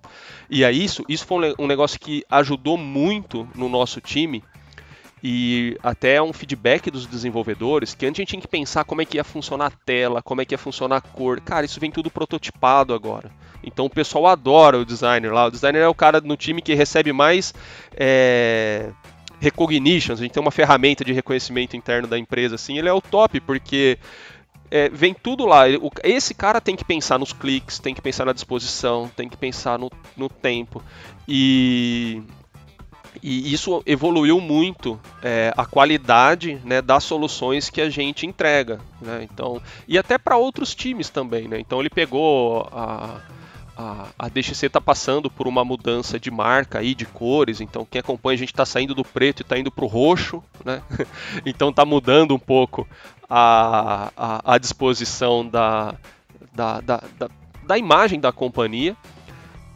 E 0.50 0.66
aí 0.66 0.84
isso, 0.84 1.06
isso 1.08 1.24
foi 1.24 1.54
um 1.60 1.68
negócio 1.68 2.00
que 2.00 2.26
ajudou 2.28 2.76
muito 2.76 3.48
no 3.54 3.70
nosso 3.70 4.02
time 4.02 4.44
e 5.24 5.78
até 5.84 6.20
um 6.20 6.34
feedback 6.34 6.90
dos 6.90 7.06
desenvolvedores, 7.06 7.94
que 7.94 8.06
antes 8.08 8.20
a 8.20 8.22
gente 8.22 8.30
tinha 8.30 8.42
que 8.42 8.48
pensar 8.48 8.84
como 8.84 9.02
é 9.02 9.06
que 9.06 9.18
ia 9.18 9.24
funcionar 9.24 9.68
a 9.68 9.86
tela, 9.86 10.24
como 10.24 10.42
é 10.42 10.46
que 10.46 10.56
ia 10.56 10.58
funcionar 10.58 10.98
a 10.98 11.02
cor. 11.02 11.40
Cara, 11.40 11.66
isso 11.68 11.80
vem 11.80 11.92
tudo 11.92 12.10
prototipado 12.10 12.96
agora. 12.96 13.32
Então 13.64 13.86
o 13.86 13.90
pessoal 13.90 14.26
adora 14.26 14.80
o 14.80 14.86
designer 14.86 15.32
lá. 15.32 15.46
O 15.46 15.52
designer 15.52 15.84
é 15.84 15.88
o 15.88 15.94
cara 15.94 16.20
no 16.20 16.36
time 16.36 16.64
que 16.64 16.74
recebe 16.74 17.14
mais 17.14 17.54
é, 17.96 18.92
recognitions. 19.40 20.20
A 20.20 20.24
gente 20.24 20.34
tem 20.34 20.42
uma 20.42 20.52
ferramenta 20.52 21.04
de 21.04 21.14
reconhecimento 21.14 21.76
interno 21.76 22.08
da 22.08 22.18
empresa, 22.18 22.56
assim, 22.56 22.78
ele 22.78 22.90
é 22.90 22.94
o 22.94 23.02
top, 23.02 23.40
porque 23.42 23.98
é, 24.70 24.90
vem 24.90 25.14
tudo 25.14 25.46
lá. 25.46 25.64
Esse 26.04 26.34
cara 26.34 26.60
tem 26.60 26.76
que 26.76 26.86
pensar 26.86 27.18
nos 27.18 27.34
cliques, 27.34 27.80
tem 27.80 27.94
que 27.94 28.02
pensar 28.02 28.26
na 28.26 28.34
disposição, 28.34 29.10
tem 29.16 29.30
que 29.30 29.38
pensar 29.38 29.78
no, 29.78 29.92
no 30.16 30.30
tempo. 30.30 30.84
E 31.28 32.22
e 33.22 33.52
isso 33.52 33.82
evoluiu 33.86 34.40
muito 34.40 35.00
é, 35.24 35.54
a 35.58 35.66
qualidade 35.66 36.60
né, 36.64 36.82
das 36.82 37.04
soluções 37.04 37.70
que 37.70 37.82
a 37.82 37.90
gente 37.90 38.26
entrega. 38.26 38.80
Né? 39.02 39.28
Então, 39.32 39.62
e 39.88 39.98
até 39.98 40.18
para 40.18 40.38
outros 40.38 40.76
times 40.76 41.10
também. 41.10 41.48
Né? 41.48 41.60
Então 41.60 41.80
ele 41.80 41.90
pegou 41.90 42.68
a, 42.72 43.20
a, 43.78 44.08
a 44.18 44.28
DXC 44.28 44.66
está 44.66 44.82
passando 44.82 45.30
por 45.30 45.48
uma 45.48 45.64
mudança 45.64 46.20
de 46.20 46.32
marca 46.32 46.80
aí, 46.80 46.96
de 46.96 47.06
cores. 47.06 47.62
Então 47.62 47.86
quem 47.86 48.00
acompanha 48.00 48.34
a 48.34 48.38
gente 48.40 48.52
está 48.52 48.66
saindo 48.66 48.96
do 48.96 49.04
preto 49.06 49.42
e 49.42 49.44
está 49.44 49.58
indo 49.58 49.72
para 49.72 49.86
o 49.86 49.88
roxo. 49.88 50.44
Né? 50.66 50.82
então 51.46 51.70
está 51.70 51.86
mudando 51.86 52.34
um 52.34 52.40
pouco 52.40 52.88
a, 53.30 54.12
a, 54.18 54.56
a 54.56 54.58
disposição 54.58 55.48
da, 55.48 55.96
da, 56.54 56.82
da, 56.82 57.04
da, 57.20 57.30
da 57.66 57.78
imagem 57.78 58.20
da 58.20 58.32
companhia. 58.32 58.98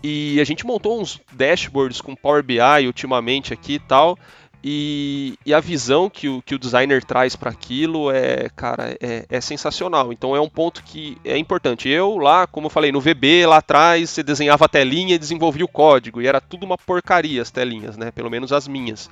E 0.04 0.42
a 0.42 0.44
gente 0.44 0.66
montou 0.66 1.00
uns 1.00 1.22
dashboards 1.32 2.02
com 2.02 2.16
Power 2.16 2.42
BI 2.42 2.88
ultimamente 2.88 3.54
aqui 3.54 3.74
e 3.74 3.80
tal. 3.80 4.18
E, 4.64 5.40
e, 5.44 5.56
a 5.56 5.60
visão 5.60 6.08
que 6.08 6.30
o, 6.30 6.40
que 6.44 6.54
o 6.54 6.60
designer 6.60 7.04
traz 7.04 7.36
para 7.36 7.50
aquilo 7.50 8.12
é, 8.12 8.48
cara, 8.56 8.96
é, 9.02 9.26
é, 9.28 9.42
sensacional. 9.42 10.14
Então 10.14 10.36
é 10.36 10.40
um 10.40 10.50
ponto 10.50 10.84
que 10.84 11.18
é 11.26 11.36
importante. 11.36 11.90
Eu 11.90 12.18
lá, 12.18 12.46
como 12.46 12.68
eu 12.68 12.70
falei, 12.70 12.92
no 12.92 13.02
VB 13.02 13.48
lá 13.48 13.58
atrás, 13.58 14.12
você 14.12 14.22
desenhava 14.22 14.66
a 14.66 14.70
telinha 14.70 15.16
e 15.16 15.20
desenvolvia 15.20 15.66
o 15.66 15.68
código. 15.68 16.22
E 16.22 16.28
era 16.28 16.40
tudo 16.40 16.64
uma 16.64 16.78
porcaria 16.78 17.42
as 17.42 17.50
telinhas, 17.50 17.98
né? 17.98 18.12
Pelo 18.12 18.30
menos 18.30 18.54
as 18.54 18.68
minhas. 18.68 19.10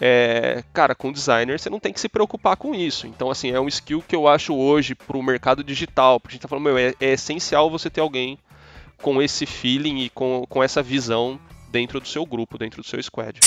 É, 0.00 0.64
cara, 0.72 0.96
com 0.96 1.12
designer 1.12 1.60
você 1.60 1.70
não 1.70 1.78
tem 1.78 1.92
que 1.92 2.00
se 2.00 2.08
preocupar 2.08 2.56
com 2.56 2.74
isso. 2.74 3.06
Então, 3.06 3.30
assim, 3.30 3.52
é 3.52 3.60
um 3.60 3.68
skill 3.68 4.02
que 4.06 4.16
eu 4.16 4.26
acho 4.26 4.52
hoje 4.52 4.96
para 4.96 5.16
o 5.16 5.22
mercado 5.22 5.62
digital. 5.62 6.18
Porque 6.18 6.32
a 6.32 6.34
gente 6.34 6.42
tá 6.42 6.48
falando, 6.48 6.64
meu, 6.64 6.76
é, 6.76 6.92
é 7.00 7.12
essencial 7.12 7.70
você 7.70 7.88
ter 7.88 8.00
alguém 8.00 8.36
com 9.00 9.22
esse 9.22 9.46
feeling 9.46 10.00
e 10.00 10.10
com, 10.10 10.44
com 10.48 10.60
essa 10.60 10.82
visão 10.82 11.38
dentro 11.70 12.00
do 12.00 12.08
seu 12.08 12.26
grupo, 12.26 12.58
dentro 12.58 12.82
do 12.82 12.86
seu 12.86 13.00
squad. 13.00 13.38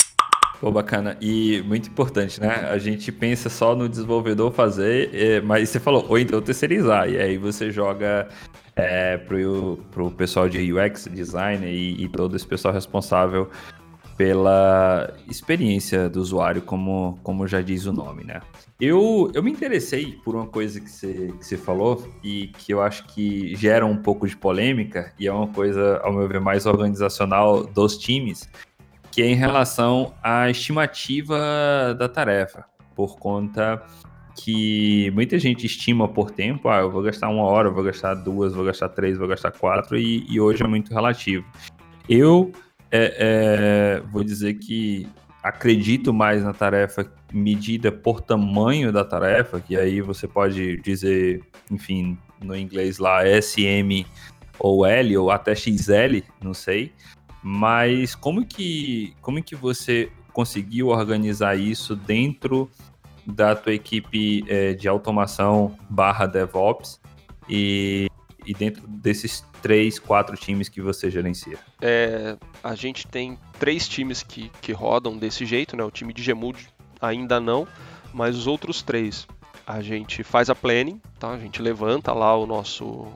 Pô, 0.60 0.70
bacana. 0.70 1.16
E 1.20 1.62
muito 1.66 1.88
importante, 1.88 2.40
né? 2.40 2.68
A 2.70 2.78
gente 2.78 3.12
pensa 3.12 3.48
só 3.50 3.74
no 3.74 3.88
desenvolvedor 3.88 4.52
fazer, 4.52 5.10
é, 5.14 5.40
mas 5.40 5.68
você 5.68 5.78
falou, 5.78 6.06
ou 6.08 6.18
então 6.18 6.40
terceirizar. 6.40 7.08
E 7.08 7.18
aí 7.18 7.36
você 7.36 7.70
joga 7.70 8.28
é, 8.74 9.18
pro, 9.18 9.78
pro 9.90 10.10
pessoal 10.10 10.48
de 10.48 10.72
UX, 10.72 11.08
design 11.12 11.66
e, 11.66 12.02
e 12.02 12.08
todo 12.08 12.34
esse 12.36 12.46
pessoal 12.46 12.72
responsável 12.72 13.50
pela 14.16 15.12
experiência 15.28 16.08
do 16.08 16.20
usuário, 16.20 16.62
como, 16.62 17.18
como 17.22 17.46
já 17.46 17.60
diz 17.60 17.84
o 17.84 17.92
nome, 17.92 18.24
né? 18.24 18.40
Eu, 18.80 19.30
eu 19.34 19.42
me 19.42 19.50
interessei 19.50 20.18
por 20.24 20.34
uma 20.34 20.46
coisa 20.46 20.80
que 20.80 20.90
você, 20.90 21.32
que 21.38 21.44
você 21.44 21.56
falou 21.56 22.02
e 22.24 22.48
que 22.48 22.72
eu 22.72 22.80
acho 22.80 23.06
que 23.08 23.54
gera 23.56 23.84
um 23.84 23.96
pouco 23.96 24.26
de 24.26 24.34
polêmica 24.34 25.12
e 25.18 25.26
é 25.26 25.32
uma 25.32 25.48
coisa, 25.48 25.98
ao 25.98 26.14
meu 26.14 26.26
ver, 26.26 26.40
mais 26.40 26.64
organizacional 26.64 27.64
dos 27.64 27.98
times, 27.98 28.48
que 29.16 29.22
é 29.22 29.26
em 29.26 29.34
relação 29.34 30.12
à 30.22 30.50
estimativa 30.50 31.96
da 31.98 32.06
tarefa, 32.06 32.66
por 32.94 33.18
conta 33.18 33.82
que 34.34 35.10
muita 35.12 35.38
gente 35.38 35.64
estima 35.64 36.06
por 36.06 36.30
tempo, 36.30 36.68
ah, 36.68 36.80
eu 36.80 36.90
vou 36.90 37.00
gastar 37.02 37.30
uma 37.30 37.44
hora, 37.44 37.70
vou 37.70 37.82
gastar 37.82 38.12
duas, 38.12 38.52
vou 38.52 38.62
gastar 38.62 38.90
três, 38.90 39.16
vou 39.16 39.26
gastar 39.26 39.52
quatro, 39.52 39.96
e, 39.96 40.26
e 40.28 40.38
hoje 40.38 40.62
é 40.62 40.66
muito 40.66 40.92
relativo. 40.92 41.46
Eu 42.06 42.52
é, 42.90 43.16
é, 43.18 44.02
vou 44.12 44.22
dizer 44.22 44.52
que 44.58 45.08
acredito 45.42 46.12
mais 46.12 46.44
na 46.44 46.52
tarefa 46.52 47.10
medida 47.32 47.90
por 47.90 48.20
tamanho 48.20 48.92
da 48.92 49.02
tarefa, 49.02 49.60
que 49.60 49.78
aí 49.78 50.02
você 50.02 50.28
pode 50.28 50.76
dizer, 50.82 51.42
enfim, 51.70 52.18
no 52.44 52.54
inglês 52.54 52.98
lá 52.98 53.22
SM 53.24 54.04
ou 54.58 54.84
L 54.84 55.16
ou 55.16 55.30
até 55.30 55.54
XL, 55.54 56.22
não 56.42 56.52
sei. 56.52 56.92
Mas 57.48 58.16
como 58.16 58.44
que 58.44 59.14
como 59.22 59.40
que 59.40 59.54
você 59.54 60.10
conseguiu 60.32 60.88
organizar 60.88 61.56
isso 61.56 61.94
dentro 61.94 62.68
da 63.24 63.54
tua 63.54 63.72
equipe 63.72 64.44
é, 64.48 64.74
de 64.74 64.88
automação 64.88 65.78
barra 65.88 66.26
DevOps 66.26 67.00
e, 67.48 68.10
e 68.44 68.52
dentro 68.52 68.84
desses 68.88 69.44
três, 69.62 69.96
quatro 69.96 70.36
times 70.36 70.68
que 70.68 70.82
você 70.82 71.08
gerencia? 71.08 71.56
É, 71.80 72.36
a 72.64 72.74
gente 72.74 73.06
tem 73.06 73.38
três 73.60 73.86
times 73.86 74.24
que, 74.24 74.50
que 74.60 74.72
rodam 74.72 75.16
desse 75.16 75.46
jeito, 75.46 75.76
né? 75.76 75.84
O 75.84 75.90
time 75.92 76.12
de 76.12 76.24
Gemood 76.24 76.68
ainda 77.00 77.38
não, 77.38 77.64
mas 78.12 78.36
os 78.36 78.48
outros 78.48 78.82
três 78.82 79.24
a 79.64 79.80
gente 79.80 80.24
faz 80.24 80.50
a 80.50 80.54
planning, 80.56 81.00
tá? 81.16 81.30
A 81.30 81.38
gente 81.38 81.62
levanta 81.62 82.12
lá 82.12 82.36
o 82.36 82.44
nosso 82.44 83.06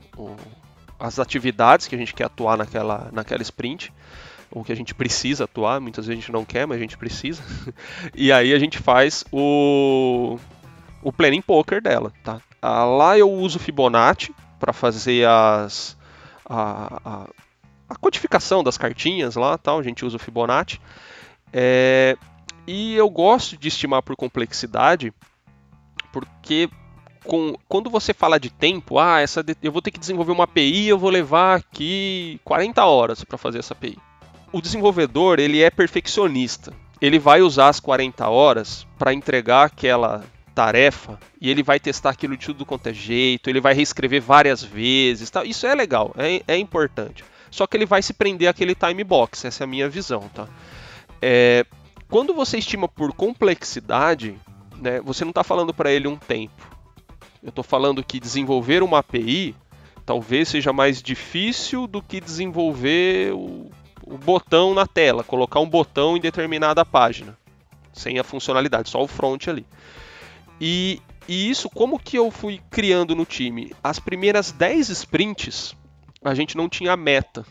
as 1.00 1.18
atividades 1.18 1.88
que 1.88 1.94
a 1.94 1.98
gente 1.98 2.14
quer 2.14 2.24
atuar 2.24 2.58
naquela 2.58 3.08
naquela 3.10 3.42
sprint 3.42 3.92
ou 4.50 4.64
que 4.64 4.72
a 4.72 4.76
gente 4.76 4.94
precisa 4.94 5.44
atuar, 5.44 5.80
muitas 5.80 6.06
vezes 6.06 6.18
a 6.18 6.20
gente 6.20 6.32
não 6.32 6.44
quer, 6.44 6.66
mas 6.66 6.76
a 6.76 6.80
gente 6.80 6.98
precisa. 6.98 7.42
e 8.14 8.32
aí 8.32 8.52
a 8.52 8.58
gente 8.58 8.78
faz 8.78 9.24
o 9.32 10.38
o 11.02 11.12
planning 11.12 11.40
poker 11.40 11.80
dela, 11.80 12.12
tá? 12.22 12.40
Ah, 12.60 12.84
lá 12.84 13.16
eu 13.16 13.30
uso 13.30 13.58
Fibonacci 13.58 14.34
para 14.58 14.72
fazer 14.72 15.26
as 15.26 15.96
a, 16.44 17.00
a, 17.04 17.26
a, 17.88 17.94
codificação 17.96 18.62
das 18.62 18.76
cartinhas 18.76 19.36
lá, 19.36 19.56
tal, 19.56 19.78
a 19.78 19.82
gente 19.82 20.04
usa 20.04 20.16
o 20.16 20.20
Fibonacci. 20.20 20.80
É, 21.52 22.16
e 22.66 22.94
eu 22.94 23.08
gosto 23.08 23.56
de 23.56 23.68
estimar 23.68 24.02
por 24.02 24.16
complexidade, 24.16 25.12
porque 26.12 26.68
com, 27.24 27.54
quando 27.68 27.90
você 27.90 28.12
fala 28.12 28.38
de 28.38 28.50
tempo, 28.50 28.98
ah, 28.98 29.20
essa 29.20 29.44
eu 29.62 29.72
vou 29.72 29.82
ter 29.82 29.90
que 29.90 30.00
desenvolver 30.00 30.32
uma 30.32 30.44
API, 30.44 30.88
eu 30.88 30.98
vou 30.98 31.10
levar 31.10 31.56
aqui 31.56 32.40
40 32.44 32.84
horas 32.84 33.24
para 33.24 33.38
fazer 33.38 33.58
essa 33.58 33.74
API. 33.74 33.98
O 34.52 34.60
desenvolvedor 34.60 35.38
ele 35.38 35.62
é 35.62 35.70
perfeccionista. 35.70 36.72
Ele 37.00 37.18
vai 37.18 37.40
usar 37.40 37.68
as 37.68 37.80
40 37.80 38.28
horas 38.28 38.86
para 38.98 39.14
entregar 39.14 39.64
aquela 39.64 40.24
tarefa 40.54 41.18
e 41.40 41.48
ele 41.48 41.62
vai 41.62 41.80
testar 41.80 42.10
aquilo 42.10 42.36
de 42.36 42.46
tudo 42.46 42.66
quanto 42.66 42.88
é 42.88 42.92
jeito, 42.92 43.48
ele 43.48 43.60
vai 43.60 43.72
reescrever 43.72 44.20
várias 44.20 44.62
vezes, 44.62 45.30
tá? 45.30 45.44
isso 45.44 45.66
é 45.66 45.74
legal, 45.74 46.14
é, 46.18 46.42
é 46.46 46.58
importante. 46.58 47.24
Só 47.50 47.66
que 47.66 47.76
ele 47.76 47.86
vai 47.86 48.02
se 48.02 48.12
prender 48.12 48.48
àquele 48.48 48.74
time 48.74 49.02
box, 49.02 49.46
essa 49.46 49.62
é 49.62 49.64
a 49.64 49.66
minha 49.66 49.88
visão, 49.88 50.28
tá? 50.34 50.46
É, 51.22 51.64
quando 52.08 52.34
você 52.34 52.58
estima 52.58 52.86
por 52.88 53.12
complexidade, 53.12 54.36
né, 54.76 55.00
você 55.00 55.24
não 55.24 55.30
está 55.30 55.42
falando 55.42 55.72
para 55.72 55.90
ele 55.90 56.06
um 56.06 56.16
tempo. 56.16 56.79
Eu 57.42 57.48
estou 57.48 57.64
falando 57.64 58.04
que 58.04 58.20
desenvolver 58.20 58.82
uma 58.82 58.98
API 58.98 59.54
talvez 60.04 60.48
seja 60.48 60.72
mais 60.72 61.00
difícil 61.00 61.86
do 61.86 62.02
que 62.02 62.20
desenvolver 62.20 63.32
o, 63.32 63.70
o 64.02 64.18
botão 64.18 64.74
na 64.74 64.86
tela, 64.86 65.22
colocar 65.22 65.60
um 65.60 65.68
botão 65.68 66.16
em 66.16 66.20
determinada 66.20 66.84
página, 66.84 67.38
sem 67.92 68.18
a 68.18 68.24
funcionalidade, 68.24 68.90
só 68.90 69.02
o 69.02 69.08
front 69.08 69.48
ali. 69.48 69.64
E, 70.60 71.00
e 71.28 71.48
isso, 71.48 71.70
como 71.70 71.98
que 71.98 72.18
eu 72.18 72.30
fui 72.30 72.60
criando 72.70 73.14
no 73.14 73.24
time? 73.24 73.72
As 73.82 73.98
primeiras 73.98 74.52
10 74.52 74.90
sprints, 74.90 75.74
a 76.22 76.34
gente 76.34 76.56
não 76.56 76.68
tinha 76.68 76.96
meta 76.96 77.46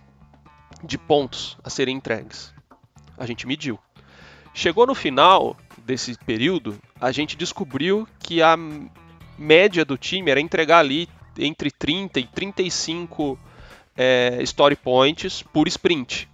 de 0.84 0.98
pontos 0.98 1.58
a 1.64 1.70
serem 1.70 1.96
entregues. 1.96 2.54
A 3.18 3.26
gente 3.26 3.48
mediu. 3.48 3.80
Chegou 4.54 4.86
no 4.86 4.94
final 4.94 5.56
desse 5.78 6.18
período, 6.26 6.78
a 7.00 7.12
gente 7.12 7.36
descobriu 7.36 8.08
que 8.20 8.42
a 8.42 8.56
média 9.40 9.86
do 9.86 9.98
time 9.98 10.30
era 10.30 10.40
entregar 10.40 10.80
ali 10.80 11.08
entre 11.38 11.72
30 11.72 12.20
e 12.20 12.24
35 12.26 13.40
é, 13.96 14.40
story 14.44 14.76
points 14.76 15.42
por 15.42 15.68
sprint. 15.68 16.28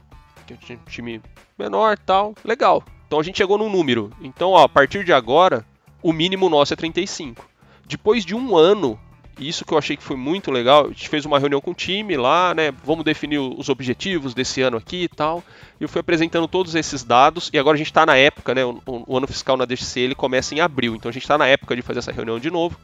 Um 0.70 0.78
time 0.90 1.22
menor 1.58 1.98
tal, 1.98 2.36
legal. 2.44 2.84
Então 3.08 3.20
a 3.20 3.24
gente 3.24 3.38
chegou 3.38 3.58
num 3.58 3.70
número. 3.70 4.12
Então, 4.22 4.52
ó, 4.52 4.64
a 4.64 4.70
partir 4.70 5.04
de 5.04 5.14
agora, 5.14 5.66
o 6.02 6.12
mínimo 6.12 6.50
nosso 6.50 6.74
é 6.74 6.76
35. 6.76 7.48
Depois 7.88 8.26
de 8.26 8.36
um 8.36 8.58
ano, 8.58 9.00
isso 9.40 9.66
que 9.66 9.74
eu 9.74 9.78
achei 9.78 9.98
que 9.98 10.04
foi 10.04 10.16
muito 10.16 10.50
legal, 10.52 10.86
a 10.86 10.88
gente 10.90 11.10
fez 11.10 11.26
uma 11.26 11.40
reunião 11.40 11.60
com 11.60 11.72
o 11.72 11.76
time 11.76 12.16
lá, 12.16 12.54
né? 12.54 12.72
Vamos 12.84 13.04
definir 13.04 13.40
os 13.40 13.70
objetivos 13.70 14.34
desse 14.34 14.62
ano 14.62 14.78
aqui 14.78 15.04
e 15.04 15.08
tal. 15.08 15.44
E 15.80 15.84
eu 15.84 15.90
fui 15.90 16.00
apresentando 16.00 16.48
todos 16.48 16.76
esses 16.76 17.04
dados. 17.04 17.50
E 17.52 17.60
agora 17.60 17.76
a 17.76 17.78
gente 17.78 17.88
está 17.88 18.06
na 18.06 18.16
época, 18.16 18.56
né? 18.56 18.64
O, 18.64 18.82
o, 18.86 19.18
ano 19.18 19.28
fiscal 19.28 19.58
na 19.58 19.66
DXC 19.66 20.00
ele 20.00 20.16
começa 20.16 20.56
em 20.56 20.62
abril, 20.62 20.96
então 20.96 21.10
a 21.10 21.12
gente 21.14 21.24
está 21.24 21.38
na 21.38 21.48
época 21.48 21.76
de 21.76 21.82
fazer 21.82 22.00
essa 22.00 22.12
reunião 22.12 22.40
de 22.40 22.50
novo. 22.50 22.78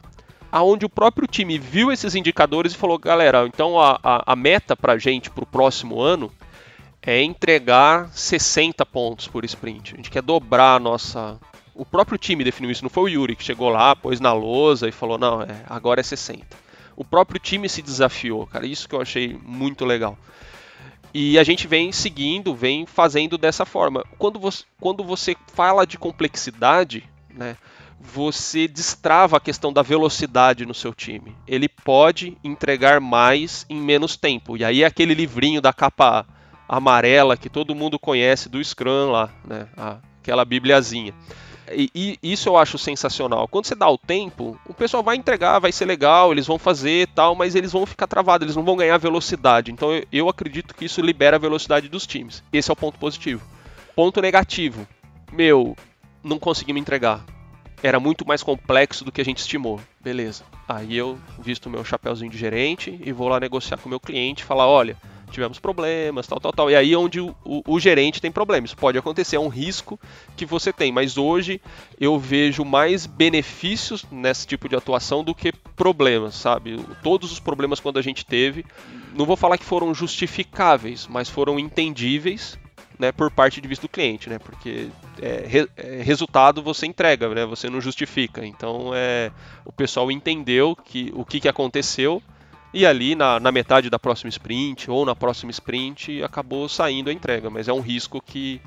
Aonde 0.50 0.84
o 0.84 0.90
próprio 0.90 1.26
time 1.26 1.58
viu 1.58 1.90
esses 1.90 2.14
indicadores 2.14 2.74
e 2.74 2.76
falou: 2.76 2.98
galera, 2.98 3.46
então 3.46 3.80
a, 3.80 3.98
a, 4.02 4.32
a 4.32 4.36
meta 4.36 4.76
para 4.76 4.92
a 4.92 4.98
gente 4.98 5.30
para 5.30 5.44
o 5.44 5.46
próximo 5.46 6.00
ano 6.00 6.30
é 7.02 7.22
entregar 7.22 8.08
60 8.12 8.86
pontos 8.86 9.26
por 9.26 9.44
sprint. 9.44 9.94
A 9.94 9.96
gente 9.96 10.10
quer 10.10 10.22
dobrar 10.22 10.76
a 10.76 10.78
nossa, 10.78 11.38
o 11.74 11.84
próprio 11.84 12.18
time 12.18 12.44
definiu 12.44 12.70
isso, 12.70 12.82
não 12.82 12.90
foi 12.90 13.04
o 13.04 13.08
Yuri 13.08 13.36
que 13.36 13.44
chegou 13.44 13.68
lá, 13.68 13.96
pôs 13.96 14.20
na 14.20 14.32
lousa 14.32 14.88
e 14.88 14.92
falou: 14.92 15.18
não, 15.18 15.42
é, 15.42 15.64
agora 15.68 16.00
é 16.00 16.04
60. 16.04 16.44
O 16.96 17.04
próprio 17.04 17.40
time 17.40 17.68
se 17.68 17.80
desafiou, 17.80 18.46
cara, 18.46 18.66
isso 18.66 18.88
que 18.88 18.94
eu 18.94 19.00
achei 19.00 19.38
muito 19.42 19.84
legal. 19.84 20.16
E 21.14 21.38
a 21.38 21.44
gente 21.44 21.66
vem 21.66 21.92
seguindo, 21.92 22.54
vem 22.54 22.86
fazendo 22.86 23.36
dessa 23.36 23.66
forma. 23.66 24.04
Quando 24.18 24.38
você, 24.38 24.64
quando 24.80 25.04
você 25.04 25.36
fala 25.54 25.86
de 25.86 25.98
complexidade, 25.98 27.04
né, 27.30 27.56
você 28.00 28.66
destrava 28.66 29.36
a 29.36 29.40
questão 29.40 29.72
da 29.72 29.82
velocidade 29.82 30.64
no 30.64 30.74
seu 30.74 30.94
time. 30.94 31.36
Ele 31.46 31.68
pode 31.68 32.36
entregar 32.42 33.00
mais 33.00 33.66
em 33.68 33.76
menos 33.76 34.16
tempo. 34.16 34.56
E 34.56 34.64
aí 34.64 34.84
aquele 34.84 35.14
livrinho 35.14 35.60
da 35.60 35.72
capa 35.72 36.26
amarela 36.68 37.36
que 37.36 37.50
todo 37.50 37.74
mundo 37.74 37.98
conhece 37.98 38.48
do 38.48 38.62
Scrum 38.62 39.10
lá, 39.10 39.30
né, 39.44 39.68
aquela 39.76 40.44
bibliazinha. 40.44 41.14
E, 41.74 41.90
e, 41.94 42.18
isso 42.22 42.48
eu 42.48 42.56
acho 42.56 42.78
sensacional. 42.78 43.48
Quando 43.48 43.66
você 43.66 43.74
dá 43.74 43.88
o 43.88 43.98
tempo, 43.98 44.58
o 44.66 44.74
pessoal 44.74 45.02
vai 45.02 45.16
entregar, 45.16 45.58
vai 45.58 45.72
ser 45.72 45.84
legal, 45.84 46.32
eles 46.32 46.46
vão 46.46 46.58
fazer 46.58 47.08
tal, 47.08 47.34
mas 47.34 47.54
eles 47.54 47.72
vão 47.72 47.86
ficar 47.86 48.06
travados, 48.06 48.44
eles 48.44 48.56
não 48.56 48.64
vão 48.64 48.76
ganhar 48.76 48.96
velocidade. 48.98 49.70
Então 49.72 49.92
eu, 49.92 50.06
eu 50.12 50.28
acredito 50.28 50.74
que 50.74 50.84
isso 50.84 51.00
libera 51.00 51.36
a 51.36 51.40
velocidade 51.40 51.88
dos 51.88 52.06
times. 52.06 52.42
Esse 52.52 52.70
é 52.70 52.72
o 52.72 52.76
ponto 52.76 52.98
positivo. 52.98 53.42
Ponto 53.94 54.20
negativo. 54.20 54.86
Meu, 55.32 55.76
não 56.22 56.38
consegui 56.38 56.72
me 56.72 56.80
entregar. 56.80 57.24
Era 57.82 57.98
muito 57.98 58.26
mais 58.26 58.42
complexo 58.42 59.04
do 59.04 59.10
que 59.10 59.20
a 59.20 59.24
gente 59.24 59.38
estimou. 59.38 59.80
Beleza. 60.00 60.44
Aí 60.68 60.96
eu 60.96 61.18
visto 61.38 61.68
meu 61.68 61.84
chapéuzinho 61.84 62.30
de 62.30 62.38
gerente 62.38 63.00
e 63.04 63.12
vou 63.12 63.28
lá 63.28 63.40
negociar 63.40 63.76
com 63.78 63.86
o 63.86 63.90
meu 63.90 64.00
cliente, 64.00 64.44
falar, 64.44 64.66
olha, 64.68 64.96
tivemos 65.32 65.58
problemas, 65.58 66.26
tal, 66.26 66.38
tal, 66.38 66.52
tal. 66.52 66.70
E 66.70 66.76
aí 66.76 66.92
é 66.92 66.96
onde 66.96 67.20
o, 67.20 67.34
o, 67.44 67.62
o, 67.66 67.80
gerente 67.80 68.20
tem 68.20 68.30
problemas. 68.30 68.74
Pode 68.74 68.98
acontecer, 68.98 69.36
é 69.36 69.40
um 69.40 69.48
risco 69.48 69.98
que 70.36 70.46
você 70.46 70.72
tem. 70.72 70.92
Mas 70.92 71.16
hoje 71.16 71.60
eu 71.98 72.18
vejo 72.18 72.64
mais 72.64 73.06
benefícios 73.06 74.04
nesse 74.10 74.46
tipo 74.46 74.68
de 74.68 74.76
atuação 74.76 75.24
do 75.24 75.34
que 75.34 75.52
problemas, 75.74 76.34
sabe? 76.34 76.78
Todos 77.02 77.32
os 77.32 77.40
problemas 77.40 77.80
quando 77.80 77.98
a 77.98 78.02
gente 78.02 78.24
teve, 78.24 78.64
não 79.14 79.26
vou 79.26 79.36
falar 79.36 79.58
que 79.58 79.64
foram 79.64 79.94
justificáveis, 79.94 81.08
mas 81.08 81.28
foram 81.28 81.58
entendíveis. 81.58 82.58
Né, 82.98 83.10
por 83.10 83.32
parte 83.32 83.60
de 83.60 83.66
vista 83.66 83.86
do 83.86 83.90
cliente, 83.90 84.28
né, 84.28 84.38
porque 84.38 84.88
é, 85.20 85.44
re, 85.48 85.68
é, 85.76 86.02
resultado 86.02 86.62
você 86.62 86.86
entrega, 86.86 87.28
né, 87.30 87.44
você 87.44 87.68
não 87.68 87.80
justifica. 87.80 88.46
Então 88.46 88.92
é, 88.94 89.32
o 89.64 89.72
pessoal 89.72 90.12
entendeu 90.12 90.76
que 90.76 91.10
o 91.12 91.24
que, 91.24 91.40
que 91.40 91.48
aconteceu 91.48 92.22
e 92.72 92.86
ali 92.86 93.14
na, 93.14 93.38
na, 93.38 93.52
metade 93.52 93.90
da 93.90 93.98
próxima 93.98 94.28
sprint 94.28 94.90
ou 94.90 95.04
na 95.04 95.14
próxima 95.14 95.50
sprint 95.50 96.22
acabou 96.22 96.68
saindo 96.68 97.10
a 97.10 97.12
entrega, 97.12 97.50
mas 97.50 97.68
é 97.68 97.72
um 97.72 97.80
risco 97.80 98.20
que, 98.20 98.60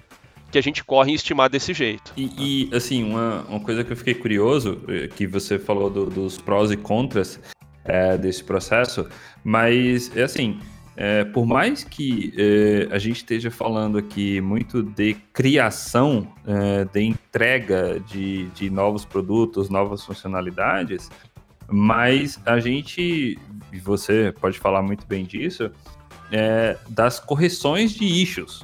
que 0.51 0.57
a 0.57 0.61
gente 0.61 0.83
corre 0.83 1.11
em 1.11 1.15
estimar 1.15 1.49
desse 1.49 1.73
jeito. 1.73 2.13
E, 2.15 2.69
e 2.69 2.75
assim, 2.75 3.03
uma, 3.03 3.41
uma 3.49 3.59
coisa 3.59 3.83
que 3.83 3.91
eu 3.91 3.97
fiquei 3.97 4.13
curioso, 4.13 4.81
eh, 4.87 5.07
que 5.07 5.25
você 5.25 5.57
falou 5.57 5.89
do, 5.89 6.05
dos 6.05 6.37
prós 6.37 6.71
e 6.71 6.77
contras 6.77 7.39
é, 7.83 8.17
desse 8.17 8.43
processo, 8.43 9.07
mas 9.43 10.15
é 10.15 10.23
assim, 10.23 10.59
é, 10.97 11.25
por 11.25 11.45
mais 11.45 11.83
que 11.83 12.33
é, 12.37 12.87
a 12.89 12.97
gente 12.97 13.17
esteja 13.17 13.51
falando 13.51 13.97
aqui 13.97 14.39
muito 14.39 14.81
de 14.81 15.15
criação, 15.33 16.27
é, 16.47 16.85
de 16.85 17.01
entrega 17.01 17.99
de, 17.99 18.45
de 18.49 18.69
novos 18.69 19.03
produtos, 19.03 19.69
novas 19.69 20.03
funcionalidades, 20.05 21.09
mas 21.69 22.39
a 22.45 22.59
gente, 22.59 23.37
e 23.71 23.79
você 23.79 24.33
pode 24.39 24.59
falar 24.59 24.81
muito 24.81 25.05
bem 25.05 25.25
disso, 25.25 25.71
é, 26.31 26.77
das 26.89 27.19
correções 27.19 27.91
de 27.91 28.05
issues. 28.05 28.63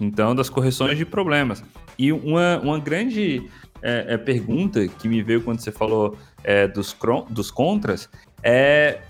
Então, 0.00 0.34
das 0.34 0.50
correções 0.50 0.98
de 0.98 1.04
problemas. 1.04 1.62
E 1.98 2.12
uma, 2.12 2.58
uma 2.58 2.78
grande 2.78 3.48
é, 3.80 4.14
é, 4.14 4.16
pergunta 4.16 4.86
que 4.88 5.08
me 5.08 5.22
veio 5.22 5.42
quando 5.42 5.60
você 5.60 5.70
falou 5.70 6.16
é, 6.42 6.66
dos, 6.66 6.96
dos 7.30 7.50
contras 7.50 8.08
é, 8.42 9.00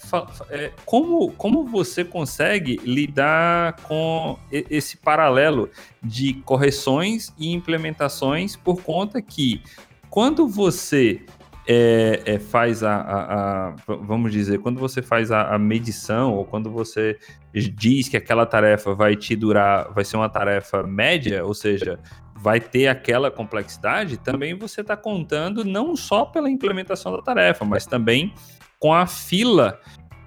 é, 0.51 0.71
como, 0.85 1.33
como 1.33 1.65
você 1.65 2.05
consegue 2.05 2.79
lidar 2.85 3.77
com 3.83 4.39
esse 4.51 4.99
paralelo 4.99 5.71
de 6.03 6.35
correções 6.35 7.33
e 7.39 7.51
implementações 7.51 8.57
por 8.57 8.83
conta 8.83 9.23
que 9.23 9.63
quando 10.11 10.47
você 10.47 11.23
é, 11.67 12.23
é, 12.25 12.39
faz 12.39 12.83
a, 12.83 12.97
a, 12.97 13.69
a, 13.69 13.75
vamos 13.87 14.33
dizer, 14.33 14.59
quando 14.59 14.81
você 14.81 15.01
faz 15.01 15.31
a, 15.31 15.55
a, 15.55 15.59
medição 15.59 16.35
ou 16.35 16.45
quando 16.45 16.71
você 16.71 17.17
diz 17.55 18.09
que 18.09 18.17
aquela 18.17 18.45
tarefa 18.45 18.95
vai 18.95 19.15
te 19.15 19.37
durar, 19.37 19.93
vai 19.93 20.05
ser 20.05 20.17
uma 20.17 20.29
tarefa 20.29 20.83
média, 20.83 21.45
ou 21.45 21.55
seja, 21.55 22.01
vai 22.35 22.59
ter 22.61 22.89
aquela 22.89 23.31
complexidade, 23.31 24.17
também 24.17 24.59
você 24.59 24.81
está 24.81 24.97
contando 24.97 25.65
não 25.65 25.95
só 25.95 26.25
pela 26.25 26.51
implementação 26.51 27.13
da 27.13 27.23
tarefa, 27.23 27.65
mas 27.65 27.87
também 27.87 28.35
com 28.81 28.93
a 28.93 29.07
fila 29.07 29.79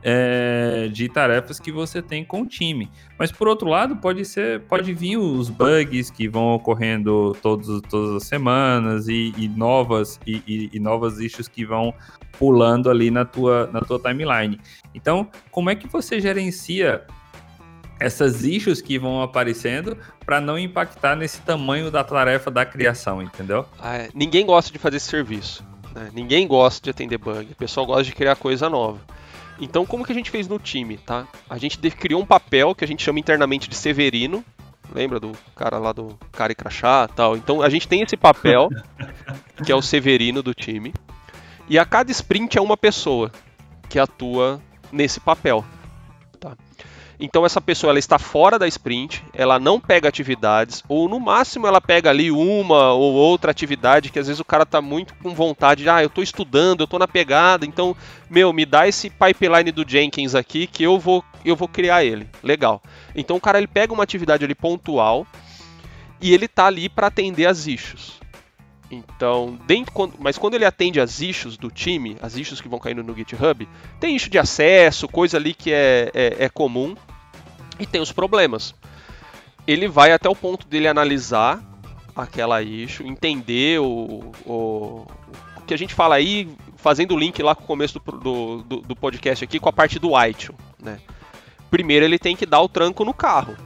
é, 0.07 0.87
de 0.93 1.09
tarefas 1.09 1.59
que 1.59 1.71
você 1.71 1.99
tem 1.99 2.23
com 2.23 2.43
o 2.43 2.45
time. 2.45 2.91
Mas 3.17 3.31
por 3.31 3.47
outro 3.47 3.67
lado, 3.67 3.95
pode 3.95 4.23
ser, 4.23 4.61
pode 4.61 4.93
vir 4.93 5.17
os 5.17 5.49
bugs 5.49 6.11
que 6.11 6.27
vão 6.27 6.53
ocorrendo 6.53 7.35
todos, 7.41 7.81
todas 7.89 8.17
as 8.17 8.23
semanas 8.23 9.07
e, 9.07 9.33
e 9.35 9.47
novas 9.47 10.19
e, 10.27 10.43
e, 10.45 10.69
e, 10.73 10.79
novas 10.79 11.19
issues 11.19 11.47
que 11.47 11.65
vão 11.65 11.91
pulando 12.37 12.87
ali 12.87 13.09
na 13.09 13.25
tua, 13.25 13.67
na 13.73 13.81
tua 13.81 13.97
timeline. 13.97 14.61
Então, 14.93 15.27
como 15.49 15.71
é 15.71 15.75
que 15.75 15.87
você 15.87 16.19
gerencia 16.19 17.03
essas 17.99 18.43
issues 18.43 18.81
que 18.81 18.99
vão 18.99 19.23
aparecendo 19.23 19.97
para 20.23 20.39
não 20.39 20.59
impactar 20.59 21.15
nesse 21.15 21.41
tamanho 21.41 21.89
da 21.89 22.03
tarefa 22.03 22.51
da 22.51 22.63
criação, 22.63 23.23
entendeu? 23.23 23.65
Ah, 23.79 23.95
é. 23.95 24.09
Ninguém 24.13 24.45
gosta 24.45 24.71
de 24.71 24.77
fazer 24.77 24.97
esse 24.97 25.07
serviço. 25.07 25.65
Né? 25.95 26.11
Ninguém 26.13 26.47
gosta 26.47 26.83
de 26.83 26.89
atender 26.91 27.17
bug. 27.17 27.53
O 27.53 27.55
pessoal 27.55 27.87
gosta 27.87 28.03
de 28.03 28.13
criar 28.13 28.35
coisa 28.35 28.69
nova. 28.69 28.99
Então, 29.59 29.85
como 29.85 30.05
que 30.05 30.11
a 30.11 30.15
gente 30.15 30.29
fez 30.29 30.47
no 30.47 30.59
time, 30.59 30.97
tá? 30.97 31.27
A 31.49 31.57
gente 31.57 31.77
criou 31.91 32.21
um 32.21 32.25
papel 32.25 32.75
que 32.75 32.83
a 32.83 32.87
gente 32.87 33.03
chama 33.03 33.19
internamente 33.19 33.69
de 33.69 33.75
Severino. 33.75 34.43
Lembra 34.93 35.19
do 35.19 35.31
cara 35.55 35.77
lá 35.77 35.91
do 35.91 36.17
cara 36.31 36.51
e 36.51 36.55
crachá 36.55 37.07
tal? 37.07 37.35
Então, 37.35 37.61
a 37.61 37.69
gente 37.69 37.87
tem 37.87 38.01
esse 38.01 38.17
papel, 38.17 38.69
que 39.65 39.71
é 39.71 39.75
o 39.75 39.81
Severino 39.81 40.43
do 40.43 40.53
time. 40.53 40.93
E 41.67 41.79
a 41.79 41.85
cada 41.85 42.11
sprint 42.11 42.57
é 42.57 42.61
uma 42.61 42.77
pessoa 42.77 43.31
que 43.89 43.97
atua 43.97 44.61
nesse 44.91 45.19
papel. 45.19 45.65
Então 47.19 47.45
essa 47.45 47.61
pessoa 47.61 47.91
ela 47.91 47.99
está 47.99 48.19
fora 48.19 48.59
da 48.59 48.67
sprint, 48.67 49.23
ela 49.33 49.59
não 49.59 49.79
pega 49.79 50.09
atividades, 50.09 50.83
ou 50.87 51.07
no 51.07 51.19
máximo 51.19 51.67
ela 51.67 51.79
pega 51.79 52.09
ali 52.09 52.31
uma 52.31 52.93
ou 52.93 53.13
outra 53.13 53.51
atividade 53.51 54.11
que 54.11 54.19
às 54.19 54.27
vezes 54.27 54.39
o 54.39 54.45
cara 54.45 54.63
está 54.63 54.81
muito 54.81 55.13
com 55.15 55.33
vontade 55.33 55.83
de, 55.83 55.89
ah, 55.89 56.01
eu 56.01 56.07
estou 56.07 56.23
estudando, 56.23 56.81
eu 56.81 56.85
estou 56.85 56.99
na 56.99 57.07
pegada, 57.07 57.65
então, 57.65 57.95
meu, 58.29 58.51
me 58.51 58.65
dá 58.65 58.87
esse 58.87 59.09
pipeline 59.09 59.71
do 59.71 59.87
Jenkins 59.87 60.35
aqui 60.35 60.67
que 60.67 60.83
eu 60.83 60.99
vou 60.99 61.23
eu 61.43 61.55
vou 61.55 61.67
criar 61.67 62.03
ele. 62.03 62.27
Legal. 62.41 62.81
Então 63.15 63.37
o 63.37 63.41
cara 63.41 63.59
ele 63.59 63.67
pega 63.67 63.93
uma 63.93 64.03
atividade 64.03 64.43
ali 64.43 64.55
pontual 64.55 65.27
e 66.19 66.33
ele 66.33 66.47
tá 66.47 66.65
ali 66.65 66.89
para 66.89 67.07
atender 67.07 67.45
as 67.45 67.67
issues. 67.67 68.19
Então, 68.95 69.59
dentro, 69.65 70.13
mas 70.19 70.37
quando 70.37 70.53
ele 70.53 70.65
atende 70.65 71.01
as 71.01 71.19
issues 71.19 71.57
do 71.57 71.69
time, 71.69 72.17
as 72.21 72.35
issues 72.35 72.61
que 72.61 72.69
vão 72.69 72.79
caindo 72.79 73.03
no 73.03 73.15
GitHub, 73.15 73.67
tem 73.99 74.15
issue 74.15 74.29
de 74.29 74.39
acesso, 74.39 75.07
coisa 75.07 75.37
ali 75.37 75.53
que 75.53 75.71
é, 75.71 76.11
é, 76.13 76.45
é 76.45 76.49
comum, 76.49 76.95
e 77.79 77.85
tem 77.85 78.01
os 78.01 78.11
problemas. 78.11 78.73
Ele 79.67 79.87
vai 79.87 80.11
até 80.11 80.29
o 80.29 80.35
ponto 80.35 80.67
dele 80.67 80.87
analisar 80.87 81.61
aquela 82.15 82.61
issue, 82.61 83.07
entender 83.07 83.79
o, 83.81 84.31
o, 84.45 85.05
o 85.57 85.61
que 85.67 85.73
a 85.73 85.77
gente 85.77 85.93
fala 85.93 86.15
aí, 86.15 86.47
fazendo 86.77 87.13
o 87.13 87.19
link 87.19 87.41
lá 87.41 87.53
com 87.53 87.63
o 87.63 87.67
começo 87.67 87.99
do, 87.99 88.63
do, 88.63 88.81
do 88.81 88.95
podcast 88.95 89.43
aqui 89.43 89.59
com 89.59 89.67
a 89.67 89.73
parte 89.73 89.99
do 89.99 90.11
ITIL, 90.17 90.55
né? 90.81 90.99
Primeiro 91.69 92.05
ele 92.05 92.17
tem 92.17 92.35
que 92.35 92.45
dar 92.45 92.61
o 92.61 92.69
tranco 92.69 93.03
no 93.03 93.13
carro. 93.13 93.57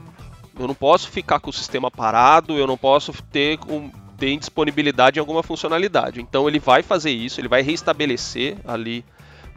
Eu 0.58 0.66
não 0.66 0.74
posso 0.74 1.08
ficar 1.08 1.38
com 1.38 1.50
o 1.50 1.52
sistema 1.52 1.90
parado, 1.90 2.58
eu 2.58 2.66
não 2.66 2.76
posso 2.76 3.12
ter 3.30 3.58
um, 3.68 3.90
tem 4.20 4.38
disponibilidade 4.38 5.18
em 5.18 5.20
alguma 5.20 5.42
funcionalidade. 5.42 6.20
Então 6.20 6.46
ele 6.46 6.58
vai 6.58 6.82
fazer 6.82 7.10
isso, 7.10 7.40
ele 7.40 7.48
vai 7.48 7.62
restabelecer 7.62 8.58
ali 8.66 9.02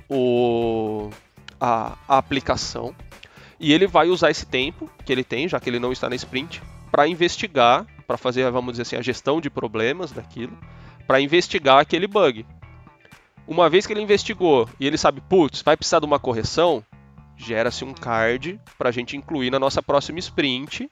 o, 0.10 1.10
a, 1.60 1.98
a 2.08 2.18
aplicação 2.18 2.96
e 3.60 3.74
ele 3.74 3.86
vai 3.86 4.08
usar 4.08 4.32
esse 4.32 4.46
tempo 4.46 4.90
que 5.06 5.12
ele 5.12 5.24
tem, 5.24 5.50
já 5.50 5.60
que 5.60 5.70
ele 5.70 5.80
não 5.80 5.92
está 5.92 6.10
na 6.10 6.16
sprint, 6.16 6.64
para 6.90 7.08
investigar, 7.08 7.86
para 8.08 8.18
fazer, 8.18 8.50
vamos 8.52 8.74
dizer 8.74 8.84
assim, 8.84 8.96
a 8.96 9.02
gestão 9.02 9.42
de 9.42 9.50
problemas 9.50 10.12
daquilo, 10.12 10.58
para 11.06 11.20
investigar 11.20 11.80
aquele 11.80 12.08
bug. 12.08 12.46
Uma 13.46 13.70
vez 13.70 13.86
que 13.86 13.92
ele 13.92 14.02
investigou 14.02 14.70
e 14.80 14.88
ele 14.88 14.98
sabe, 14.98 15.22
putz, 15.22 15.62
vai 15.62 15.76
precisar 15.76 16.00
de 16.00 16.06
uma 16.06 16.20
correção, 16.20 16.82
gera-se 17.36 17.84
um 17.84 17.94
card 17.94 18.60
para 18.78 18.88
a 18.88 18.92
gente 18.92 19.18
incluir 19.18 19.52
na 19.52 19.60
nossa 19.60 19.84
próxima 19.84 20.20
sprint 20.20 20.90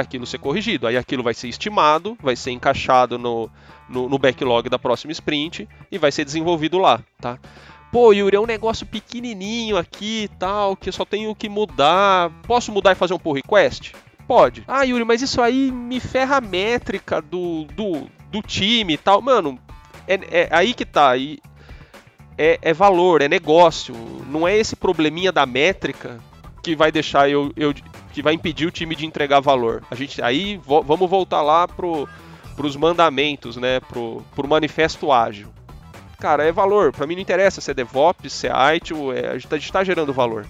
para 0.00 0.02
aquilo 0.02 0.26
ser 0.26 0.38
corrigido. 0.38 0.86
Aí 0.86 0.96
aquilo 0.96 1.22
vai 1.22 1.34
ser 1.34 1.48
estimado, 1.48 2.16
vai 2.22 2.34
ser 2.34 2.50
encaixado 2.50 3.18
no, 3.18 3.50
no, 3.88 4.08
no, 4.08 4.18
backlog 4.18 4.68
da 4.68 4.78
próxima 4.78 5.12
sprint 5.12 5.68
e 5.90 5.98
vai 5.98 6.10
ser 6.10 6.24
desenvolvido 6.24 6.78
lá, 6.78 7.02
tá? 7.20 7.38
Pô, 7.92 8.12
Yuri, 8.12 8.36
é 8.36 8.40
um 8.40 8.46
negócio 8.46 8.86
pequenininho 8.86 9.76
aqui 9.76 10.24
e 10.24 10.28
tal, 10.28 10.76
que 10.76 10.88
eu 10.88 10.92
só 10.92 11.04
tenho 11.04 11.34
que 11.34 11.48
mudar. 11.48 12.30
Posso 12.46 12.72
mudar 12.72 12.92
e 12.92 12.94
fazer 12.94 13.12
um 13.12 13.18
pull 13.18 13.34
request? 13.34 13.94
Pode. 14.26 14.62
Ah, 14.66 14.84
Yuri, 14.84 15.04
mas 15.04 15.22
isso 15.22 15.42
aí 15.42 15.72
me 15.72 15.98
ferra 15.98 16.36
a 16.36 16.40
métrica 16.40 17.20
do, 17.20 17.64
do, 17.74 18.06
do 18.30 18.40
time 18.42 18.94
e 18.94 18.96
tal. 18.96 19.20
Mano, 19.20 19.58
é, 20.06 20.42
é 20.42 20.48
aí 20.52 20.72
que 20.72 20.84
tá. 20.84 21.16
E 21.16 21.40
é, 22.38 22.58
é, 22.62 22.72
valor, 22.72 23.22
é 23.22 23.28
negócio. 23.28 23.94
Não 24.28 24.46
é 24.46 24.56
esse 24.56 24.76
probleminha 24.76 25.32
da 25.32 25.44
métrica 25.44 26.20
que 26.62 26.76
vai 26.76 26.92
deixar 26.92 27.28
eu, 27.28 27.52
eu 27.56 27.74
que 28.12 28.22
vai 28.22 28.34
impedir 28.34 28.66
o 28.66 28.70
time 28.70 28.94
de 28.94 29.06
entregar 29.06 29.40
valor. 29.40 29.82
A 29.90 29.94
gente 29.94 30.20
aí 30.22 30.56
vo, 30.56 30.82
vamos 30.82 31.08
voltar 31.08 31.42
lá 31.42 31.66
pro 31.66 32.08
os 32.58 32.76
mandamentos, 32.76 33.56
né, 33.56 33.80
pro, 33.80 34.22
pro 34.34 34.46
manifesto 34.46 35.10
ágil. 35.10 35.48
Cara, 36.18 36.44
é 36.44 36.52
valor. 36.52 36.92
Para 36.92 37.06
mim 37.06 37.14
não 37.14 37.22
interessa 37.22 37.58
se 37.58 37.70
é 37.70 37.74
DevOps, 37.74 38.30
se 38.30 38.46
é 38.46 38.76
ITIL, 38.76 39.12
é, 39.14 39.28
a 39.28 39.38
gente 39.38 39.50
está 39.50 39.78
tá 39.78 39.84
gerando 39.84 40.12
valor. 40.12 40.46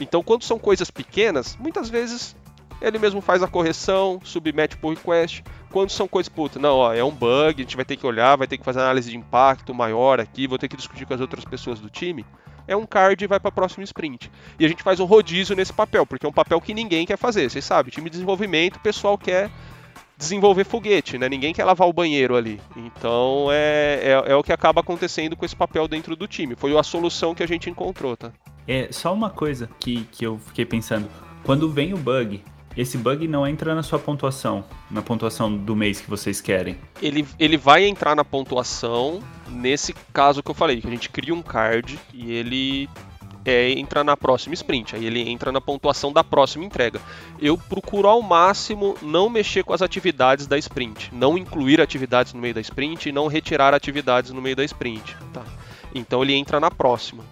Então, 0.00 0.22
quando 0.24 0.42
são 0.42 0.58
coisas 0.58 0.90
pequenas, 0.90 1.56
muitas 1.60 1.88
vezes 1.88 2.34
ele 2.80 2.98
mesmo 2.98 3.20
faz 3.20 3.42
a 3.42 3.48
correção, 3.48 4.20
submete 4.24 4.76
por 4.76 4.92
request. 4.92 5.44
Quando 5.70 5.90
são 5.90 6.08
coisas, 6.08 6.28
puta, 6.28 6.58
não, 6.58 6.78
ó, 6.78 6.92
é 6.92 7.04
um 7.04 7.12
bug, 7.12 7.60
a 7.60 7.62
gente 7.62 7.76
vai 7.76 7.84
ter 7.84 7.96
que 7.96 8.06
olhar, 8.06 8.36
vai 8.36 8.48
ter 8.48 8.58
que 8.58 8.64
fazer 8.64 8.80
análise 8.80 9.10
de 9.10 9.16
impacto 9.16 9.72
maior 9.72 10.18
aqui, 10.18 10.48
vou 10.48 10.58
ter 10.58 10.66
que 10.66 10.76
discutir 10.76 11.06
com 11.06 11.14
as 11.14 11.20
outras 11.20 11.44
pessoas 11.44 11.78
do 11.78 11.88
time. 11.88 12.26
É 12.66 12.76
um 12.76 12.86
card 12.86 13.24
e 13.24 13.26
vai 13.26 13.40
para 13.40 13.48
a 13.48 13.52
próxima 13.52 13.84
sprint. 13.84 14.30
E 14.58 14.64
a 14.64 14.68
gente 14.68 14.82
faz 14.82 15.00
um 15.00 15.04
rodízio 15.04 15.56
nesse 15.56 15.72
papel, 15.72 16.06
porque 16.06 16.24
é 16.24 16.28
um 16.28 16.32
papel 16.32 16.60
que 16.60 16.72
ninguém 16.74 17.06
quer 17.06 17.16
fazer, 17.16 17.50
vocês 17.50 17.64
sabem, 17.64 17.90
time 17.90 18.08
de 18.08 18.12
desenvolvimento, 18.12 18.76
o 18.76 18.80
pessoal 18.80 19.18
quer 19.18 19.50
desenvolver 20.16 20.64
foguete, 20.64 21.18
né? 21.18 21.28
Ninguém 21.28 21.52
quer 21.52 21.64
lavar 21.64 21.88
o 21.88 21.92
banheiro 21.92 22.36
ali. 22.36 22.60
Então 22.76 23.48
é, 23.50 24.00
é, 24.02 24.32
é, 24.32 24.36
o 24.36 24.42
que 24.42 24.52
acaba 24.52 24.80
acontecendo 24.80 25.36
com 25.36 25.44
esse 25.44 25.56
papel 25.56 25.88
dentro 25.88 26.14
do 26.14 26.28
time. 26.28 26.54
Foi 26.54 26.76
a 26.78 26.82
solução 26.82 27.34
que 27.34 27.42
a 27.42 27.46
gente 27.46 27.68
encontrou, 27.68 28.16
tá? 28.16 28.30
É 28.66 28.88
só 28.92 29.12
uma 29.12 29.30
coisa 29.30 29.68
que, 29.80 30.04
que 30.12 30.24
eu 30.24 30.38
fiquei 30.38 30.64
pensando. 30.64 31.08
Quando 31.42 31.68
vem 31.68 31.92
o 31.92 31.98
bug, 31.98 32.42
esse 32.76 32.96
bug 32.96 33.26
não 33.28 33.46
entra 33.46 33.74
na 33.74 33.82
sua 33.82 33.98
pontuação, 33.98 34.64
na 34.90 35.02
pontuação 35.02 35.54
do 35.54 35.76
mês 35.76 36.00
que 36.00 36.08
vocês 36.08 36.40
querem. 36.40 36.76
Ele, 37.00 37.26
ele 37.38 37.56
vai 37.56 37.84
entrar 37.84 38.14
na 38.14 38.24
pontuação 38.24 39.22
nesse 39.48 39.94
caso 40.12 40.42
que 40.42 40.50
eu 40.50 40.54
falei, 40.54 40.80
que 40.80 40.86
a 40.86 40.90
gente 40.90 41.10
cria 41.10 41.34
um 41.34 41.42
card 41.42 41.98
e 42.12 42.32
ele 42.32 42.88
é, 43.44 43.70
entra 43.72 44.02
na 44.02 44.16
próxima 44.16 44.54
sprint, 44.54 44.96
aí 44.96 45.04
ele 45.04 45.28
entra 45.28 45.52
na 45.52 45.60
pontuação 45.60 46.12
da 46.12 46.24
próxima 46.24 46.64
entrega. 46.64 47.00
Eu 47.40 47.58
procuro 47.58 48.08
ao 48.08 48.22
máximo 48.22 48.96
não 49.02 49.28
mexer 49.28 49.64
com 49.64 49.72
as 49.72 49.82
atividades 49.82 50.46
da 50.46 50.56
sprint, 50.58 51.10
não 51.12 51.36
incluir 51.36 51.80
atividades 51.80 52.32
no 52.32 52.40
meio 52.40 52.54
da 52.54 52.60
sprint 52.60 53.08
e 53.08 53.12
não 53.12 53.26
retirar 53.26 53.74
atividades 53.74 54.30
no 54.30 54.40
meio 54.40 54.56
da 54.56 54.64
sprint. 54.64 55.16
Tá? 55.32 55.42
Então 55.94 56.22
ele 56.22 56.34
entra 56.34 56.58
na 56.60 56.70
próxima. 56.70 57.24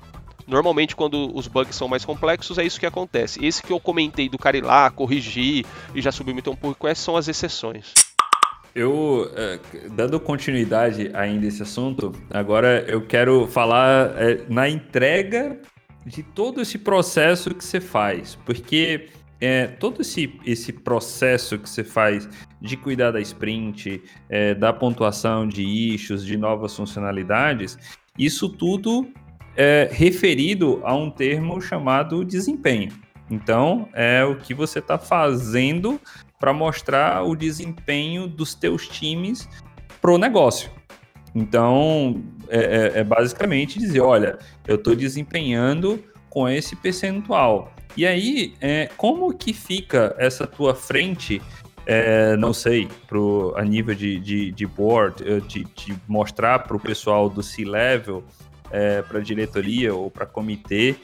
Normalmente, 0.51 0.97
quando 0.97 1.31
os 1.33 1.47
bugs 1.47 1.77
são 1.77 1.87
mais 1.87 2.05
complexos, 2.05 2.59
é 2.59 2.65
isso 2.65 2.81
que 2.81 2.85
acontece. 2.85 3.45
Esse 3.45 3.63
que 3.63 3.73
eu 3.73 3.79
comentei 3.79 4.29
do 4.29 4.37
cara 4.37 4.57
ir 4.57 4.65
lá, 4.65 4.91
corrigir 4.91 5.65
e 5.95 6.03
já 6.03 6.11
submeter 6.11 6.53
um 6.53 6.57
pull 6.57 6.71
request 6.71 7.05
são 7.05 7.17
as 7.17 7.29
exceções. 7.29 7.95
Eu, 8.75 9.31
é, 9.37 9.61
dando 9.91 10.19
continuidade 10.19 11.13
ainda 11.15 11.45
a 11.45 11.49
esse 11.49 11.63
assunto, 11.63 12.13
agora 12.29 12.85
eu 12.89 13.01
quero 13.01 13.47
falar 13.47 14.13
é, 14.17 14.45
na 14.49 14.69
entrega 14.69 15.61
de 16.05 16.25
todo 16.25 16.61
esse 16.61 16.79
processo 16.79 17.55
que 17.55 17.65
você 17.65 17.81
faz, 17.81 18.37
porque 18.45 19.09
é, 19.41 19.69
todo 19.69 20.03
esse, 20.03 20.39
esse 20.45 20.73
processo 20.73 21.59
que 21.59 21.69
você 21.69 21.85
faz 21.85 22.29
de 22.61 22.77
cuidar 22.77 23.13
da 23.13 23.21
sprint, 23.21 24.03
é, 24.29 24.55
da 24.55 24.73
pontuação 24.73 25.47
de 25.47 25.63
issues, 25.63 26.25
de 26.25 26.37
novas 26.37 26.75
funcionalidades, 26.75 27.79
isso 28.19 28.49
tudo 28.49 29.09
é 29.63 29.91
referido 29.93 30.81
a 30.85 30.95
um 30.95 31.11
termo 31.11 31.61
chamado 31.61 32.25
desempenho. 32.25 32.91
Então, 33.31 33.91
é 33.93 34.25
o 34.25 34.37
que 34.37 34.55
você 34.55 34.79
está 34.79 34.97
fazendo 34.97 36.01
para 36.39 36.55
mostrar 36.55 37.23
o 37.25 37.37
desempenho 37.37 38.27
dos 38.27 38.55
teus 38.55 38.89
times 38.89 39.47
pro 40.01 40.17
negócio. 40.17 40.71
Então, 41.35 42.25
é, 42.49 42.59
é, 42.59 43.01
é 43.01 43.05
basicamente 43.05 43.79
dizer, 43.79 44.01
olha, 44.01 44.39
eu 44.67 44.77
estou 44.77 44.97
desempenhando 44.97 46.03
com 46.31 46.49
esse 46.49 46.75
percentual. 46.75 47.71
E 47.95 48.07
aí, 48.07 48.55
é, 48.63 48.89
como 48.97 49.35
que 49.35 49.53
fica 49.53 50.17
essa 50.17 50.47
tua 50.47 50.75
frente, 50.75 51.43
é, 51.85 52.35
não 52.39 52.55
sei, 52.55 52.89
pro, 53.07 53.53
a 53.59 53.63
nível 53.63 53.95
de, 53.95 54.19
de, 54.21 54.53
de 54.53 54.67
board, 54.67 55.23
eh, 55.23 55.41
de, 55.41 55.65
de 55.65 55.95
mostrar 56.09 56.61
para 56.61 56.77
o 56.77 56.81
pessoal 56.81 57.29
do 57.29 57.43
C-Level, 57.43 58.25
é, 58.71 59.03
para 59.03 59.21
diretoria 59.21 59.95
ou 59.95 60.11
para 60.11 60.27
comitê, 60.27 60.97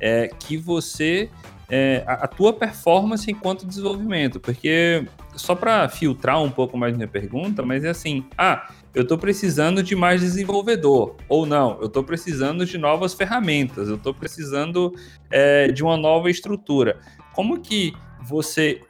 é, 0.00 0.28
que 0.28 0.56
você 0.56 1.30
é, 1.68 2.04
a, 2.06 2.24
a, 2.24 2.28
tua 2.28 2.52
performance 2.52 3.30
enquanto 3.30 3.66
desenvolvimento, 3.66 4.38
porque 4.38 5.06
só 5.34 5.54
para 5.54 5.88
filtrar 5.88 6.42
um 6.42 6.50
pouco 6.50 6.76
mais 6.76 6.94
minha 6.94 7.08
pergunta, 7.08 7.62
mas 7.62 7.84
é 7.84 7.88
assim, 7.88 8.24
ah, 8.36 8.68
eu 8.94 9.02
estou 9.02 9.18
precisando 9.18 9.82
de 9.82 9.96
mais 9.96 10.20
desenvolvedor, 10.20 11.16
ou 11.28 11.46
não, 11.46 11.78
eu 11.80 11.86
estou 11.86 12.04
precisando 12.04 12.66
de 12.66 12.78
novas 12.78 13.14
ferramentas, 13.14 13.88
eu 13.88 13.96
estou 13.96 14.14
precisando 14.14 14.94
é, 15.30 15.68
de 15.68 15.82
uma 15.82 15.96
nova 15.96 16.30
estrutura. 16.30 16.98
Como 17.32 17.60
que 17.60 17.92
você 18.22 18.80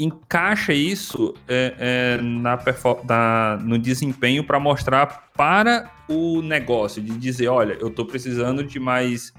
encaixa 0.00 0.72
isso 0.72 1.34
é, 1.46 1.74
é, 1.78 2.22
na, 2.22 2.58
na, 3.04 3.58
no 3.62 3.78
desempenho 3.78 4.42
para 4.42 4.58
mostrar 4.58 5.30
para 5.36 5.90
o 6.08 6.42
negócio, 6.42 7.02
de 7.02 7.12
dizer, 7.18 7.48
olha, 7.48 7.76
eu 7.80 7.88
estou 7.88 8.04
precisando 8.04 8.64
de 8.64 8.80
mais 8.80 9.32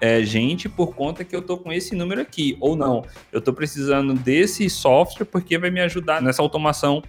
é, 0.00 0.22
gente 0.22 0.68
por 0.68 0.94
conta 0.94 1.24
que 1.24 1.34
eu 1.34 1.40
estou 1.40 1.58
com 1.58 1.72
esse 1.72 1.94
número 1.94 2.20
aqui, 2.20 2.56
ou 2.60 2.76
não, 2.76 3.04
eu 3.32 3.38
estou 3.38 3.52
precisando 3.52 4.14
desse 4.14 4.68
software 4.70 5.26
porque 5.26 5.58
vai 5.58 5.70
me 5.70 5.80
ajudar 5.80 6.22
nessa 6.22 6.42
automação 6.42 7.02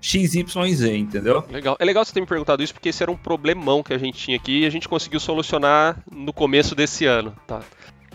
XYZ, 0.00 0.82
entendeu? 0.96 1.44
Legal. 1.48 1.76
É 1.78 1.84
legal 1.84 2.04
você 2.04 2.12
ter 2.12 2.20
me 2.20 2.26
perguntado 2.26 2.62
isso, 2.62 2.74
porque 2.74 2.88
esse 2.88 3.02
era 3.02 3.10
um 3.10 3.16
problemão 3.16 3.84
que 3.84 3.94
a 3.94 3.98
gente 3.98 4.18
tinha 4.18 4.36
aqui 4.36 4.62
e 4.62 4.66
a 4.66 4.70
gente 4.70 4.88
conseguiu 4.88 5.20
solucionar 5.20 6.02
no 6.10 6.32
começo 6.32 6.74
desse 6.74 7.06
ano, 7.06 7.34
tá? 7.46 7.62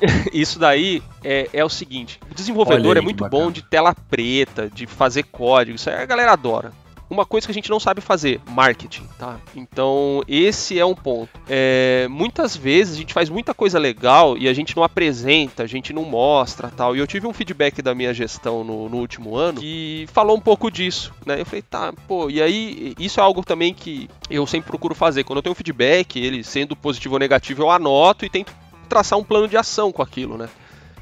Isso 0.33 0.59
daí 0.59 1.01
é, 1.23 1.49
é 1.53 1.63
o 1.63 1.69
seguinte: 1.69 2.19
o 2.29 2.33
desenvolvedor 2.33 2.97
aí, 2.97 3.01
é 3.01 3.03
muito 3.03 3.27
bom 3.29 3.51
de 3.51 3.61
tela 3.61 3.95
preta, 4.09 4.69
de 4.69 4.85
fazer 4.85 5.23
código, 5.23 5.75
isso 5.75 5.89
aí 5.89 6.01
a 6.01 6.05
galera 6.05 6.33
adora 6.33 6.71
uma 7.09 7.25
coisa 7.25 7.47
que 7.47 7.51
a 7.51 7.53
gente 7.53 7.69
não 7.69 7.79
sabe 7.79 8.01
fazer, 8.01 8.41
marketing, 8.49 9.07
tá? 9.17 9.39
Então, 9.55 10.21
esse 10.27 10.77
é 10.77 10.85
um 10.85 10.93
ponto. 10.93 11.29
É, 11.47 12.07
muitas 12.09 12.55
vezes 12.55 12.95
a 12.95 12.97
gente 12.97 13.13
faz 13.13 13.29
muita 13.29 13.53
coisa 13.53 13.79
legal 13.79 14.37
e 14.37 14.47
a 14.47 14.53
gente 14.53 14.75
não 14.75 14.83
apresenta, 14.83 15.63
a 15.63 15.67
gente 15.67 15.93
não 15.93 16.03
mostra, 16.03 16.69
tal. 16.69 16.95
E 16.95 16.99
eu 16.99 17.07
tive 17.07 17.25
um 17.25 17.33
feedback 17.33 17.81
da 17.81 17.95
minha 17.95 18.13
gestão 18.13 18.63
no, 18.63 18.89
no 18.89 18.97
último 18.97 19.35
ano 19.35 19.61
que 19.61 20.05
falou 20.11 20.35
um 20.35 20.41
pouco 20.41 20.69
disso, 20.69 21.13
né? 21.25 21.39
Eu 21.39 21.45
falei, 21.45 21.61
tá, 21.61 21.93
pô, 22.07 22.29
e 22.29 22.41
aí 22.41 22.93
isso 22.99 23.19
é 23.19 23.23
algo 23.23 23.43
também 23.43 23.73
que 23.73 24.09
eu 24.29 24.45
sempre 24.45 24.67
procuro 24.67 24.93
fazer. 24.93 25.23
Quando 25.23 25.37
eu 25.37 25.43
tenho 25.43 25.53
um 25.53 25.55
feedback, 25.55 26.19
ele 26.19 26.43
sendo 26.43 26.75
positivo 26.75 27.15
ou 27.15 27.19
negativo, 27.19 27.63
eu 27.63 27.71
anoto 27.71 28.25
e 28.25 28.29
tento 28.29 28.53
traçar 28.87 29.19
um 29.19 29.23
plano 29.23 29.47
de 29.47 29.57
ação 29.57 29.91
com 29.91 30.01
aquilo, 30.01 30.37
né? 30.37 30.49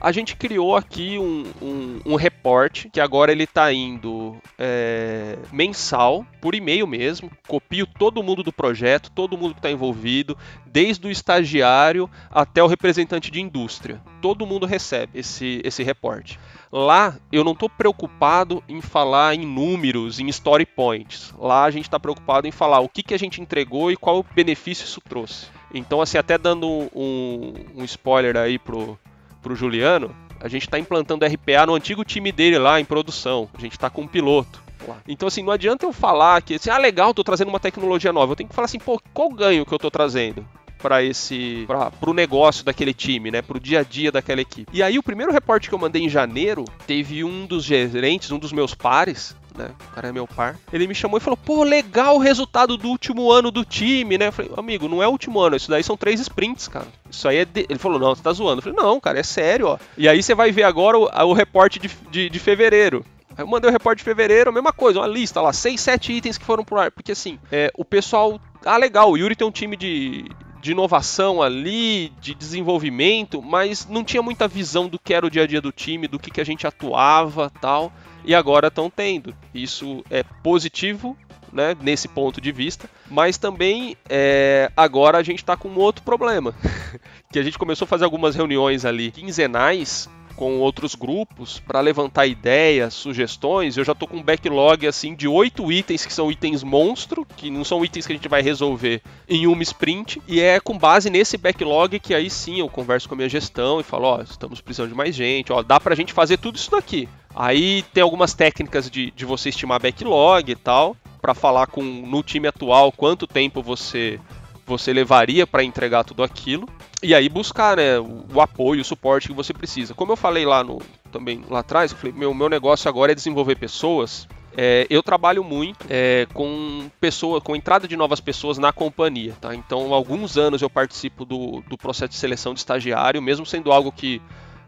A 0.06 0.12
gente 0.12 0.36
criou 0.36 0.76
aqui 0.76 1.18
um, 1.18 1.51
um, 1.60 1.99
um 2.06 2.16
reporte 2.16 2.91
que 2.91 2.99
agora 3.01 3.32
ele 3.32 3.45
está 3.45 3.74
indo 3.74 4.38
é, 4.56 5.36
mensal, 5.51 6.24
por 6.39 6.53
e-mail 6.53 6.86
mesmo. 6.86 7.32
Copio 7.47 7.88
todo 7.88 8.22
mundo 8.22 8.43
do 8.43 8.53
projeto, 8.53 9.10
todo 9.10 9.36
mundo 9.36 9.56
que 9.56 9.60
está 9.60 9.72
envolvido, 9.72 10.38
desde 10.68 11.08
o 11.08 11.10
estagiário 11.10 12.08
até 12.30 12.62
o 12.62 12.68
representante 12.68 13.32
de 13.32 13.41
indústria. 13.41 13.99
Todo 14.22 14.45
mundo 14.45 14.68
recebe 14.68 15.18
esse, 15.18 15.60
esse 15.64 15.82
reporte. 15.82 16.39
Lá 16.72 17.18
eu 17.32 17.43
não 17.43 17.53
estou 17.53 17.68
preocupado 17.68 18.64
em 18.70 18.82
falar 18.82 19.34
em 19.34 19.43
números, 19.43 20.20
em 20.20 20.28
story 20.28 20.68
points. 20.68 21.34
Lá 21.36 21.64
a 21.64 21.72
gente 21.72 21.86
está 21.86 21.99
preocupado 21.99 22.47
em 22.47 22.51
falar 22.51 22.80
o 22.80 22.89
que, 22.89 23.01
que 23.01 23.16
a 23.16 23.20
gente 23.20 23.41
entregou 23.41 23.91
e 23.91 23.97
qual 23.97 24.24
benefício 24.36 24.86
isso 24.86 25.01
trouxe. 25.01 25.47
Então, 25.74 25.99
assim, 25.99 26.20
até 26.20 26.38
dando 26.38 26.68
um, 26.95 27.53
um 27.76 27.84
spoiler 27.84 28.38
aí 28.38 28.60
pro, 28.60 28.99
pro 29.46 29.56
Juliano, 29.56 30.10
a 30.41 30.48
gente 30.48 30.64
está 30.64 30.80
implantando 30.80 31.24
RPA 31.24 31.68
no 31.68 31.76
antigo 31.76 32.04
time 32.04 32.32
dele 32.32 32.58
lá 32.58 32.80
em 32.80 32.86
produção. 32.86 33.48
A 33.56 33.62
gente 33.62 33.74
está 33.74 33.91
com 33.91 34.02
um 34.02 34.08
piloto. 34.08 34.60
Então, 35.08 35.28
assim, 35.28 35.43
não 35.43 35.52
adianta 35.52 35.86
eu 35.86 35.93
falar 35.93 36.41
que, 36.41 36.56
assim, 36.56 36.72
ah, 36.72 36.80
legal, 36.80 37.14
tô 37.14 37.24
trazendo 37.24 37.50
uma 37.50 37.60
tecnologia 37.60 38.12
nova. 38.12 38.32
Eu 38.32 38.36
tenho 38.36 38.50
que 38.50 38.56
falar 38.56 38.66
assim, 38.66 38.80
pô, 38.80 39.00
qual 39.14 39.30
ganho 39.30 39.66
que 39.66 39.74
eu 39.74 39.80
tô 39.80 39.91
trazendo? 39.91 40.46
para 40.78 41.02
esse 41.02 41.66
para 41.68 42.10
o 42.10 42.14
negócio 42.14 42.64
daquele 42.64 42.93
time, 42.93 43.32
né, 43.32 43.41
para 43.41 43.58
o 43.58 43.60
dia 43.60 43.80
a 43.80 43.84
dia 43.84 44.12
daquela 44.12 44.41
equipe. 44.41 44.68
E 44.72 44.84
aí 44.84 45.00
o 45.00 45.04
primeiro 45.04 45.32
reporte 45.32 45.68
que 45.68 45.74
eu 45.74 45.80
mandei 45.80 46.04
em 46.04 46.10
janeiro 46.10 46.64
teve 46.86 47.24
um 47.24 47.48
dos 47.48 47.64
gerentes, 47.64 48.30
um 48.30 48.38
dos 48.38 48.54
meus 48.54 48.76
pares, 48.76 49.36
né? 49.58 49.72
O 49.91 49.95
cara 49.95 50.10
é 50.10 50.12
meu 50.12 50.28
par. 50.28 50.58
Ele 50.72 50.88
me 50.88 50.95
chamou 50.95 51.18
e 51.18 51.22
falou: 51.22 51.38
pô, 51.38 51.64
legal 51.64 52.16
o 52.16 52.20
resultado 52.20 52.78
do 52.78 52.88
último 52.88 53.32
ano 53.32 53.51
do 53.51 53.66
time, 53.66 54.18
né? 54.18 54.28
Eu 54.28 54.32
falei: 54.32 54.51
amigo, 54.56 54.88
não 54.88 55.01
é 55.01 55.08
o 55.08 55.12
último 55.12 55.39
ano, 55.39 55.56
isso 55.56 55.70
daí 55.70 55.84
são 55.84 55.97
três 55.97 56.20
sprints, 56.20 56.68
cara. 56.68 56.88
Isso 57.10 57.28
aí 57.28 57.38
é. 57.38 57.45
De... 57.45 57.66
Ele 57.70 57.80
falou: 57.80 57.99
não, 57.99 58.16
você 58.16 58.22
tá 58.22 58.32
zoando. 58.34 58.60
Eu 58.60 58.64
falei: 58.64 58.78
não, 58.78 58.99
cara, 58.99 59.20
é 59.20 59.24
sério, 59.24 59.68
ó. 59.68 59.78
E 59.97 60.08
aí 60.08 60.22
você 60.22 60.36
vai 60.36 60.51
ver 60.51 60.64
agora 60.64 60.97
o, 60.97 61.06
o 61.06 61.34
reporte 61.34 61.80
de, 61.80 61.89
de, 62.10 62.30
de 62.30 62.39
fevereiro. 62.39 63.06
Aí 63.38 63.43
eu 63.43 63.47
mandei 63.47 63.70
o 63.70 63.74
reporte 63.74 63.99
de 63.99 64.03
fevereiro, 64.03 64.49
a 64.49 64.53
mesma 64.53 64.72
coisa, 64.72 64.99
uma 64.99 65.08
lista 65.08 65.41
lá, 65.41 65.51
seis, 65.51 65.82
sete 65.82 66.14
itens 66.14 66.38
que 66.38 66.45
foram 66.45 66.64
pro 66.64 66.80
ar. 66.80 66.91
Porque 66.91 67.12
assim, 67.12 67.39
é, 67.51 67.72
o 67.78 67.84
pessoal. 67.84 68.39
Ah, 68.64 68.78
legal, 68.78 69.12
o 69.12 69.18
Yuri 69.18 69.36
tem 69.36 69.47
um 69.47 69.51
time 69.51 69.76
de, 69.76 70.26
de 70.62 70.72
inovação 70.72 71.43
ali, 71.43 72.12
de 72.20 72.34
desenvolvimento, 72.34 73.39
mas 73.39 73.88
não 73.88 74.03
tinha 74.03 74.24
muita 74.24 74.47
visão 74.47 74.88
do 74.88 74.97
que 74.97 75.14
era 75.14 75.26
o 75.26 75.30
dia 75.30 75.43
a 75.43 75.47
dia 75.47 75.62
do 75.62 75.72
time, 75.72 76.08
do 76.08 76.18
que, 76.18 76.32
que 76.32 76.41
a 76.41 76.45
gente 76.45 76.66
atuava 76.66 77.51
tal. 77.62 77.93
E 78.26 78.34
agora 78.34 78.67
estão 78.67 78.89
tendo. 78.89 79.36
Isso 79.53 80.03
é 80.09 80.23
positivo, 80.23 81.15
né, 81.53 81.76
nesse 81.82 82.07
ponto 82.07 82.41
de 82.41 82.51
vista, 82.51 82.89
mas 83.09 83.38
também 83.38 83.95
é, 84.09 84.69
agora 84.76 85.17
a 85.17 85.23
gente 85.23 85.39
está 85.39 85.55
com 85.55 85.69
um 85.69 85.78
outro 85.78 86.03
problema, 86.03 86.53
que 87.32 87.39
a 87.39 87.43
gente 87.43 87.57
começou 87.57 87.86
a 87.86 87.88
fazer 87.88 88.03
algumas 88.03 88.36
reuniões 88.36 88.84
ali 88.84 89.09
quinzenais 89.11 90.09
com 90.36 90.59
outros 90.59 90.95
grupos 90.95 91.59
para 91.59 91.80
levantar 91.80 92.28
ideias, 92.28 92.93
sugestões. 92.93 93.78
Eu 93.78 93.86
já 93.86 93.93
estou 93.93 94.07
com 94.07 94.17
um 94.17 94.23
backlog 94.23 94.86
assim 94.86 95.15
de 95.15 95.28
oito 95.28 95.71
itens 95.71 96.05
que 96.05 96.13
são 96.13 96.30
itens 96.30 96.61
monstro, 96.61 97.26
que 97.38 97.49
não 97.49 97.63
são 97.63 97.84
itens 97.84 98.05
que 98.05 98.11
a 98.13 98.15
gente 98.15 98.28
vai 98.28 98.41
resolver 98.41 99.01
em 99.28 99.47
uma 99.47 99.63
sprint, 99.63 100.21
e 100.28 100.41
é 100.41 100.59
com 100.59 100.78
base 100.78 101.09
nesse 101.09 101.38
backlog 101.38 101.99
que 101.99 102.13
aí 102.13 102.30
sim 102.30 102.59
eu 102.59 102.69
converso 102.69 103.07
com 103.07 103.15
a 103.15 103.17
minha 103.17 103.30
gestão 103.30 103.80
e 103.80 103.84
falo, 103.84 104.05
ó, 104.05 104.17
oh, 104.17 104.21
estamos 104.23 104.61
precisando 104.61 104.89
de 104.89 104.95
mais 104.95 105.15
gente, 105.15 105.51
ó, 105.51 105.63
dá 105.63 105.80
pra 105.80 105.95
gente 105.95 106.13
fazer 106.13 106.38
tudo 106.38 106.57
isso 106.57 106.71
daqui. 106.71 107.07
Aí 107.36 107.83
tem 107.93 108.01
algumas 108.01 108.33
técnicas 108.33 108.89
de, 108.89 109.11
de 109.11 109.25
você 109.25 109.49
estimar 109.49 109.81
backlog 109.81 110.49
e 110.49 110.55
tal, 110.55 110.95
para 111.21 111.33
falar 111.33 111.67
com 111.67 111.83
no 111.83 112.23
time 112.23 112.47
atual 112.47 112.91
quanto 112.91 113.27
tempo 113.27 113.61
você 113.61 114.19
você 114.65 114.91
levaria 114.91 115.45
para 115.45 115.63
entregar 115.63 116.03
tudo 116.03 116.23
aquilo 116.23 116.67
e 117.03 117.13
aí 117.13 117.29
buscar 117.29 117.77
né, 117.77 117.99
o, 117.99 118.41
apoio, 118.41 118.81
o 118.81 118.83
suporte 118.83 119.27
que 119.27 119.33
você 119.33 119.53
precisa. 119.53 119.93
Como 119.93 120.11
eu 120.11 120.15
falei 120.15 120.43
lá 120.43 120.63
no 120.63 120.81
também 121.11 121.43
lá 121.47 121.59
atrás, 121.59 121.91
eu 121.91 121.97
falei, 121.97 122.13
meu, 122.13 122.33
meu 122.33 122.49
negócio 122.49 122.89
agora 122.89 123.11
é 123.11 123.15
desenvolver 123.15 123.57
pessoas. 123.57 124.27
É, 124.57 124.88
eu 124.89 125.03
trabalho 125.03 125.43
muito 125.43 125.86
é, 125.89 126.25
com 126.33 126.89
pessoa, 126.99 127.39
com 127.41 127.55
entrada 127.55 127.88
de 127.88 127.95
novas 127.95 128.19
pessoas 128.19 128.57
na 128.57 128.71
companhia, 128.71 129.36
tá? 129.39 129.53
Então, 129.53 129.93
há 129.93 129.95
alguns 129.95 130.38
anos 130.38 130.61
eu 130.61 130.69
participo 130.69 131.25
do, 131.25 131.61
do 131.67 131.77
processo 131.77 132.09
de 132.09 132.15
seleção 132.15 132.53
de 132.53 132.59
estagiário, 132.59 133.21
mesmo 133.21 133.45
sendo 133.45 133.71
algo 133.71 133.91
que 133.91 134.21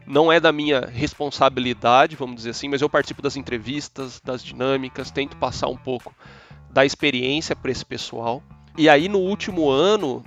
não 0.08 0.32
é 0.32 0.40
da 0.40 0.50
minha 0.50 0.80
responsabilidade, 0.80 2.16
vamos 2.16 2.36
dizer 2.36 2.50
assim, 2.50 2.68
mas 2.68 2.80
eu 2.80 2.88
participo 2.88 3.20
das 3.20 3.36
entrevistas, 3.36 4.20
das 4.24 4.42
dinâmicas, 4.42 5.10
tento 5.10 5.36
passar 5.36 5.68
um 5.68 5.76
pouco 5.76 6.14
da 6.70 6.84
experiência 6.84 7.54
para 7.54 7.70
esse 7.70 7.84
pessoal. 7.84 8.42
E 8.76 8.88
aí 8.88 9.08
no 9.08 9.18
último 9.18 9.68
ano, 9.68 10.24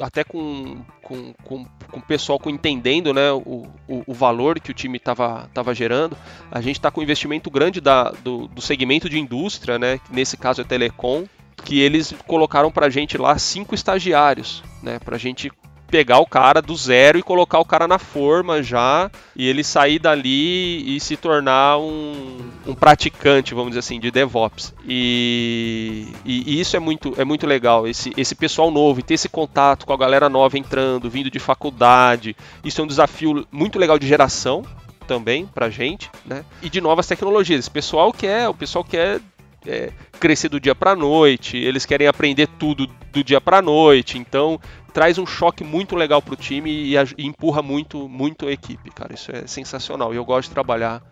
até 0.00 0.24
com, 0.24 0.82
com, 1.02 1.32
com, 1.44 1.64
com 1.64 1.98
o 1.98 2.02
pessoal 2.02 2.38
com 2.38 2.50
entendendo 2.50 3.12
né, 3.12 3.30
o, 3.30 3.66
o, 3.88 4.02
o, 4.06 4.14
valor 4.14 4.58
que 4.58 4.70
o 4.70 4.74
time 4.74 4.96
estava 4.96 5.48
tava 5.54 5.74
gerando, 5.74 6.16
a 6.50 6.60
gente 6.60 6.76
está 6.76 6.90
com 6.90 7.00
um 7.00 7.04
investimento 7.04 7.50
grande 7.50 7.80
da, 7.80 8.10
do, 8.10 8.48
do 8.48 8.60
segmento 8.60 9.08
de 9.08 9.18
indústria, 9.18 9.78
né, 9.78 10.00
nesse 10.10 10.36
caso 10.36 10.62
é 10.62 10.64
telecom, 10.64 11.26
que 11.64 11.80
eles 11.80 12.14
colocaram 12.26 12.72
para 12.72 12.86
a 12.86 12.90
gente 12.90 13.18
lá 13.18 13.38
cinco 13.38 13.74
estagiários, 13.74 14.64
né, 14.82 14.98
para 14.98 15.16
a 15.16 15.18
gente 15.18 15.52
pegar 15.92 16.20
o 16.20 16.26
cara 16.26 16.62
do 16.62 16.74
zero 16.74 17.18
e 17.18 17.22
colocar 17.22 17.58
o 17.58 17.66
cara 17.66 17.86
na 17.86 17.98
forma 17.98 18.62
já 18.62 19.10
e 19.36 19.46
ele 19.46 19.62
sair 19.62 19.98
dali 19.98 20.96
e 20.96 20.98
se 20.98 21.18
tornar 21.18 21.76
um, 21.76 22.38
um 22.66 22.74
praticante, 22.74 23.52
vamos 23.52 23.72
dizer 23.72 23.80
assim, 23.80 24.00
de 24.00 24.10
DevOps. 24.10 24.72
E, 24.88 26.08
e, 26.24 26.58
isso 26.58 26.74
é 26.78 26.80
muito, 26.80 27.12
é 27.18 27.26
muito 27.26 27.46
legal, 27.46 27.86
esse, 27.86 28.10
esse 28.16 28.34
pessoal 28.34 28.70
novo 28.70 29.00
e 29.00 29.02
ter 29.02 29.14
esse 29.14 29.28
contato 29.28 29.84
com 29.84 29.92
a 29.92 29.96
galera 29.98 30.30
nova 30.30 30.56
entrando, 30.56 31.10
vindo 31.10 31.30
de 31.30 31.38
faculdade. 31.38 32.34
Isso 32.64 32.80
é 32.80 32.84
um 32.84 32.86
desafio 32.86 33.46
muito 33.52 33.78
legal 33.78 33.98
de 33.98 34.08
geração 34.08 34.64
também 35.06 35.44
pra 35.44 35.68
gente, 35.68 36.10
né? 36.24 36.42
E 36.62 36.70
de 36.70 36.80
novas 36.80 37.06
tecnologias. 37.06 37.60
Esse 37.60 37.70
pessoal 37.70 38.14
quer, 38.14 38.48
o 38.48 38.54
pessoal 38.54 38.82
quer 38.82 39.20
é, 39.66 39.92
crescer 40.18 40.48
do 40.48 40.60
dia 40.60 40.74
para 40.74 40.94
noite, 40.94 41.56
eles 41.56 41.86
querem 41.86 42.06
aprender 42.06 42.46
tudo 42.46 42.86
do 43.12 43.22
dia 43.22 43.40
para 43.40 43.62
noite, 43.62 44.18
então 44.18 44.60
traz 44.92 45.18
um 45.18 45.26
choque 45.26 45.64
muito 45.64 45.96
legal 45.96 46.20
pro 46.20 46.36
time 46.36 46.70
e, 46.70 46.94
e, 46.96 47.26
empurra 47.26 47.62
muito, 47.62 48.08
muito 48.08 48.46
a 48.46 48.52
equipe, 48.52 48.90
cara. 48.90 49.14
Isso 49.14 49.32
é 49.32 49.46
sensacional. 49.46 50.12
E 50.12 50.16
eu 50.16 50.24
gosto 50.24 50.48
de 50.48 50.54
trabalhar 50.54 51.02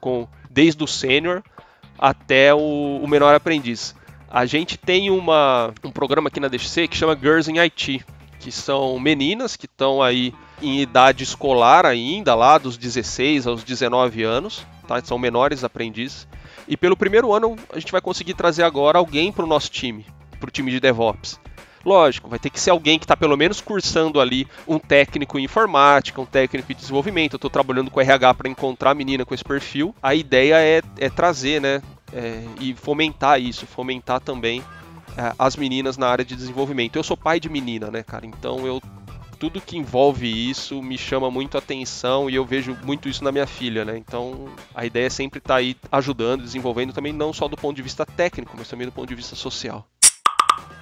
com 0.00 0.26
desde 0.50 0.82
o 0.82 0.86
sênior 0.86 1.42
até 1.98 2.54
o, 2.54 3.00
o, 3.02 3.08
menor 3.08 3.34
aprendiz. 3.34 3.94
A 4.30 4.44
gente 4.46 4.76
tem 4.76 5.10
uma, 5.10 5.72
um 5.84 5.90
programa 5.90 6.28
aqui 6.28 6.40
na 6.40 6.48
DXC 6.48 6.88
que 6.88 6.96
chama 6.96 7.16
Girls 7.16 7.50
in 7.50 7.58
IT, 7.58 8.04
que 8.38 8.52
são 8.52 8.98
meninas 8.98 9.56
que 9.56 9.66
estão 9.66 10.02
aí 10.02 10.32
em 10.60 10.80
idade 10.80 11.24
escolar 11.24 11.84
ainda, 11.84 12.34
lá 12.34 12.58
dos 12.58 12.76
16 12.76 13.46
aos 13.46 13.62
19 13.62 14.22
anos, 14.22 14.66
tá? 14.86 15.02
São 15.02 15.18
menores 15.18 15.64
aprendizes. 15.64 16.26
E 16.68 16.76
pelo 16.76 16.96
primeiro 16.96 17.32
ano 17.32 17.56
a 17.72 17.78
gente 17.78 17.92
vai 17.92 18.00
conseguir 18.00 18.34
trazer 18.34 18.62
agora 18.62 18.98
alguém 18.98 19.32
para 19.32 19.44
o 19.44 19.48
nosso 19.48 19.70
time, 19.70 20.06
para 20.40 20.48
o 20.48 20.50
time 20.50 20.70
de 20.70 20.80
DevOps. 20.80 21.38
Lógico, 21.86 22.28
vai 22.28 22.40
ter 22.40 22.50
que 22.50 22.58
ser 22.58 22.70
alguém 22.70 22.98
que 22.98 23.04
está 23.04 23.16
pelo 23.16 23.36
menos 23.36 23.60
cursando 23.60 24.20
ali 24.20 24.44
um 24.66 24.76
técnico 24.76 25.38
em 25.38 25.44
informática, 25.44 26.20
um 26.20 26.26
técnico 26.26 26.72
em 26.72 26.74
desenvolvimento. 26.74 27.34
Eu 27.34 27.36
estou 27.36 27.48
trabalhando 27.48 27.92
com 27.92 28.00
RH 28.00 28.34
para 28.34 28.48
encontrar 28.48 28.90
a 28.90 28.94
menina 28.94 29.24
com 29.24 29.32
esse 29.32 29.44
perfil. 29.44 29.94
A 30.02 30.12
ideia 30.12 30.56
é, 30.56 30.82
é 30.98 31.08
trazer, 31.08 31.60
né? 31.60 31.80
É, 32.12 32.44
e 32.60 32.74
fomentar 32.74 33.40
isso, 33.40 33.66
fomentar 33.66 34.20
também 34.20 34.64
é, 35.16 35.32
as 35.38 35.54
meninas 35.54 35.96
na 35.96 36.08
área 36.08 36.24
de 36.24 36.34
desenvolvimento. 36.34 36.96
Eu 36.96 37.04
sou 37.04 37.16
pai 37.16 37.38
de 37.38 37.48
menina, 37.48 37.88
né, 37.88 38.02
cara? 38.02 38.26
Então 38.26 38.66
eu 38.66 38.82
tudo 39.38 39.60
que 39.60 39.76
envolve 39.76 40.26
isso 40.26 40.82
me 40.82 40.96
chama 40.98 41.30
muito 41.30 41.56
atenção 41.56 42.28
e 42.28 42.34
eu 42.34 42.44
vejo 42.44 42.76
muito 42.84 43.08
isso 43.08 43.22
na 43.22 43.30
minha 43.30 43.46
filha, 43.46 43.84
né? 43.84 43.96
Então 43.96 44.48
a 44.74 44.84
ideia 44.84 45.06
é 45.06 45.10
sempre 45.10 45.38
estar 45.38 45.54
tá 45.54 45.60
aí 45.60 45.76
ajudando, 45.92 46.42
desenvolvendo 46.42 46.92
também, 46.92 47.12
não 47.12 47.32
só 47.32 47.48
do 47.48 47.56
ponto 47.56 47.76
de 47.76 47.82
vista 47.82 48.04
técnico, 48.04 48.54
mas 48.56 48.68
também 48.68 48.86
do 48.86 48.92
ponto 48.92 49.08
de 49.08 49.14
vista 49.14 49.36
social. 49.36 49.86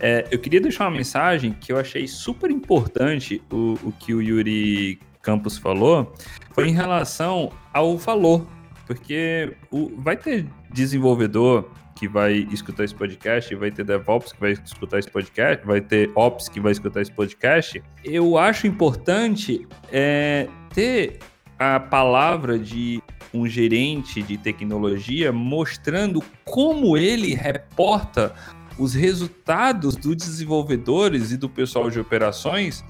É, 0.00 0.26
eu 0.30 0.38
queria 0.38 0.60
deixar 0.60 0.84
uma 0.84 0.96
mensagem 0.96 1.52
que 1.52 1.72
eu 1.72 1.78
achei 1.78 2.06
super 2.06 2.50
importante 2.50 3.42
o, 3.50 3.74
o 3.82 3.92
que 3.92 4.12
o 4.12 4.20
Yuri 4.20 4.98
Campos 5.22 5.56
falou, 5.56 6.12
foi 6.52 6.68
em 6.68 6.74
relação 6.74 7.50
ao 7.72 7.96
valor. 7.96 8.46
Porque 8.86 9.56
o, 9.70 9.90
vai 9.96 10.16
ter 10.16 10.46
desenvolvedor 10.70 11.70
que 11.94 12.08
vai 12.08 12.46
escutar 12.50 12.84
esse 12.84 12.94
podcast, 12.94 13.54
vai 13.54 13.70
ter 13.70 13.84
DevOps 13.84 14.32
que 14.32 14.40
vai 14.40 14.52
escutar 14.52 14.98
esse 14.98 15.10
podcast, 15.10 15.64
vai 15.64 15.80
ter 15.80 16.10
Ops 16.14 16.48
que 16.48 16.60
vai 16.60 16.72
escutar 16.72 17.02
esse 17.02 17.12
podcast. 17.12 17.82
Eu 18.02 18.36
acho 18.36 18.66
importante 18.66 19.66
é, 19.92 20.48
ter 20.74 21.18
a 21.58 21.78
palavra 21.78 22.58
de 22.58 23.02
um 23.32 23.46
gerente 23.46 24.22
de 24.22 24.36
tecnologia 24.36 25.32
mostrando 25.32 26.22
como 26.44 26.96
ele 26.96 27.34
reporta 27.34 28.34
os 28.78 28.94
resultados 28.94 29.96
dos 29.96 30.16
desenvolvedores 30.16 31.30
e 31.30 31.36
do 31.36 31.48
pessoal 31.48 31.90
de 31.90 32.00
operações 32.00 32.84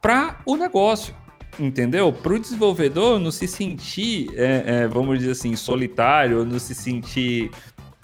para 0.00 0.40
o 0.44 0.56
negócio. 0.56 1.14
Entendeu? 1.58 2.12
Para 2.12 2.34
o 2.34 2.38
desenvolvedor 2.38 3.18
não 3.18 3.30
se 3.30 3.48
sentir, 3.48 4.28
é, 4.34 4.64
é, 4.66 4.88
vamos 4.88 5.18
dizer 5.18 5.30
assim, 5.30 5.56
solitário, 5.56 6.44
não 6.44 6.58
se 6.58 6.74
sentir 6.74 7.50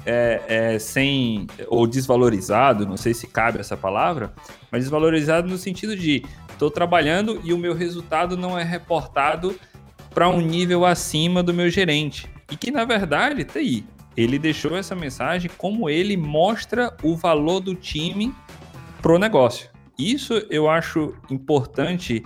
é, 0.05 0.42
é, 0.48 0.78
sem 0.78 1.46
ou 1.68 1.86
desvalorizado, 1.86 2.86
não 2.86 2.96
sei 2.96 3.14
se 3.14 3.26
cabe 3.26 3.59
essa 3.59 3.76
palavra, 3.76 4.32
mas 4.70 4.82
desvalorizado 4.82 5.48
no 5.48 5.59
sentido 5.59 5.96
de 5.96 6.24
estou 6.50 6.70
trabalhando 6.70 7.40
e 7.42 7.53
o 7.53 7.59
meu 7.59 7.74
resultado 7.74 8.36
não 8.36 8.59
é 8.59 8.62
reportado 8.62 9.59
para 10.11 10.28
um 10.28 10.40
nível 10.40 10.84
acima 10.84 11.42
do 11.42 11.55
meu 11.55 11.70
gerente. 11.70 12.28
E 12.50 12.57
que 12.57 12.70
na 12.70 12.84
verdade 12.84 13.44
tá 13.44 13.59
aí. 13.59 13.84
Ele 14.14 14.38
deixou 14.38 14.76
essa 14.76 14.94
mensagem 14.94 15.50
como 15.57 15.88
ele 15.88 16.18
mostra 16.18 16.94
o 17.03 17.16
valor 17.16 17.61
do 17.61 17.74
time 17.74 18.34
pro 19.00 19.18
negócio. 19.18 19.71
Isso 20.03 20.34
eu 20.50 20.68
acho 20.68 21.14
importante 21.30 22.24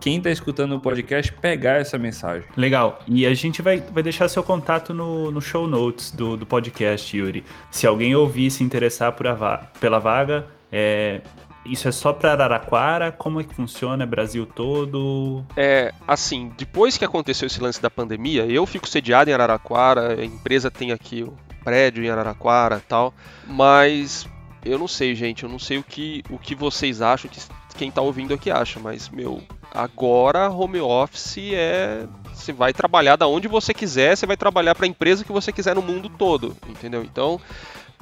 quem 0.00 0.18
está 0.18 0.30
escutando 0.30 0.76
o 0.76 0.80
podcast 0.80 1.32
pegar 1.32 1.80
essa 1.80 1.98
mensagem. 1.98 2.48
Legal. 2.56 3.00
E 3.06 3.26
a 3.26 3.34
gente 3.34 3.60
vai, 3.60 3.80
vai 3.80 4.02
deixar 4.02 4.28
seu 4.28 4.42
contato 4.42 4.94
no, 4.94 5.30
no 5.30 5.40
show 5.40 5.66
notes 5.66 6.10
do, 6.10 6.36
do 6.36 6.46
podcast, 6.46 7.16
Yuri. 7.16 7.44
Se 7.70 7.86
alguém 7.86 8.14
ouvir 8.14 8.46
e 8.46 8.50
se 8.50 8.62
interessar 8.64 9.12
por 9.12 9.26
va 9.34 9.70
pela 9.80 9.98
vaga, 9.98 10.46
é, 10.72 11.20
isso 11.66 11.86
é 11.88 11.92
só 11.92 12.12
para 12.12 12.32
Araraquara? 12.32 13.12
Como 13.12 13.40
é 13.40 13.44
que 13.44 13.54
funciona? 13.54 14.04
É 14.04 14.06
Brasil 14.06 14.46
todo? 14.46 15.44
É, 15.56 15.92
assim, 16.06 16.50
depois 16.56 16.96
que 16.96 17.04
aconteceu 17.04 17.46
esse 17.46 17.60
lance 17.60 17.80
da 17.82 17.90
pandemia, 17.90 18.46
eu 18.46 18.64
fico 18.64 18.88
sediado 18.88 19.28
em 19.28 19.34
Araraquara, 19.34 20.20
a 20.20 20.24
empresa 20.24 20.70
tem 20.70 20.92
aqui 20.92 21.22
o 21.22 21.36
prédio 21.62 22.02
em 22.02 22.08
Araraquara 22.08 22.80
tal, 22.88 23.12
mas 23.46 24.26
eu 24.68 24.78
não 24.78 24.88
sei, 24.88 25.14
gente, 25.14 25.44
eu 25.44 25.48
não 25.48 25.58
sei 25.58 25.78
o 25.78 25.82
que, 25.82 26.22
o 26.30 26.38
que 26.38 26.54
vocês 26.54 27.00
acham, 27.02 27.30
que 27.30 27.40
quem 27.76 27.90
tá 27.90 28.02
ouvindo 28.02 28.34
aqui 28.34 28.50
acha, 28.50 28.80
mas, 28.80 29.08
meu, 29.08 29.42
agora 29.72 30.50
home 30.50 30.80
office 30.80 31.52
é 31.52 32.06
você 32.34 32.52
vai 32.52 32.72
trabalhar 32.72 33.16
da 33.16 33.26
onde 33.26 33.48
você 33.48 33.74
quiser, 33.74 34.16
você 34.16 34.26
vai 34.26 34.36
trabalhar 34.36 34.74
para 34.74 34.86
a 34.86 34.88
empresa 34.88 35.24
que 35.24 35.32
você 35.32 35.52
quiser 35.52 35.74
no 35.74 35.82
mundo 35.82 36.08
todo, 36.08 36.56
entendeu? 36.68 37.02
Então, 37.02 37.40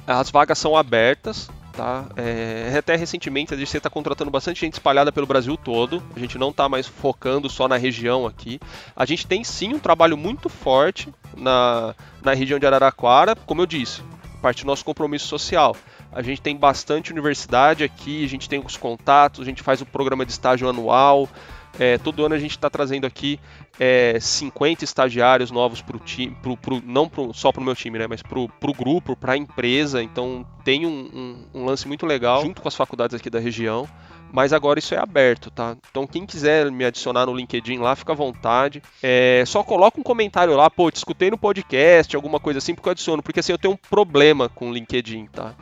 as 0.05 0.29
vagas 0.29 0.57
são 0.57 0.77
abertas, 0.77 1.49
tá? 1.73 2.05
É, 2.15 2.73
até 2.77 2.95
recentemente 2.95 3.53
a 3.53 3.57
gente 3.57 3.75
está 3.75 3.89
contratando 3.89 4.31
bastante 4.31 4.61
gente 4.61 4.73
espalhada 4.73 5.11
pelo 5.11 5.27
Brasil 5.27 5.57
todo. 5.57 6.01
A 6.15 6.19
gente 6.19 6.37
não 6.37 6.49
está 6.49 6.69
mais 6.69 6.87
focando 6.87 7.49
só 7.49 7.67
na 7.67 7.77
região 7.77 8.25
aqui. 8.25 8.59
A 8.95 9.05
gente 9.05 9.27
tem 9.27 9.43
sim 9.43 9.73
um 9.73 9.79
trabalho 9.79 10.15
muito 10.15 10.49
forte 10.49 11.13
na, 11.35 11.95
na 12.23 12.33
região 12.33 12.59
de 12.59 12.65
Araraquara, 12.65 13.35
como 13.35 13.61
eu 13.61 13.65
disse, 13.65 14.01
parte 14.41 14.63
do 14.63 14.67
nosso 14.67 14.85
compromisso 14.85 15.27
social. 15.27 15.75
A 16.17 16.23
gente 16.23 16.41
tem 16.41 16.57
bastante 16.57 17.11
universidade 17.11 17.83
aqui, 17.83 18.25
a 18.25 18.27
gente 18.27 18.49
tem 18.49 18.59
os 18.59 18.75
contatos, 18.75 19.39
a 19.39 19.45
gente 19.45 19.61
faz 19.61 19.81
o 19.81 19.85
programa 19.85 20.25
de 20.25 20.31
estágio 20.31 20.67
anual. 20.67 21.29
É, 21.77 21.99
todo 21.99 22.25
ano 22.25 22.33
a 22.33 22.39
gente 22.39 22.57
está 22.57 22.71
trazendo 22.71 23.05
aqui 23.05 23.39
é, 23.79 24.17
50 24.19 24.83
estagiários 24.83 25.51
novos 25.51 25.79
para 25.79 25.95
o 25.95 25.99
time, 25.99 26.35
pro, 26.41 26.57
pro, 26.57 26.81
não 26.83 27.07
pro, 27.07 27.31
só 27.35 27.51
para 27.51 27.61
o 27.61 27.63
meu 27.63 27.75
time, 27.75 27.99
né, 27.99 28.07
mas 28.07 28.23
para 28.23 28.39
o 28.39 28.73
grupo, 28.75 29.15
para 29.15 29.33
a 29.33 29.37
empresa. 29.37 30.01
Então 30.01 30.43
tem 30.63 30.87
um, 30.87 31.45
um, 31.53 31.59
um, 31.61 31.65
lance 31.65 31.87
muito 31.87 32.03
legal 32.03 32.41
junto 32.41 32.63
com 32.63 32.67
as 32.67 32.75
faculdades 32.75 33.15
aqui 33.15 33.29
da 33.29 33.39
região. 33.39 33.87
Mas 34.33 34.53
agora 34.53 34.79
isso 34.79 34.95
é 34.95 34.97
aberto, 34.97 35.51
tá? 35.51 35.77
Então 35.91 36.07
quem 36.07 36.25
quiser 36.25 36.71
me 36.71 36.83
adicionar 36.83 37.27
no 37.27 37.35
LinkedIn 37.35 37.77
lá, 37.77 37.95
fica 37.95 38.13
à 38.13 38.15
vontade. 38.15 38.81
É, 39.03 39.43
só 39.45 39.63
coloca 39.63 39.99
um 39.99 40.03
comentário 40.03 40.55
lá, 40.55 40.67
pô, 40.67 40.89
te 40.89 40.95
escutei 40.95 41.29
no 41.29 41.37
podcast, 41.37 42.15
alguma 42.15 42.39
coisa 42.39 42.57
assim, 42.57 42.73
porque 42.73 42.89
eu 42.89 42.91
adiciono. 42.93 43.21
Porque 43.21 43.39
assim, 43.39 43.51
eu 43.51 43.59
tenho 43.59 43.75
um 43.75 43.77
problema 43.77 44.49
com 44.49 44.71
o 44.71 44.73
LinkedIn, 44.73 45.27
tá? 45.27 45.53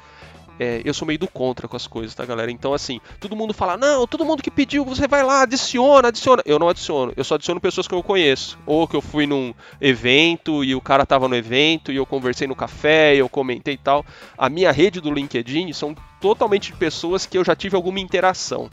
É, 0.60 0.82
eu 0.86 0.94
sou 0.94 1.06
meio 1.06 1.20
do 1.20 1.28
contra 1.28 1.68
com 1.68 1.76
as 1.76 1.88
coisas, 1.88 2.16
tá, 2.16 2.26
galera? 2.26 2.52
Então, 2.52 2.74
assim, 2.74 3.00
todo 3.20 3.36
mundo 3.36 3.54
fala, 3.54 3.76
não, 3.78 4.08
todo 4.08 4.26
mundo 4.26 4.42
que 4.42 4.52
pediu, 4.52 4.86
você 4.86 5.08
vai 5.08 5.24
lá, 5.24 5.42
adiciona, 5.42 6.08
adiciona. 6.08 6.42
Eu 6.46 6.60
não 6.60 6.70
adiciono, 6.70 7.14
eu 7.16 7.24
só 7.24 7.36
adiciono 7.36 7.60
pessoas 7.60 7.88
que 7.88 7.94
eu 7.94 8.04
conheço. 8.04 8.58
Ou 8.66 8.88
que 8.88 8.96
eu 8.96 9.02
fui 9.02 9.26
num 9.26 9.54
evento 9.82 10.64
e 10.64 10.74
o 10.76 10.82
cara 10.82 11.06
tava 11.06 11.28
no 11.28 11.36
evento 11.36 11.92
e 11.92 11.96
eu 11.96 12.06
conversei 12.06 12.48
no 12.48 12.56
café 12.56 13.16
eu 13.16 13.30
comentei 13.30 13.76
e 13.76 13.78
tal. 13.78 14.06
A 14.38 14.50
minha 14.50 14.72
rede 14.72 15.02
do 15.02 15.12
LinkedIn 15.12 15.72
são 15.74 15.96
totalmente 16.20 16.72
de 16.72 16.78
pessoas 16.78 17.26
que 17.26 17.38
eu 17.38 17.44
já 17.44 17.56
tive 17.56 17.76
alguma 17.76 18.00
interação. 18.00 18.70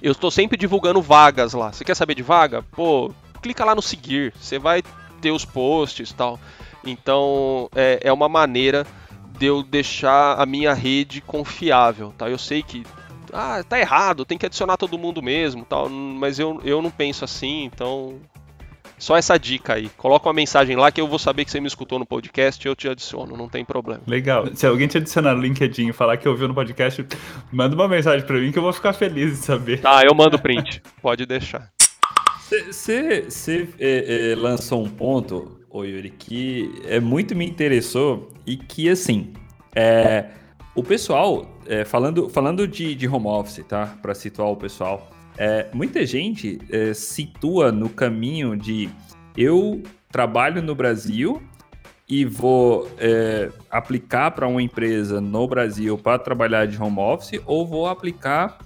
Eu 0.00 0.12
estou 0.12 0.30
sempre 0.30 0.56
divulgando 0.56 1.02
vagas 1.02 1.52
lá. 1.54 1.72
Você 1.72 1.84
quer 1.84 1.94
saber 1.94 2.14
de 2.14 2.22
vaga? 2.22 2.62
Pô, 2.72 3.12
clica 3.42 3.64
lá 3.64 3.74
no 3.74 3.82
seguir, 3.82 4.32
você 4.38 4.58
vai 4.58 4.82
ter 5.20 5.30
os 5.30 5.44
posts 5.44 6.10
e 6.10 6.14
tal. 6.14 6.38
Então, 6.84 7.68
é, 7.74 8.00
é 8.02 8.12
uma 8.12 8.28
maneira 8.28 8.86
de 9.38 9.46
eu 9.46 9.62
deixar 9.62 10.40
a 10.40 10.44
minha 10.44 10.74
rede 10.74 11.20
confiável, 11.20 12.12
tá? 12.16 12.28
Eu 12.28 12.38
sei 12.38 12.62
que 12.62 12.84
ah, 13.32 13.62
tá 13.62 13.78
errado, 13.78 14.24
tem 14.24 14.38
que 14.38 14.46
adicionar 14.46 14.76
todo 14.76 14.98
mundo 14.98 15.22
mesmo, 15.22 15.64
tal, 15.64 15.88
mas 15.88 16.38
eu, 16.38 16.60
eu 16.64 16.80
não 16.80 16.90
penso 16.90 17.24
assim, 17.24 17.64
então 17.64 18.18
só 18.98 19.16
essa 19.16 19.38
dica 19.38 19.74
aí. 19.74 19.88
Coloca 19.96 20.28
uma 20.28 20.34
mensagem 20.34 20.76
lá 20.76 20.90
que 20.90 21.00
eu 21.00 21.06
vou 21.06 21.18
saber 21.18 21.44
que 21.44 21.50
você 21.50 21.60
me 21.60 21.68
escutou 21.68 21.98
no 21.98 22.06
podcast 22.06 22.66
e 22.66 22.68
eu 22.68 22.74
te 22.74 22.88
adiciono, 22.88 23.36
não 23.36 23.48
tem 23.48 23.64
problema. 23.64 24.02
Legal. 24.06 24.48
Se 24.54 24.66
alguém 24.66 24.88
te 24.88 24.98
adicionar 24.98 25.34
no 25.34 25.42
LinkedIn 25.42 25.88
e 25.88 25.92
falar 25.92 26.16
que 26.16 26.28
ouviu 26.28 26.48
no 26.48 26.54
podcast, 26.54 27.06
manda 27.52 27.74
uma 27.74 27.86
mensagem 27.86 28.26
para 28.26 28.38
mim 28.38 28.50
que 28.50 28.58
eu 28.58 28.62
vou 28.62 28.72
ficar 28.72 28.92
feliz 28.92 29.38
de 29.38 29.44
saber. 29.44 29.80
Tá, 29.80 30.02
eu 30.04 30.14
mando 30.14 30.38
print. 30.38 30.82
Pode 31.00 31.24
deixar. 31.26 31.70
Você 32.40 33.68
é, 33.78 34.32
é, 34.32 34.34
lançou 34.34 34.82
um 34.82 34.88
ponto, 34.88 35.57
ô 35.70 35.84
Yuri, 35.84 36.10
que 36.10 36.72
é, 36.84 37.00
muito 37.00 37.34
me 37.34 37.46
interessou 37.46 38.28
e 38.46 38.56
que, 38.56 38.88
assim, 38.88 39.32
é, 39.74 40.30
o 40.74 40.82
pessoal, 40.82 41.46
é, 41.66 41.84
falando, 41.84 42.28
falando 42.28 42.66
de, 42.66 42.94
de 42.94 43.08
home 43.08 43.26
office, 43.26 43.64
tá? 43.66 43.98
Para 44.00 44.14
situar 44.14 44.48
o 44.48 44.56
pessoal, 44.56 45.10
é, 45.36 45.68
muita 45.72 46.04
gente 46.06 46.58
é, 46.70 46.94
situa 46.94 47.70
no 47.70 47.88
caminho 47.88 48.56
de 48.56 48.88
eu 49.36 49.82
trabalho 50.10 50.62
no 50.62 50.74
Brasil 50.74 51.42
e 52.08 52.24
vou 52.24 52.88
é, 52.98 53.50
aplicar 53.70 54.30
para 54.30 54.48
uma 54.48 54.62
empresa 54.62 55.20
no 55.20 55.46
Brasil 55.46 55.98
para 55.98 56.18
trabalhar 56.18 56.66
de 56.66 56.80
home 56.80 56.98
office 56.98 57.40
ou 57.44 57.66
vou 57.66 57.86
aplicar 57.86 58.58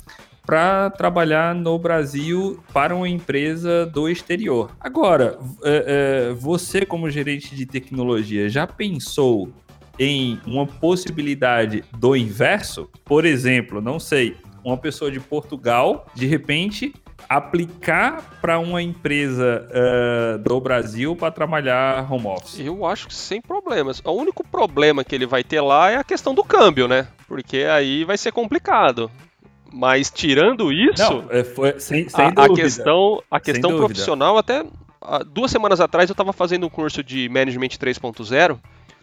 para 0.45 0.90
trabalhar 0.90 1.55
no 1.55 1.78
Brasil 1.78 2.59
para 2.72 2.95
uma 2.95 3.09
empresa 3.09 3.86
do 3.86 4.09
exterior. 4.09 4.70
Agora, 4.80 5.38
é, 5.64 6.28
é, 6.30 6.32
você 6.34 6.84
como 6.84 7.09
gerente 7.11 7.55
de 7.55 7.64
tecnologia 7.64 8.49
já 8.49 8.66
pensou 8.66 9.53
em 9.99 10.40
uma 10.47 10.66
possibilidade 10.66 11.84
do 11.97 12.16
inverso? 12.16 12.88
Por 13.05 13.24
exemplo, 13.24 13.80
não 13.80 14.01
sei, 14.01 14.36
uma 14.64 14.76
pessoa 14.76 15.11
de 15.11 15.20
Portugal, 15.20 16.07
de 16.14 16.26
repente, 16.26 16.93
aplicar 17.28 18.38
para 18.40 18.59
uma 18.59 18.82
empresa 18.82 19.66
uh, 19.70 20.38
do 20.38 20.61
Brasil 20.61 21.16
para 21.16 21.30
trabalhar 21.30 22.11
home 22.11 22.26
office? 22.26 22.61
Eu 22.61 22.84
acho 22.84 23.09
que 23.09 23.14
sem 23.14 23.40
problemas. 23.40 24.03
O 24.05 24.12
único 24.12 24.47
problema 24.47 25.05
que 25.05 25.14
ele 25.14 25.26
vai 25.26 25.45
ter 25.45 25.61
lá 25.61 25.90
é 25.90 25.97
a 25.97 26.05
questão 26.05 26.34
do 26.34 26.45
câmbio, 26.45 26.88
né? 26.88 27.09
Porque 27.26 27.59
aí 27.59 28.05
vai 28.05 28.18
ser 28.18 28.32
complicado. 28.32 29.11
Mas 29.72 30.10
tirando 30.10 30.72
isso, 30.72 31.02
Não, 31.02 31.26
é, 31.30 31.42
foi, 31.42 31.80
sem, 31.80 32.08
sem 32.08 32.24
a, 32.24 32.44
a, 32.44 32.48
questão, 32.54 33.22
a 33.30 33.40
questão 33.40 33.76
profissional, 33.76 34.36
até 34.36 34.64
duas 35.26 35.50
semanas 35.50 35.80
atrás 35.80 36.08
eu 36.08 36.12
estava 36.12 36.32
fazendo 36.32 36.66
um 36.66 36.70
curso 36.70 37.02
de 37.02 37.28
Management 37.28 37.68
3.0 37.68 38.58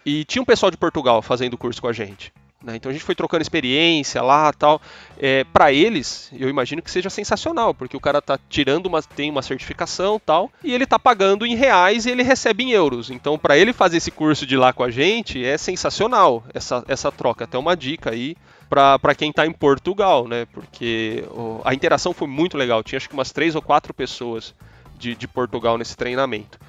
e 0.06 0.24
tinha 0.26 0.42
um 0.42 0.46
pessoal 0.46 0.72
de 0.72 0.78
Portugal 0.78 1.22
fazendo 1.22 1.56
o 1.56 1.58
curso 1.58 1.82
com 1.82 1.88
a 1.88 1.94
gente. 1.94 2.32
Né? 2.64 2.76
Então 2.76 2.90
a 2.90 2.94
gente 2.94 3.06
foi 3.06 3.16
trocando 3.16 3.42
experiência 3.42 4.22
lá 4.22 4.52
tal. 4.52 4.82
É, 5.18 5.44
para 5.46 5.72
eles, 5.72 6.30
eu 6.38 6.50
imagino 6.50 6.82
que 6.82 6.92
seja 6.92 7.10
sensacional, 7.10 7.74
porque 7.74 7.96
o 7.96 8.00
cara 8.00 8.22
tá 8.22 8.38
tirando 8.50 8.88
uma, 8.88 9.02
tem 9.02 9.30
uma 9.30 9.42
certificação 9.42 10.20
tal, 10.24 10.52
e 10.64 10.74
ele 10.74 10.86
tá 10.86 11.00
pagando 11.00 11.46
em 11.46 11.56
reais 11.56 12.06
e 12.06 12.12
ele 12.12 12.24
recebe 12.24 12.64
em 12.64 12.72
euros. 12.72 13.10
Então, 13.10 13.38
para 13.38 13.58
ele 13.58 13.72
fazer 13.72 13.98
esse 13.98 14.12
curso 14.12 14.46
de 14.46 14.58
lá 14.58 14.74
com 14.74 14.84
a 14.84 14.92
gente, 14.92 15.44
é 15.44 15.58
sensacional 15.58 16.44
essa, 16.54 16.84
essa 16.88 17.12
troca. 17.12 17.46
Até 17.46 17.58
uma 17.58 17.78
dica 17.78 18.12
aí 18.12 18.36
para 18.70 19.16
quem 19.16 19.32
está 19.32 19.46
em 19.46 19.52
Portugal, 19.52 20.28
né? 20.28 20.46
Porque 20.54 21.24
oh, 21.32 21.60
a 21.66 21.74
interação 21.74 22.14
foi 22.14 22.28
muito 22.28 22.58
legal. 22.58 22.84
Tinha 22.84 22.98
acho 22.98 23.10
que 23.10 23.14
umas 23.14 23.32
três 23.32 23.56
ou 23.56 23.62
quatro 23.62 23.94
pessoas 23.94 24.54
de, 24.98 25.16
de 25.16 25.28
Portugal 25.28 25.78
nesse 25.78 25.98
treinamento. 25.98 26.60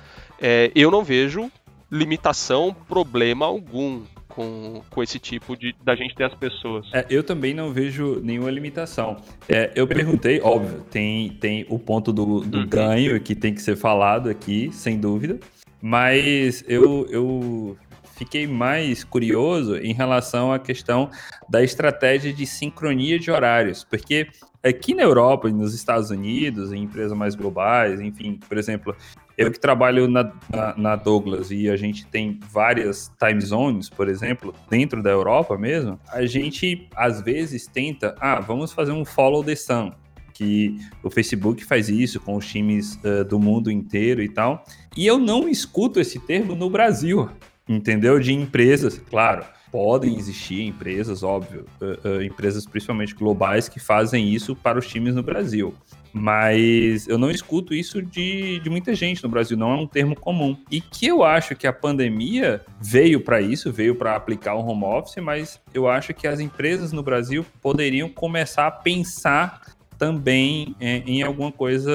É, 0.40 0.72
eu 0.74 0.90
não 0.90 1.04
vejo 1.04 1.50
limitação, 1.90 2.74
problema 2.88 3.46
algum 3.46 4.02
com, 4.28 4.80
com 4.88 5.02
esse 5.02 5.18
tipo 5.18 5.56
de 5.56 5.74
da 5.84 5.94
gente 5.94 6.14
ter 6.14 6.24
as 6.24 6.34
pessoas. 6.34 6.88
É, 6.94 7.04
eu 7.10 7.22
também 7.22 7.52
não 7.52 7.72
vejo 7.72 8.20
nenhuma 8.22 8.50
limitação. 8.50 9.16
É, 9.48 9.70
eu 9.74 9.86
perguntei, 9.86 10.40
óbvio, 10.40 10.80
tem, 10.90 11.30
tem 11.30 11.66
o 11.68 11.78
ponto 11.78 12.12
do, 12.12 12.40
do 12.40 12.58
uhum. 12.60 12.66
ganho 12.66 13.20
que 13.20 13.34
tem 13.34 13.52
que 13.52 13.60
ser 13.60 13.76
falado 13.76 14.30
aqui, 14.30 14.70
sem 14.72 14.98
dúvida. 14.98 15.38
Mas 15.82 16.64
eu, 16.68 17.06
eu 17.10 17.76
fiquei 18.20 18.46
mais 18.46 19.02
curioso 19.02 19.78
em 19.78 19.94
relação 19.94 20.52
à 20.52 20.58
questão 20.58 21.10
da 21.48 21.64
estratégia 21.64 22.30
de 22.34 22.44
sincronia 22.44 23.18
de 23.18 23.30
horários, 23.30 23.82
porque 23.82 24.28
aqui 24.62 24.94
na 24.94 25.02
Europa 25.02 25.48
e 25.48 25.52
nos 25.54 25.74
Estados 25.74 26.10
Unidos, 26.10 26.70
em 26.70 26.82
empresas 26.82 27.16
mais 27.16 27.34
globais, 27.34 27.98
enfim, 27.98 28.38
por 28.46 28.58
exemplo, 28.58 28.94
eu 29.38 29.50
que 29.50 29.58
trabalho 29.58 30.06
na, 30.06 30.30
na, 30.52 30.76
na, 30.76 30.96
Douglas 30.96 31.50
e 31.50 31.70
a 31.70 31.76
gente 31.76 32.06
tem 32.08 32.38
várias 32.52 33.10
time 33.18 33.40
zones, 33.40 33.88
por 33.88 34.06
exemplo, 34.06 34.54
dentro 34.68 35.02
da 35.02 35.08
Europa 35.08 35.56
mesmo, 35.56 35.98
a 36.08 36.26
gente 36.26 36.88
às 36.94 37.22
vezes 37.22 37.66
tenta, 37.66 38.14
ah, 38.20 38.38
vamos 38.38 38.70
fazer 38.70 38.92
um 38.92 39.02
follow 39.02 39.42
the 39.42 39.56
sun, 39.56 39.92
que 40.34 40.76
o 41.02 41.08
Facebook 41.08 41.64
faz 41.64 41.88
isso 41.88 42.20
com 42.20 42.36
os 42.36 42.46
times 42.46 42.98
uh, 43.02 43.24
do 43.24 43.38
mundo 43.38 43.70
inteiro 43.70 44.22
e 44.22 44.28
tal. 44.28 44.64
E 44.96 45.06
eu 45.06 45.18
não 45.18 45.46
escuto 45.46 46.00
esse 46.00 46.18
termo 46.18 46.54
no 46.54 46.70
Brasil 46.70 47.28
entendeu? 47.70 48.18
De 48.18 48.32
empresas, 48.32 48.98
claro. 48.98 49.44
Podem 49.70 50.16
existir 50.16 50.62
empresas, 50.62 51.22
óbvio, 51.22 51.64
uh, 51.80 52.08
uh, 52.08 52.22
empresas 52.22 52.66
principalmente 52.66 53.14
globais 53.14 53.68
que 53.68 53.78
fazem 53.78 54.28
isso 54.28 54.56
para 54.56 54.80
os 54.80 54.86
times 54.86 55.14
no 55.14 55.22
Brasil. 55.22 55.72
Mas 56.12 57.06
eu 57.06 57.16
não 57.16 57.30
escuto 57.30 57.72
isso 57.72 58.02
de, 58.02 58.58
de 58.58 58.68
muita 58.68 58.92
gente 58.96 59.22
no 59.22 59.28
Brasil, 59.28 59.56
não 59.56 59.70
é 59.70 59.76
um 59.76 59.86
termo 59.86 60.16
comum. 60.16 60.56
E 60.68 60.80
que 60.80 61.06
eu 61.06 61.22
acho 61.22 61.54
que 61.54 61.68
a 61.68 61.72
pandemia 61.72 62.62
veio 62.80 63.20
para 63.20 63.40
isso, 63.40 63.70
veio 63.70 63.94
para 63.94 64.16
aplicar 64.16 64.54
o 64.54 64.66
home 64.66 64.82
office, 64.82 65.22
mas 65.22 65.60
eu 65.72 65.86
acho 65.86 66.12
que 66.12 66.26
as 66.26 66.40
empresas 66.40 66.90
no 66.90 67.04
Brasil 67.04 67.46
poderiam 67.62 68.08
começar 68.08 68.66
a 68.66 68.72
pensar 68.72 69.62
também 70.00 70.74
é, 70.80 71.02
em 71.06 71.22
alguma 71.22 71.52
coisa 71.52 71.92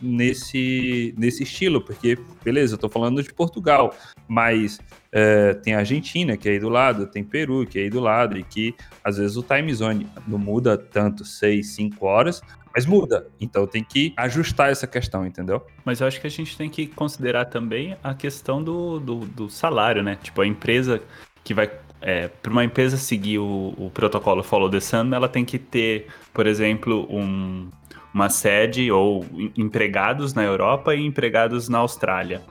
nesse, 0.00 1.12
nesse 1.18 1.42
estilo, 1.42 1.80
porque, 1.80 2.16
beleza, 2.44 2.74
eu 2.74 2.78
tô 2.78 2.88
falando 2.88 3.20
de 3.20 3.34
Portugal, 3.34 3.92
mas 4.28 4.78
é, 5.10 5.54
tem 5.54 5.74
Argentina, 5.74 6.36
que 6.36 6.48
é 6.48 6.52
aí 6.52 6.60
do 6.60 6.68
lado, 6.68 7.08
tem 7.08 7.24
Peru, 7.24 7.66
que 7.66 7.80
é 7.80 7.82
aí 7.82 7.90
do 7.90 7.98
lado, 7.98 8.38
e 8.38 8.44
que 8.44 8.72
às 9.02 9.16
vezes 9.16 9.36
o 9.36 9.42
time 9.42 9.74
zone 9.74 10.06
não 10.28 10.38
muda 10.38 10.78
tanto, 10.78 11.24
6, 11.24 11.66
5 11.66 12.06
horas, 12.06 12.40
mas 12.72 12.86
muda. 12.86 13.26
Então 13.40 13.66
tem 13.66 13.82
que 13.82 14.14
ajustar 14.16 14.70
essa 14.70 14.86
questão, 14.86 15.26
entendeu? 15.26 15.66
Mas 15.84 16.00
eu 16.00 16.06
acho 16.06 16.20
que 16.20 16.28
a 16.28 16.30
gente 16.30 16.56
tem 16.56 16.70
que 16.70 16.86
considerar 16.86 17.46
também 17.46 17.96
a 18.00 18.14
questão 18.14 18.62
do, 18.62 19.00
do, 19.00 19.18
do 19.26 19.50
salário, 19.50 20.04
né? 20.04 20.16
Tipo, 20.22 20.42
a 20.42 20.46
empresa 20.46 21.02
que 21.42 21.52
vai 21.52 21.68
é, 22.00 22.28
para 22.28 22.50
uma 22.50 22.64
empresa 22.64 22.96
seguir 22.96 23.38
o, 23.38 23.74
o, 23.76 23.90
protocolo 23.92 24.42
Follow 24.42 24.70
the 24.70 24.80
Sun, 24.80 25.12
ela 25.12 25.28
tem 25.28 25.44
que 25.44 25.58
ter, 25.58 26.06
por 26.32 26.46
exemplo, 26.46 27.06
um, 27.10 27.68
uma 28.12 28.28
sede 28.28 28.90
ou 28.90 29.24
empregados 29.56 30.34
na 30.34 30.42
Europa 30.42 30.94
e 30.94 31.04
empregados 31.04 31.68
na 31.68 31.78
Austrália, 31.78 32.42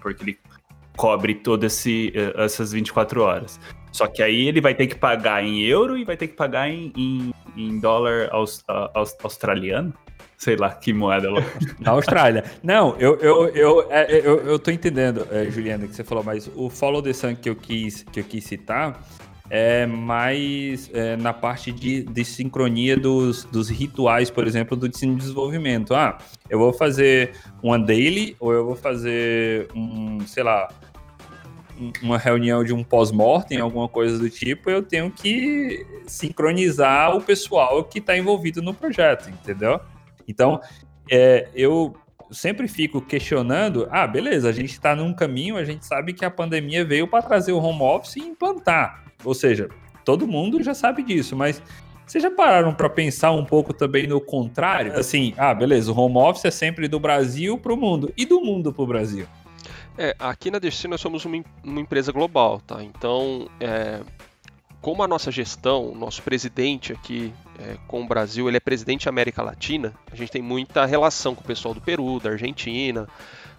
porque 0.00 0.22
ele 0.22 0.38
cobre 0.96 1.34
todas 1.34 1.86
eh, 1.86 2.10
essas 2.36 2.72
24 2.72 3.22
horas. 3.22 3.60
Só 3.92 4.06
que 4.06 4.22
aí 4.22 4.48
ele 4.48 4.60
vai 4.60 4.74
ter 4.74 4.86
que 4.86 4.96
pagar 4.96 5.42
em 5.44 5.60
euro 5.62 5.96
e 5.96 6.04
vai 6.04 6.16
ter 6.16 6.28
que 6.28 6.34
pagar 6.34 6.68
em, 6.68 6.92
em, 6.96 7.32
em 7.56 7.80
dólar 7.80 8.28
aus, 8.32 8.64
aus, 8.94 9.16
australiano. 9.22 9.94
Sei 10.38 10.54
lá 10.54 10.70
que 10.70 10.92
moeda 10.92 11.26
ela. 11.26 11.44
Na 11.80 11.90
Austrália. 11.90 12.44
Não, 12.62 12.96
eu, 12.96 13.16
eu, 13.16 13.48
eu, 13.48 13.86
é, 13.90 14.06
eu, 14.24 14.38
eu 14.46 14.58
tô 14.58 14.70
entendendo, 14.70 15.26
é, 15.32 15.50
Juliana, 15.50 15.88
que 15.88 15.96
você 15.96 16.04
falou, 16.04 16.22
mas 16.22 16.48
o 16.54 16.70
Follow 16.70 17.02
the 17.02 17.12
Sun 17.12 17.34
que 17.34 17.50
eu 17.50 17.56
quis, 17.56 18.04
que 18.04 18.20
eu 18.20 18.24
quis 18.24 18.44
citar 18.44 19.02
é 19.50 19.84
mais 19.84 20.90
é, 20.94 21.16
na 21.16 21.32
parte 21.32 21.72
de, 21.72 22.02
de 22.02 22.24
sincronia 22.24 22.96
dos, 22.96 23.44
dos 23.44 23.68
rituais, 23.68 24.30
por 24.30 24.46
exemplo, 24.46 24.76
do 24.76 24.88
desenvolvimento. 24.88 25.92
Ah, 25.92 26.18
eu 26.48 26.58
vou 26.58 26.72
fazer 26.72 27.32
uma 27.60 27.76
daily 27.76 28.36
ou 28.38 28.52
eu 28.52 28.64
vou 28.64 28.76
fazer 28.76 29.66
um, 29.74 30.20
sei 30.20 30.44
lá, 30.44 30.68
uma 32.00 32.18
reunião 32.18 32.62
de 32.62 32.72
um 32.72 32.84
pós-mortem, 32.84 33.58
alguma 33.58 33.88
coisa 33.88 34.18
do 34.18 34.30
tipo, 34.30 34.70
eu 34.70 34.82
tenho 34.82 35.10
que 35.10 35.84
sincronizar 36.06 37.16
o 37.16 37.20
pessoal 37.20 37.82
que 37.82 37.98
está 37.98 38.16
envolvido 38.16 38.62
no 38.62 38.72
projeto, 38.72 39.30
entendeu? 39.30 39.80
Então, 40.28 40.60
é, 41.10 41.48
eu 41.54 41.96
sempre 42.30 42.68
fico 42.68 43.00
questionando, 43.00 43.88
ah, 43.90 44.06
beleza, 44.06 44.48
a 44.48 44.52
gente 44.52 44.72
está 44.72 44.94
num 44.94 45.14
caminho, 45.14 45.56
a 45.56 45.64
gente 45.64 45.86
sabe 45.86 46.12
que 46.12 46.24
a 46.24 46.30
pandemia 46.30 46.84
veio 46.84 47.08
para 47.08 47.22
trazer 47.22 47.52
o 47.52 47.58
home 47.58 47.82
office 47.82 48.16
e 48.16 48.20
implantar. 48.20 49.04
Ou 49.24 49.34
seja, 49.34 49.68
todo 50.04 50.26
mundo 50.26 50.62
já 50.62 50.74
sabe 50.74 51.02
disso, 51.02 51.34
mas 51.34 51.62
vocês 52.06 52.22
já 52.22 52.30
pararam 52.30 52.74
para 52.74 52.88
pensar 52.88 53.32
um 53.32 53.44
pouco 53.44 53.72
também 53.74 54.06
no 54.06 54.20
contrário? 54.20 54.94
Assim, 54.98 55.34
ah, 55.36 55.52
beleza, 55.52 55.92
o 55.92 55.98
home 55.98 56.18
office 56.18 56.44
é 56.44 56.50
sempre 56.50 56.88
do 56.88 57.00
Brasil 57.00 57.58
para 57.58 57.72
o 57.72 57.76
mundo 57.76 58.12
e 58.16 58.24
do 58.24 58.40
mundo 58.40 58.72
para 58.72 58.82
o 58.82 58.86
Brasil. 58.86 59.26
É, 59.96 60.14
aqui 60.18 60.50
na 60.50 60.58
Destino 60.58 60.92
nós 60.92 61.00
somos 61.00 61.24
uma, 61.24 61.42
uma 61.64 61.80
empresa 61.80 62.12
global, 62.12 62.60
tá? 62.60 62.82
Então, 62.84 63.48
é, 63.58 64.00
como 64.80 65.02
a 65.02 65.08
nossa 65.08 65.30
gestão, 65.30 65.94
nosso 65.94 66.22
presidente 66.22 66.92
aqui 66.92 67.32
é, 67.58 67.76
com 67.86 68.02
o 68.02 68.06
Brasil, 68.06 68.48
ele 68.48 68.56
é 68.56 68.60
presidente 68.60 69.06
da 69.06 69.10
América 69.10 69.42
Latina, 69.42 69.92
a 70.10 70.14
gente 70.14 70.30
tem 70.30 70.42
muita 70.42 70.84
relação 70.86 71.34
com 71.34 71.42
o 71.42 71.46
pessoal 71.46 71.74
do 71.74 71.80
Peru, 71.80 72.20
da 72.20 72.30
Argentina, 72.30 73.08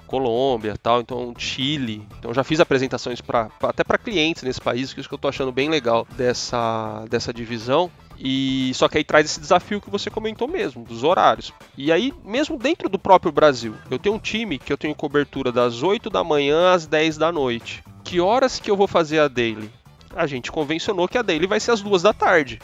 Colômbia, 0.10 0.76
tal, 0.76 1.02
então 1.02 1.34
Chile. 1.38 2.08
Então 2.18 2.34
já 2.34 2.44
fiz 2.44 2.60
apresentações 2.60 3.22
para 3.22 3.52
até 3.62 3.84
para 3.84 3.98
clientes 3.98 4.42
nesse 4.42 4.60
país, 4.60 4.92
que 4.92 5.00
isso 5.00 5.08
que 5.08 5.14
eu 5.14 5.18
estou 5.18 5.30
achando 5.30 5.52
bem 5.52 5.70
legal 5.70 6.08
dessa 6.18 7.06
dessa 7.08 7.32
divisão. 7.32 7.92
E 8.18 8.72
só 8.74 8.90
que 8.90 8.98
aí 8.98 9.04
traz 9.04 9.28
esse 9.28 9.40
desafio 9.40 9.80
que 9.80 9.90
você 9.90 10.10
comentou 10.10 10.48
mesmo, 10.48 10.84
dos 10.84 11.04
horários. 11.04 11.54
E 11.78 11.92
aí, 11.92 12.12
mesmo 12.26 12.58
dentro 12.58 12.90
do 12.90 13.00
próprio 13.00 13.32
Brasil, 13.32 13.76
eu 13.90 14.00
tenho 14.00 14.16
um 14.16 14.20
time 14.20 14.58
que 14.58 14.74
eu 14.74 14.78
tenho 14.78 14.96
cobertura 14.96 15.52
das 15.52 15.84
8 15.84 16.10
da 16.10 16.24
manhã 16.24 16.74
às 16.74 16.86
10 16.86 17.18
da 17.18 17.32
noite. 17.32 17.84
Que 18.04 18.20
horas 18.20 18.60
que 18.60 18.70
eu 18.70 18.76
vou 18.76 18.88
fazer 18.88 19.20
a 19.20 19.28
daily? 19.28 19.72
A 20.16 20.26
gente 20.26 20.52
convencionou 20.52 21.08
que 21.08 21.18
a 21.18 21.22
daily 21.22 21.48
vai 21.48 21.60
ser 21.60 21.72
às 21.72 21.82
2 21.82 22.02
da 22.02 22.14
tarde. 22.14 22.60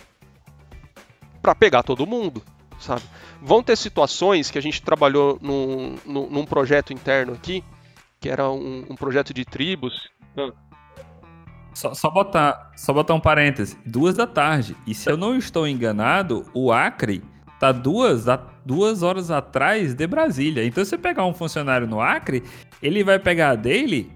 Para 1.42 1.54
pegar 1.54 1.84
todo 1.84 2.08
mundo, 2.08 2.42
sabe? 2.80 3.04
Vão 3.42 3.62
ter 3.62 3.76
situações 3.76 4.50
que 4.50 4.58
a 4.58 4.62
gente 4.62 4.82
trabalhou 4.82 5.38
num, 5.42 5.96
num, 6.06 6.30
num 6.30 6.46
projeto 6.46 6.92
interno 6.92 7.34
aqui, 7.34 7.64
que 8.20 8.30
era 8.30 8.50
um, 8.50 8.86
um 8.90 8.96
projeto 8.96 9.34
de 9.34 9.46
tribos. 9.46 10.10
Só, 11.74 11.94
só, 11.94 12.10
botar, 12.10 12.72
só 12.76 12.94
botar 12.94 13.14
um 13.14 13.20
parêntese. 13.20 13.78
Duas 13.86 14.16
da 14.16 14.26
tarde. 14.26 14.76
E 14.88 14.96
se 14.96 15.10
eu 15.12 15.18
não 15.18 15.36
estou 15.36 15.68
enganado, 15.68 16.46
o 16.54 16.72
Acre 16.72 17.22
tá 17.60 17.72
duas, 17.72 18.26
duas 18.66 19.04
horas 19.04 19.30
atrás 19.30 19.94
de 19.94 20.08
Brasília. 20.08 20.66
Então, 20.66 20.84
se 20.84 20.92
você 20.92 20.98
pegar 20.98 21.26
um 21.26 21.34
funcionário 21.34 21.88
no 21.88 22.02
Acre, 22.02 22.44
ele 22.82 23.04
vai 23.04 23.20
pegar 23.20 23.52
a 23.52 23.56
dele, 23.56 24.12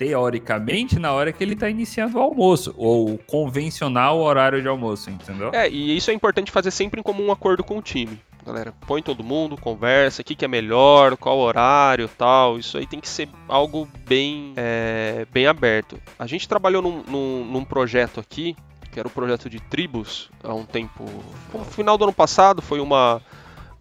teoricamente, 0.00 0.98
na 0.98 1.12
hora 1.12 1.30
que 1.30 1.44
ele 1.44 1.52
está 1.52 1.68
iniciando 1.68 2.16
o 2.16 2.22
almoço, 2.22 2.74
ou 2.78 3.12
o 3.12 3.18
convencional 3.18 4.18
horário 4.18 4.62
de 4.62 4.66
almoço, 4.66 5.10
entendeu? 5.10 5.50
É, 5.52 5.68
e 5.68 5.94
isso 5.94 6.10
é 6.10 6.14
importante 6.14 6.50
fazer 6.50 6.70
sempre 6.70 7.00
em 7.00 7.02
comum 7.02 7.30
acordo 7.30 7.62
com 7.62 7.76
o 7.76 7.82
time 7.82 8.18
galera. 8.42 8.72
Põe 8.86 9.02
todo 9.02 9.22
mundo, 9.22 9.54
conversa, 9.58 10.22
o 10.22 10.24
que, 10.24 10.34
que 10.34 10.46
é 10.46 10.48
melhor, 10.48 11.14
qual 11.18 11.38
horário 11.38 12.08
tal. 12.08 12.58
Isso 12.58 12.78
aí 12.78 12.86
tem 12.86 12.98
que 12.98 13.08
ser 13.08 13.28
algo 13.46 13.86
bem, 14.08 14.54
é, 14.56 15.26
bem 15.30 15.46
aberto. 15.46 16.00
A 16.18 16.26
gente 16.26 16.48
trabalhou 16.48 16.80
num, 16.80 17.02
num, 17.06 17.44
num 17.44 17.64
projeto 17.64 18.18
aqui, 18.18 18.56
que 18.90 18.98
era 18.98 19.06
o 19.06 19.10
projeto 19.10 19.50
de 19.50 19.60
tribos, 19.60 20.30
há 20.42 20.54
um 20.54 20.64
tempo. 20.64 21.04
No 21.52 21.64
final 21.66 21.98
do 21.98 22.04
ano 22.04 22.14
passado, 22.14 22.62
foi 22.62 22.80
uma, 22.80 23.20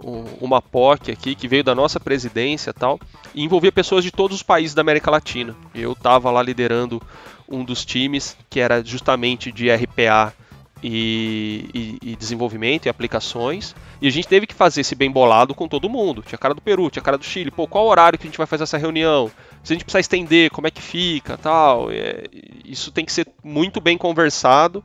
uma 0.02 0.62
POC 0.62 1.12
aqui 1.12 1.36
que 1.36 1.48
veio 1.48 1.64
da 1.64 1.76
nossa 1.76 2.00
presidência 2.00 2.74
tal, 2.74 3.00
e 3.34 3.44
envolvia 3.44 3.72
pessoas 3.72 4.04
de 4.04 4.12
todos 4.12 4.38
os 4.38 4.44
países 4.44 4.74
da 4.74 4.82
América 4.82 5.12
Latina. 5.12 5.56
Eu 5.76 5.92
estava 5.92 6.32
lá 6.32 6.42
liderando 6.42 7.02
um 7.48 7.64
dos 7.64 7.84
times 7.84 8.38
que 8.50 8.60
era 8.60 8.84
justamente 8.84 9.52
de 9.52 9.70
RPA 9.70 10.34
e, 10.82 11.70
e, 11.74 12.12
e, 12.12 12.16
desenvolvimento 12.16 12.86
e 12.86 12.90
aplicações. 12.90 13.76
E 14.02 14.08
a 14.08 14.12
gente 14.12 14.28
teve 14.28 14.48
que 14.48 14.54
fazer 14.54 14.82
esse 14.82 14.96
bem 14.96 15.12
bolado 15.12 15.54
com 15.54 15.68
todo 15.68 15.90
mundo. 15.90 16.22
Tinha 16.22 16.38
cara 16.38 16.54
do 16.54 16.62
Peru, 16.62 16.90
tinha 16.90 17.04
cara 17.04 17.18
do 17.18 17.26
Chile. 17.26 17.52
Pô, 17.52 17.68
qual 17.68 17.86
horário 17.88 18.18
que 18.18 18.26
a 18.26 18.30
gente 18.30 18.38
vai 18.38 18.48
fazer 18.48 18.64
essa 18.64 18.78
reunião? 18.78 19.30
Se 19.64 19.74
a 19.74 19.76
gente 19.76 19.84
precisar 19.84 20.00
estender, 20.00 20.50
como 20.52 20.68
é 20.68 20.72
que 20.72 20.82
fica, 20.82 21.38
tal. 21.38 21.92
É, 21.92 22.24
isso 22.64 22.92
tem 22.92 23.04
que 23.04 23.12
ser 23.12 23.28
muito 23.44 23.82
bem 23.82 23.98
conversado 23.98 24.84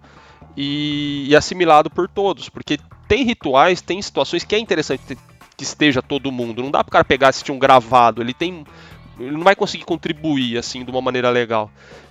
e, 0.56 1.26
e, 1.28 1.36
assimilado 1.36 1.90
por 1.90 2.08
todos, 2.08 2.48
porque 2.48 2.78
tem 3.08 3.24
rituais, 3.24 3.80
tem 3.80 4.00
situações 4.00 4.44
que 4.44 4.54
é 4.54 4.58
interessante 4.58 5.16
que 5.56 5.62
esteja 5.62 6.02
todo 6.02 6.32
mundo. 6.32 6.62
Não 6.62 6.70
dá 6.70 6.82
para 6.82 6.88
o 6.88 6.92
cara 6.92 7.04
pegar 7.04 7.28
e 7.28 7.30
assistir 7.30 7.52
um 7.52 7.58
gravado. 7.58 8.20
Ele 8.20 8.34
tem 8.34 8.64
ele 9.18 9.30
não 9.30 9.44
vai 9.44 9.54
conseguir 9.54 9.84
contribuir 9.84 10.58
assim 10.58 10.84
de 10.84 10.90
uma 10.90 11.00
maneira 11.00 11.30
legal. 11.30 11.70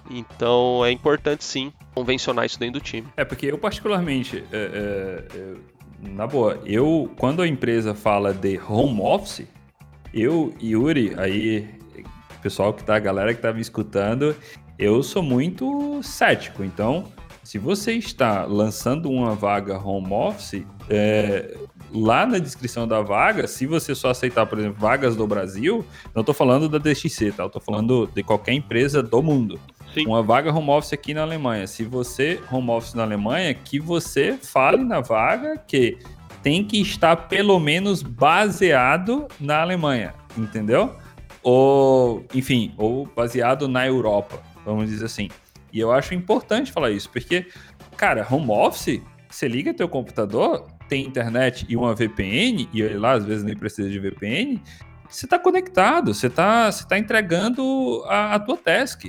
Então 0.09 0.85
é 0.85 0.91
importante 0.91 1.43
sim 1.43 1.71
convencionar 1.93 2.45
isso 2.45 2.59
dentro 2.59 2.79
do 2.79 2.83
time. 2.83 3.07
É 3.17 3.25
porque 3.25 3.47
eu 3.47 3.57
particularmente, 3.57 4.43
é, 4.51 5.27
é, 5.33 5.55
na 6.09 6.25
boa, 6.25 6.61
eu 6.65 7.11
quando 7.17 7.41
a 7.41 7.47
empresa 7.47 7.93
fala 7.93 8.33
de 8.33 8.59
home 8.67 9.01
office, 9.01 9.45
eu 10.13 10.53
Yuri, 10.61 11.13
aí 11.17 11.67
pessoal 12.43 12.73
que 12.73 12.83
tá, 12.83 12.97
a 12.97 12.99
galera 12.99 13.33
que 13.33 13.41
tá 13.41 13.53
me 13.53 13.61
escutando, 13.61 14.35
eu 14.77 15.01
sou 15.01 15.23
muito 15.23 16.03
cético. 16.03 16.63
Então, 16.63 17.05
se 17.43 17.59
você 17.59 17.93
está 17.93 18.45
lançando 18.45 19.11
uma 19.11 19.35
vaga 19.35 19.77
home 19.77 20.13
office, 20.13 20.65
é, 20.89 21.57
lá 21.91 22.25
na 22.25 22.39
descrição 22.39 22.87
da 22.87 23.01
vaga, 23.01 23.47
se 23.47 23.65
você 23.65 23.93
só 23.93 24.11
aceitar, 24.11 24.45
por 24.45 24.57
exemplo, 24.57 24.79
vagas 24.79 25.15
do 25.15 25.27
Brasil, 25.27 25.85
não 26.15 26.21
estou 26.21 26.33
falando 26.33 26.69
da 26.69 26.77
DXC, 26.77 27.33
tá? 27.33 27.43
Eu 27.43 27.49
tô 27.49 27.59
falando 27.59 28.09
de 28.15 28.23
qualquer 28.23 28.53
empresa 28.53 29.03
do 29.03 29.21
mundo. 29.21 29.59
Sim. 29.93 30.07
Uma 30.07 30.23
vaga 30.23 30.51
home 30.53 30.69
office 30.69 30.93
aqui 30.93 31.13
na 31.13 31.21
Alemanha. 31.21 31.67
Se 31.67 31.83
você 31.83 32.41
home 32.51 32.69
office 32.71 32.93
na 32.93 33.03
Alemanha, 33.03 33.53
que 33.53 33.79
você 33.79 34.37
fale 34.41 34.83
na 34.83 35.01
vaga 35.01 35.57
que 35.57 35.97
tem 36.41 36.63
que 36.63 36.81
estar 36.81 37.15
pelo 37.27 37.59
menos 37.59 38.01
baseado 38.01 39.27
na 39.39 39.61
Alemanha, 39.61 40.13
entendeu? 40.37 40.95
Ou, 41.43 42.25
enfim, 42.33 42.73
ou 42.77 43.05
baseado 43.05 43.67
na 43.67 43.85
Europa, 43.85 44.41
vamos 44.65 44.89
dizer 44.89 45.05
assim. 45.05 45.29
E 45.73 45.79
eu 45.79 45.91
acho 45.91 46.13
importante 46.13 46.71
falar 46.71 46.91
isso, 46.91 47.09
porque, 47.09 47.47
cara, 47.97 48.25
home 48.29 48.51
office, 48.51 49.01
você 49.27 49.47
liga 49.47 49.73
teu 49.73 49.89
computador, 49.89 50.67
tem 50.87 51.03
internet 51.03 51.65
e 51.67 51.75
uma 51.75 51.95
VPN, 51.95 52.69
e 52.71 52.83
lá 52.89 53.13
às 53.13 53.25
vezes 53.25 53.43
nem 53.43 53.57
precisa 53.57 53.89
de 53.89 53.99
VPN, 53.99 54.61
você 55.09 55.25
está 55.25 55.39
conectado, 55.39 56.13
você 56.13 56.27
está 56.27 56.71
você 56.71 56.87
tá 56.87 56.99
entregando 56.99 58.03
a, 58.05 58.35
a 58.35 58.39
tua 58.39 58.55
task, 58.55 59.05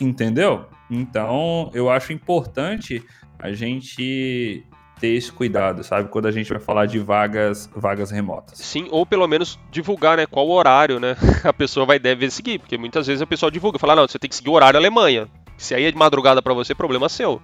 entendeu? 0.00 0.64
Então, 0.90 1.70
eu 1.74 1.90
acho 1.90 2.12
importante 2.14 3.04
a 3.38 3.52
gente 3.52 4.64
ter 4.98 5.08
esse 5.08 5.30
cuidado, 5.30 5.84
sabe? 5.84 6.08
Quando 6.08 6.26
a 6.26 6.30
gente 6.30 6.48
vai 6.48 6.60
falar 6.60 6.86
de 6.86 6.98
vagas, 6.98 7.68
vagas 7.76 8.10
remotas. 8.10 8.58
Sim, 8.58 8.88
ou 8.90 9.04
pelo 9.04 9.26
menos 9.28 9.58
divulgar, 9.70 10.16
né? 10.16 10.24
Qual 10.26 10.48
horário, 10.48 10.98
né? 10.98 11.16
A 11.44 11.52
pessoa 11.52 11.84
vai 11.84 11.98
deve 11.98 12.30
seguir, 12.30 12.58
porque 12.58 12.78
muitas 12.78 13.06
vezes 13.06 13.20
a 13.20 13.26
pessoa 13.26 13.50
divulga, 13.52 13.78
fala, 13.78 13.94
não, 13.94 14.08
você 14.08 14.18
tem 14.18 14.30
que 14.30 14.36
seguir 14.36 14.48
o 14.48 14.54
horário 14.54 14.78
Alemanha. 14.78 15.28
Se 15.56 15.74
aí 15.74 15.84
é 15.84 15.90
de 15.90 15.96
madrugada 15.96 16.42
para 16.42 16.54
você, 16.54 16.74
problema 16.74 17.08
seu. 17.08 17.40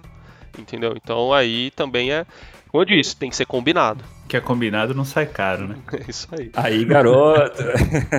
Entendeu? 0.57 0.93
Então 0.95 1.33
aí 1.33 1.71
também 1.71 2.11
é, 2.11 2.25
como 2.73 2.81
eu 2.81 2.85
disse, 2.87 3.15
tem 3.15 3.29
que 3.29 3.35
ser 3.35 3.45
combinado. 3.45 4.03
Que 4.27 4.35
é 4.35 4.41
combinado 4.41 4.95
não 4.95 5.05
sai 5.05 5.27
caro, 5.27 5.67
né? 5.67 5.75
É 5.93 6.09
isso 6.09 6.27
aí. 6.31 6.49
Aí, 6.55 6.83
garoto. 6.83 7.61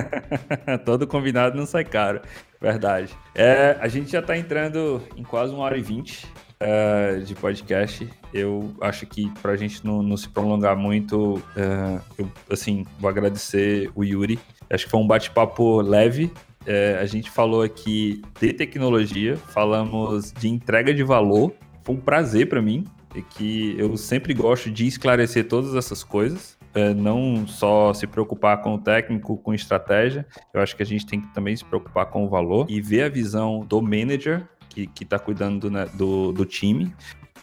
Todo 0.85 1.05
combinado 1.05 1.57
não 1.57 1.65
sai 1.65 1.83
caro. 1.83 2.21
Verdade. 2.61 3.09
É, 3.35 3.77
a 3.81 3.89
gente 3.89 4.13
já 4.13 4.21
tá 4.21 4.37
entrando 4.37 5.01
em 5.17 5.23
quase 5.23 5.53
uma 5.53 5.65
hora 5.65 5.77
e 5.77 5.81
vinte 5.81 6.25
uh, 6.61 7.21
de 7.21 7.35
podcast. 7.35 8.09
Eu 8.33 8.73
acho 8.79 9.05
que 9.05 9.29
pra 9.41 9.57
gente 9.57 9.85
não, 9.85 10.01
não 10.01 10.15
se 10.15 10.29
prolongar 10.29 10.77
muito, 10.77 11.33
uh, 11.35 12.01
eu, 12.17 12.31
assim, 12.49 12.85
vou 12.97 13.09
agradecer 13.09 13.91
o 13.93 14.05
Yuri. 14.05 14.39
Acho 14.69 14.85
que 14.85 14.91
foi 14.91 15.01
um 15.01 15.07
bate-papo 15.07 15.81
leve, 15.81 16.31
é, 16.65 16.97
a 16.99 17.05
gente 17.05 17.29
falou 17.29 17.61
aqui 17.61 18.21
de 18.39 18.53
tecnologia, 18.53 19.37
falamos 19.37 20.31
de 20.31 20.47
entrega 20.47 20.93
de 20.93 21.03
valor. 21.03 21.53
Foi 21.83 21.95
um 21.95 21.99
prazer 21.99 22.49
para 22.49 22.61
mim, 22.61 22.85
e 23.15 23.21
que 23.21 23.75
eu 23.77 23.95
sempre 23.95 24.33
gosto 24.33 24.69
de 24.69 24.85
esclarecer 24.85 25.47
todas 25.47 25.75
essas 25.75 26.03
coisas. 26.03 26.57
é, 26.73 26.93
não 26.93 27.47
só 27.47 27.93
se 27.93 28.05
preocupar 28.05 28.61
com 28.61 28.75
o 28.75 28.77
técnico, 28.77 29.37
com 29.37 29.53
estratégia, 29.53 30.27
eu 30.53 30.59
acho 30.59 30.75
que 30.75 30.83
a 30.83 30.85
gente 30.85 31.05
tem 31.05 31.21
que 31.21 31.33
também 31.33 31.55
se 31.55 31.63
preocupar 31.63 32.07
com 32.07 32.25
o 32.25 32.29
valor 32.29 32.65
e 32.69 32.81
ver 32.81 33.03
a 33.03 33.09
visão 33.09 33.61
do 33.61 33.81
manager 33.81 34.45
que, 34.67 34.85
que 34.85 35.05
tá 35.05 35.17
cuidando 35.17 35.71
né, 35.71 35.87
do, 35.93 36.33
do 36.33 36.45
time. 36.45 36.93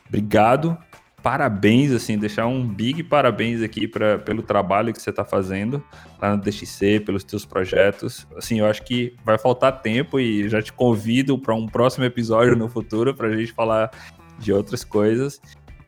Obrigado 0.06 0.76
parabéns, 1.22 1.92
assim, 1.92 2.18
deixar 2.18 2.46
um 2.46 2.66
big 2.66 3.02
parabéns 3.04 3.62
aqui 3.62 3.86
pra, 3.86 4.18
pelo 4.18 4.42
trabalho 4.42 4.92
que 4.92 5.00
você 5.00 5.10
está 5.10 5.24
fazendo 5.24 5.82
lá 6.20 6.36
no 6.36 6.42
DXC, 6.42 7.00
pelos 7.00 7.22
teus 7.22 7.44
projetos. 7.44 8.26
Assim, 8.36 8.58
eu 8.58 8.66
acho 8.66 8.82
que 8.82 9.14
vai 9.24 9.38
faltar 9.38 9.80
tempo 9.80 10.18
e 10.18 10.48
já 10.48 10.60
te 10.60 10.72
convido 10.72 11.38
para 11.38 11.54
um 11.54 11.66
próximo 11.66 12.04
episódio 12.04 12.56
no 12.56 12.68
futuro 12.68 13.14
para 13.14 13.28
a 13.28 13.36
gente 13.36 13.52
falar 13.52 13.90
de 14.38 14.52
outras 14.52 14.82
coisas. 14.82 15.40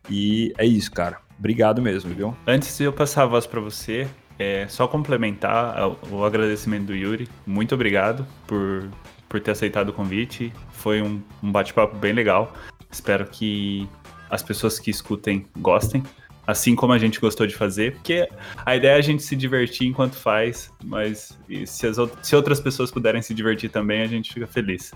E 0.09 0.53
é 0.57 0.64
isso, 0.64 0.93
cara. 0.93 1.18
Obrigado 1.39 1.82
mesmo, 1.82 2.14
viu? 2.14 2.37
Antes 2.47 2.78
de 2.78 2.85
eu 2.85 2.93
passar 2.93 3.24
a 3.24 3.26
voz 3.26 3.47
para 3.47 3.61
você, 3.61 4.07
é 4.39 4.66
só 4.68 4.87
complementar 4.87 5.76
o 6.11 6.24
agradecimento 6.24 6.87
do 6.87 6.95
Yuri. 6.95 7.28
Muito 7.45 7.74
obrigado 7.74 8.24
por, 8.47 8.89
por 9.28 9.41
ter 9.41 9.51
aceitado 9.51 9.89
o 9.89 9.93
convite. 9.93 10.53
Foi 10.70 11.03
um, 11.03 11.20
um 11.43 11.51
bate-papo 11.51 11.97
bem 11.97 12.12
legal. 12.12 12.53
Espero 12.91 13.26
que 13.26 13.89
as 14.31 14.43
pessoas 14.43 14.79
que 14.79 14.91
escutem 14.91 15.47
gostem, 15.59 16.03
assim 16.47 16.75
como 16.75 16.93
a 16.93 16.99
gente 16.99 17.20
gostou 17.20 17.47
de 17.47 17.55
fazer, 17.55 17.95
porque 17.95 18.29
a 18.64 18.77
ideia 18.77 18.93
é 18.93 18.99
a 18.99 19.01
gente 19.01 19.22
se 19.22 19.35
divertir 19.35 19.87
enquanto 19.87 20.14
faz, 20.14 20.70
mas 20.85 21.39
se, 21.66 21.87
as, 21.87 21.97
se 22.22 22.37
outras 22.37 22.61
pessoas 22.61 22.91
puderem 22.91 23.22
se 23.22 23.33
divertir 23.35 23.70
também, 23.70 24.03
a 24.03 24.07
gente 24.07 24.33
fica 24.33 24.47
feliz. 24.47 24.93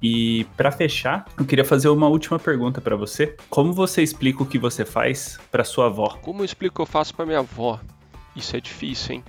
E 0.00 0.46
para 0.56 0.70
fechar, 0.70 1.26
eu 1.36 1.44
queria 1.44 1.64
fazer 1.64 1.88
uma 1.88 2.06
última 2.06 2.38
pergunta 2.38 2.80
para 2.80 2.94
você. 2.94 3.36
Como 3.50 3.72
você 3.72 4.00
explica 4.02 4.42
o 4.42 4.46
que 4.46 4.58
você 4.58 4.84
faz 4.84 5.38
para 5.50 5.64
sua 5.64 5.86
avó? 5.86 6.16
Como 6.22 6.42
eu 6.42 6.44
explico 6.44 6.74
o 6.74 6.76
que 6.76 6.82
eu 6.82 6.92
faço 6.92 7.12
para 7.14 7.26
minha 7.26 7.40
avó? 7.40 7.80
Isso 8.36 8.56
é 8.56 8.60
difícil, 8.60 9.16
hein? 9.16 9.24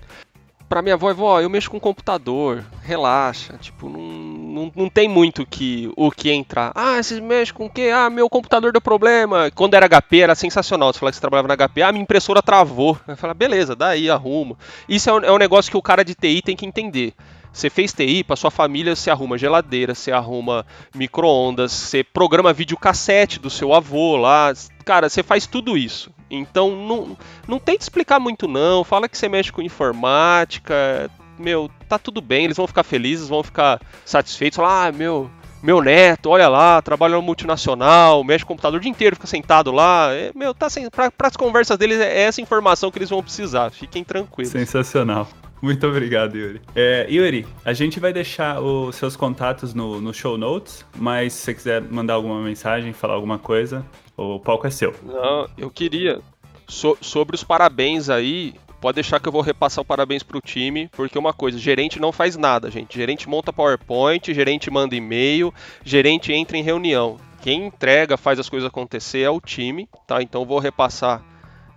Pra 0.69 0.83
minha 0.83 0.93
avó, 0.93 1.11
vó, 1.11 1.41
eu 1.41 1.49
mexo 1.49 1.71
com 1.71 1.79
computador, 1.79 2.63
relaxa, 2.83 3.57
tipo, 3.57 3.89
não, 3.89 3.99
não, 3.99 4.71
não 4.75 4.87
tem 4.87 5.09
muito 5.09 5.43
que, 5.43 5.91
o 5.97 6.11
que 6.11 6.31
entrar. 6.31 6.71
Ah, 6.75 7.01
vocês 7.01 7.19
mexem 7.19 7.55
com 7.55 7.65
o 7.65 7.69
quê? 7.71 7.89
Ah, 7.91 8.07
meu 8.07 8.29
computador 8.29 8.71
deu 8.71 8.79
problema. 8.79 9.49
Quando 9.55 9.73
era 9.73 9.89
HP 9.89 10.19
era 10.19 10.35
sensacional, 10.35 10.93
você 10.93 10.99
falar 10.99 11.11
que 11.11 11.15
você 11.15 11.21
trabalhava 11.21 11.47
na 11.47 11.57
HP, 11.57 11.81
ah, 11.81 11.91
minha 11.91 12.03
impressora 12.03 12.39
travou. 12.43 12.95
Eu 13.07 13.17
falo, 13.17 13.33
beleza, 13.33 13.75
daí 13.75 14.11
arruma. 14.11 14.55
Isso 14.87 15.09
é 15.09 15.13
um, 15.13 15.19
é 15.19 15.31
um 15.31 15.39
negócio 15.39 15.71
que 15.71 15.77
o 15.77 15.81
cara 15.81 16.05
de 16.05 16.13
TI 16.13 16.43
tem 16.43 16.55
que 16.55 16.67
entender. 16.67 17.15
Você 17.51 17.67
fez 17.67 17.91
TI, 17.91 18.23
para 18.23 18.35
sua 18.35 18.51
família 18.51 18.95
você 18.95 19.09
arruma 19.09 19.39
geladeira, 19.39 19.95
você 19.95 20.11
arruma 20.11 20.63
micro-ondas, 20.93 21.71
você 21.71 22.03
programa 22.03 22.53
videocassete 22.53 23.39
do 23.39 23.49
seu 23.49 23.73
avô 23.73 24.17
lá. 24.17 24.53
Cara, 24.85 25.09
você 25.09 25.23
faz 25.23 25.47
tudo 25.47 25.75
isso. 25.75 26.11
Então 26.29 26.75
não, 26.75 27.17
não 27.47 27.59
tenta 27.59 27.83
explicar 27.83 28.19
muito 28.19 28.47
não, 28.47 28.83
fala 28.83 29.09
que 29.09 29.17
você 29.17 29.27
mexe 29.27 29.51
com 29.51 29.61
informática. 29.61 31.09
Meu, 31.37 31.69
tá 31.87 31.97
tudo 31.97 32.21
bem, 32.21 32.45
eles 32.45 32.57
vão 32.57 32.67
ficar 32.67 32.83
felizes, 32.83 33.29
vão 33.29 33.41
ficar 33.41 33.79
satisfeitos. 34.05 34.57
Falar, 34.57 34.87
ah, 34.87 34.91
meu, 34.91 35.31
meu 35.63 35.81
neto, 35.81 36.29
olha 36.29 36.47
lá, 36.47 36.81
trabalha 36.81 37.15
no 37.15 37.21
multinacional, 37.21 38.23
mexe 38.23 38.43
com 38.45 38.53
o 38.53 38.55
computador 38.55 38.79
o 38.79 38.81
dia 38.81 38.91
inteiro, 38.91 39.15
fica 39.15 39.27
sentado 39.27 39.71
lá. 39.71 40.13
É, 40.13 40.31
meu, 40.35 40.53
tá 40.53 40.69
sem, 40.69 40.89
pra, 40.89 41.11
as 41.23 41.37
conversas 41.37 41.77
deles 41.77 41.99
é 41.99 42.23
essa 42.23 42.41
informação 42.41 42.91
que 42.91 42.97
eles 42.97 43.09
vão 43.09 43.23
precisar. 43.23 43.69
Fiquem 43.71 44.03
tranquilos. 44.03 44.51
Sensacional. 44.51 45.27
Muito 45.61 45.85
obrigado, 45.85 46.37
Yuri. 46.37 46.61
É, 46.73 47.05
Yuri, 47.09 47.45
a 47.65 47.73
gente 47.73 47.99
vai 47.99 48.13
deixar 48.13 48.61
os 48.61 48.95
seus 48.95 49.15
contatos 49.17 49.73
no, 49.73 49.99
no 49.99 50.13
show 50.13 50.37
notes, 50.37 50.85
mas 50.97 51.33
se 51.33 51.41
você 51.41 51.53
quiser 51.53 51.81
mandar 51.81 52.13
alguma 52.13 52.41
mensagem, 52.41 52.93
falar 52.93 53.15
alguma 53.15 53.37
coisa, 53.37 53.85
o 54.19 54.39
palco 54.39 54.67
é 54.67 54.69
seu. 54.69 54.93
Não, 55.03 55.47
eu 55.57 55.69
queria. 55.69 56.19
So, 56.67 56.97
sobre 57.01 57.35
os 57.35 57.43
parabéns 57.43 58.09
aí, 58.09 58.53
pode 58.79 58.95
deixar 58.95 59.19
que 59.19 59.27
eu 59.27 59.31
vou 59.31 59.41
repassar 59.41 59.81
o 59.81 59.85
parabéns 59.85 60.23
pro 60.23 60.41
time, 60.41 60.89
porque 60.89 61.17
uma 61.17 61.33
coisa, 61.33 61.57
gerente 61.57 61.99
não 61.99 62.11
faz 62.11 62.35
nada, 62.35 62.69
gente. 62.69 62.97
Gerente 62.97 63.27
monta 63.27 63.53
PowerPoint, 63.53 64.33
gerente 64.33 64.69
manda 64.69 64.95
e-mail, 64.95 65.53
gerente 65.83 66.33
entra 66.33 66.57
em 66.57 66.63
reunião. 66.63 67.17
Quem 67.41 67.67
entrega, 67.67 68.17
faz 68.17 68.37
as 68.37 68.49
coisas 68.49 68.67
acontecer 68.67 69.21
é 69.21 69.29
o 69.29 69.39
time, 69.39 69.87
tá? 70.05 70.21
Então 70.21 70.45
vou 70.45 70.59
repassar 70.59 71.23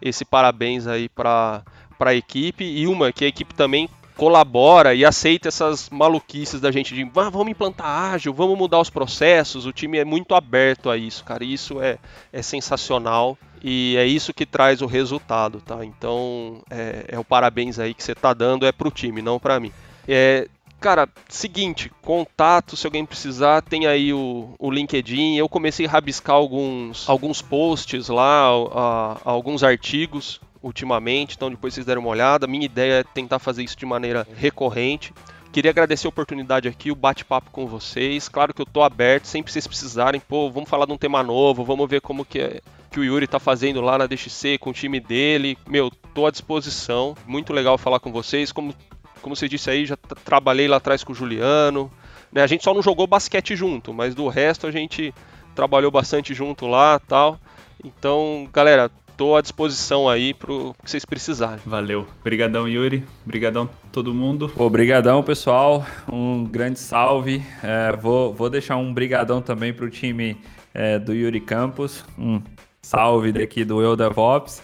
esse 0.00 0.24
parabéns 0.24 0.86
aí 0.86 1.08
para 1.08 1.62
para 1.96 2.10
a 2.10 2.14
equipe 2.16 2.64
e 2.64 2.88
uma 2.88 3.12
que 3.12 3.24
a 3.24 3.28
equipe 3.28 3.54
também 3.54 3.88
colabora 4.22 4.94
e 4.94 5.04
aceita 5.04 5.48
essas 5.48 5.90
maluquices 5.90 6.60
da 6.60 6.70
gente 6.70 6.94
de 6.94 7.02
ah, 7.02 7.28
vamos 7.28 7.48
implantar 7.48 8.12
ágil, 8.14 8.32
vamos 8.32 8.56
mudar 8.56 8.78
os 8.78 8.88
processos. 8.88 9.66
O 9.66 9.72
time 9.72 9.98
é 9.98 10.04
muito 10.04 10.32
aberto 10.36 10.88
a 10.88 10.96
isso, 10.96 11.24
cara. 11.24 11.42
Isso 11.42 11.82
é, 11.82 11.98
é 12.32 12.40
sensacional 12.40 13.36
e 13.60 13.96
é 13.98 14.06
isso 14.06 14.32
que 14.32 14.46
traz 14.46 14.80
o 14.80 14.86
resultado, 14.86 15.60
tá? 15.60 15.84
Então 15.84 16.62
é, 16.70 17.06
é 17.08 17.18
o 17.18 17.24
parabéns 17.24 17.80
aí 17.80 17.92
que 17.92 18.04
você 18.04 18.14
tá 18.14 18.32
dando 18.32 18.64
é 18.64 18.70
pro 18.70 18.92
time, 18.92 19.20
não 19.20 19.40
para 19.40 19.58
mim. 19.58 19.72
É, 20.06 20.46
cara, 20.78 21.08
seguinte, 21.28 21.90
contato, 22.00 22.76
se 22.76 22.86
alguém 22.86 23.04
precisar, 23.04 23.60
tem 23.60 23.88
aí 23.88 24.12
o, 24.12 24.54
o 24.56 24.70
LinkedIn. 24.70 25.34
Eu 25.34 25.48
comecei 25.48 25.86
a 25.86 25.90
rabiscar 25.90 26.36
alguns, 26.36 27.08
alguns 27.08 27.42
posts 27.42 28.06
lá, 28.06 28.46
a, 28.46 29.18
a, 29.24 29.30
alguns 29.32 29.64
artigos 29.64 30.40
ultimamente, 30.62 31.34
então 31.36 31.50
depois 31.50 31.74
vocês 31.74 31.86
deram 31.86 32.02
uma 32.02 32.10
olhada. 32.10 32.46
Minha 32.46 32.64
ideia 32.64 33.00
é 33.00 33.04
tentar 33.04 33.38
fazer 33.38 33.62
isso 33.62 33.76
de 33.76 33.84
maneira 33.84 34.26
recorrente. 34.36 35.12
Queria 35.52 35.70
agradecer 35.70 36.06
a 36.06 36.08
oportunidade 36.08 36.66
aqui, 36.66 36.90
o 36.90 36.94
bate-papo 36.94 37.50
com 37.50 37.66
vocês. 37.66 38.28
Claro 38.28 38.54
que 38.54 38.62
eu 38.62 38.66
tô 38.66 38.82
aberto, 38.82 39.26
sempre 39.26 39.52
vocês 39.52 39.66
precisarem, 39.66 40.18
pô, 40.20 40.50
vamos 40.50 40.70
falar 40.70 40.86
de 40.86 40.92
um 40.92 40.96
tema 40.96 41.22
novo, 41.22 41.62
vamos 41.62 41.90
ver 41.90 42.00
como 42.00 42.24
que, 42.24 42.38
é, 42.38 42.60
que 42.90 42.98
o 42.98 43.04
Yuri 43.04 43.26
tá 43.26 43.38
fazendo 43.38 43.82
lá 43.82 43.98
na 43.98 44.06
DXC 44.06 44.56
com 44.56 44.70
o 44.70 44.72
time 44.72 44.98
dele. 44.98 45.58
Meu, 45.66 45.90
tô 46.14 46.26
à 46.26 46.30
disposição. 46.30 47.14
Muito 47.26 47.52
legal 47.52 47.76
falar 47.76 48.00
com 48.00 48.10
vocês. 48.10 48.50
Como, 48.50 48.74
como 49.20 49.36
você 49.36 49.46
disse 49.46 49.68
aí, 49.68 49.84
já 49.84 49.96
trabalhei 50.24 50.68
lá 50.68 50.78
atrás 50.78 51.04
com 51.04 51.12
o 51.12 51.14
Juliano. 51.14 51.92
Né? 52.32 52.42
A 52.42 52.46
gente 52.46 52.64
só 52.64 52.72
não 52.72 52.82
jogou 52.82 53.06
basquete 53.06 53.54
junto, 53.54 53.92
mas 53.92 54.14
do 54.14 54.28
resto 54.28 54.66
a 54.66 54.70
gente 54.70 55.12
trabalhou 55.54 55.90
bastante 55.90 56.32
junto 56.32 56.66
lá 56.66 56.98
tal. 56.98 57.38
Então, 57.84 58.48
galera, 58.52 58.90
Estou 59.22 59.36
à 59.36 59.40
disposição 59.40 60.08
aí 60.08 60.34
pro 60.34 60.74
que 60.82 60.90
vocês 60.90 61.04
precisarem. 61.04 61.60
Valeu. 61.64 62.08
Obrigadão, 62.22 62.66
Yuri. 62.66 63.04
Obrigadão 63.24 63.70
todo 63.92 64.12
mundo. 64.12 64.50
Obrigadão, 64.56 65.22
pessoal. 65.22 65.86
Um 66.12 66.44
grande 66.44 66.80
salve. 66.80 67.40
É, 67.62 67.96
vou, 67.96 68.34
vou 68.34 68.50
deixar 68.50 68.78
um 68.78 68.92
brigadão 68.92 69.40
também 69.40 69.72
pro 69.72 69.88
time 69.88 70.36
é, 70.74 70.98
do 70.98 71.14
Yuri 71.14 71.40
Campos. 71.40 72.04
Um 72.18 72.42
salve 72.82 73.30
daqui 73.30 73.64
do 73.64 73.80
Eu 73.80 73.94
DevOps. 73.94 74.60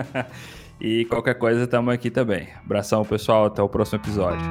e 0.80 1.04
qualquer 1.04 1.34
coisa, 1.34 1.64
estamos 1.64 1.92
aqui 1.92 2.10
também. 2.10 2.48
Abração, 2.64 3.04
pessoal. 3.04 3.44
Até 3.44 3.60
o 3.60 3.68
próximo 3.68 4.00
episódio. 4.00 4.50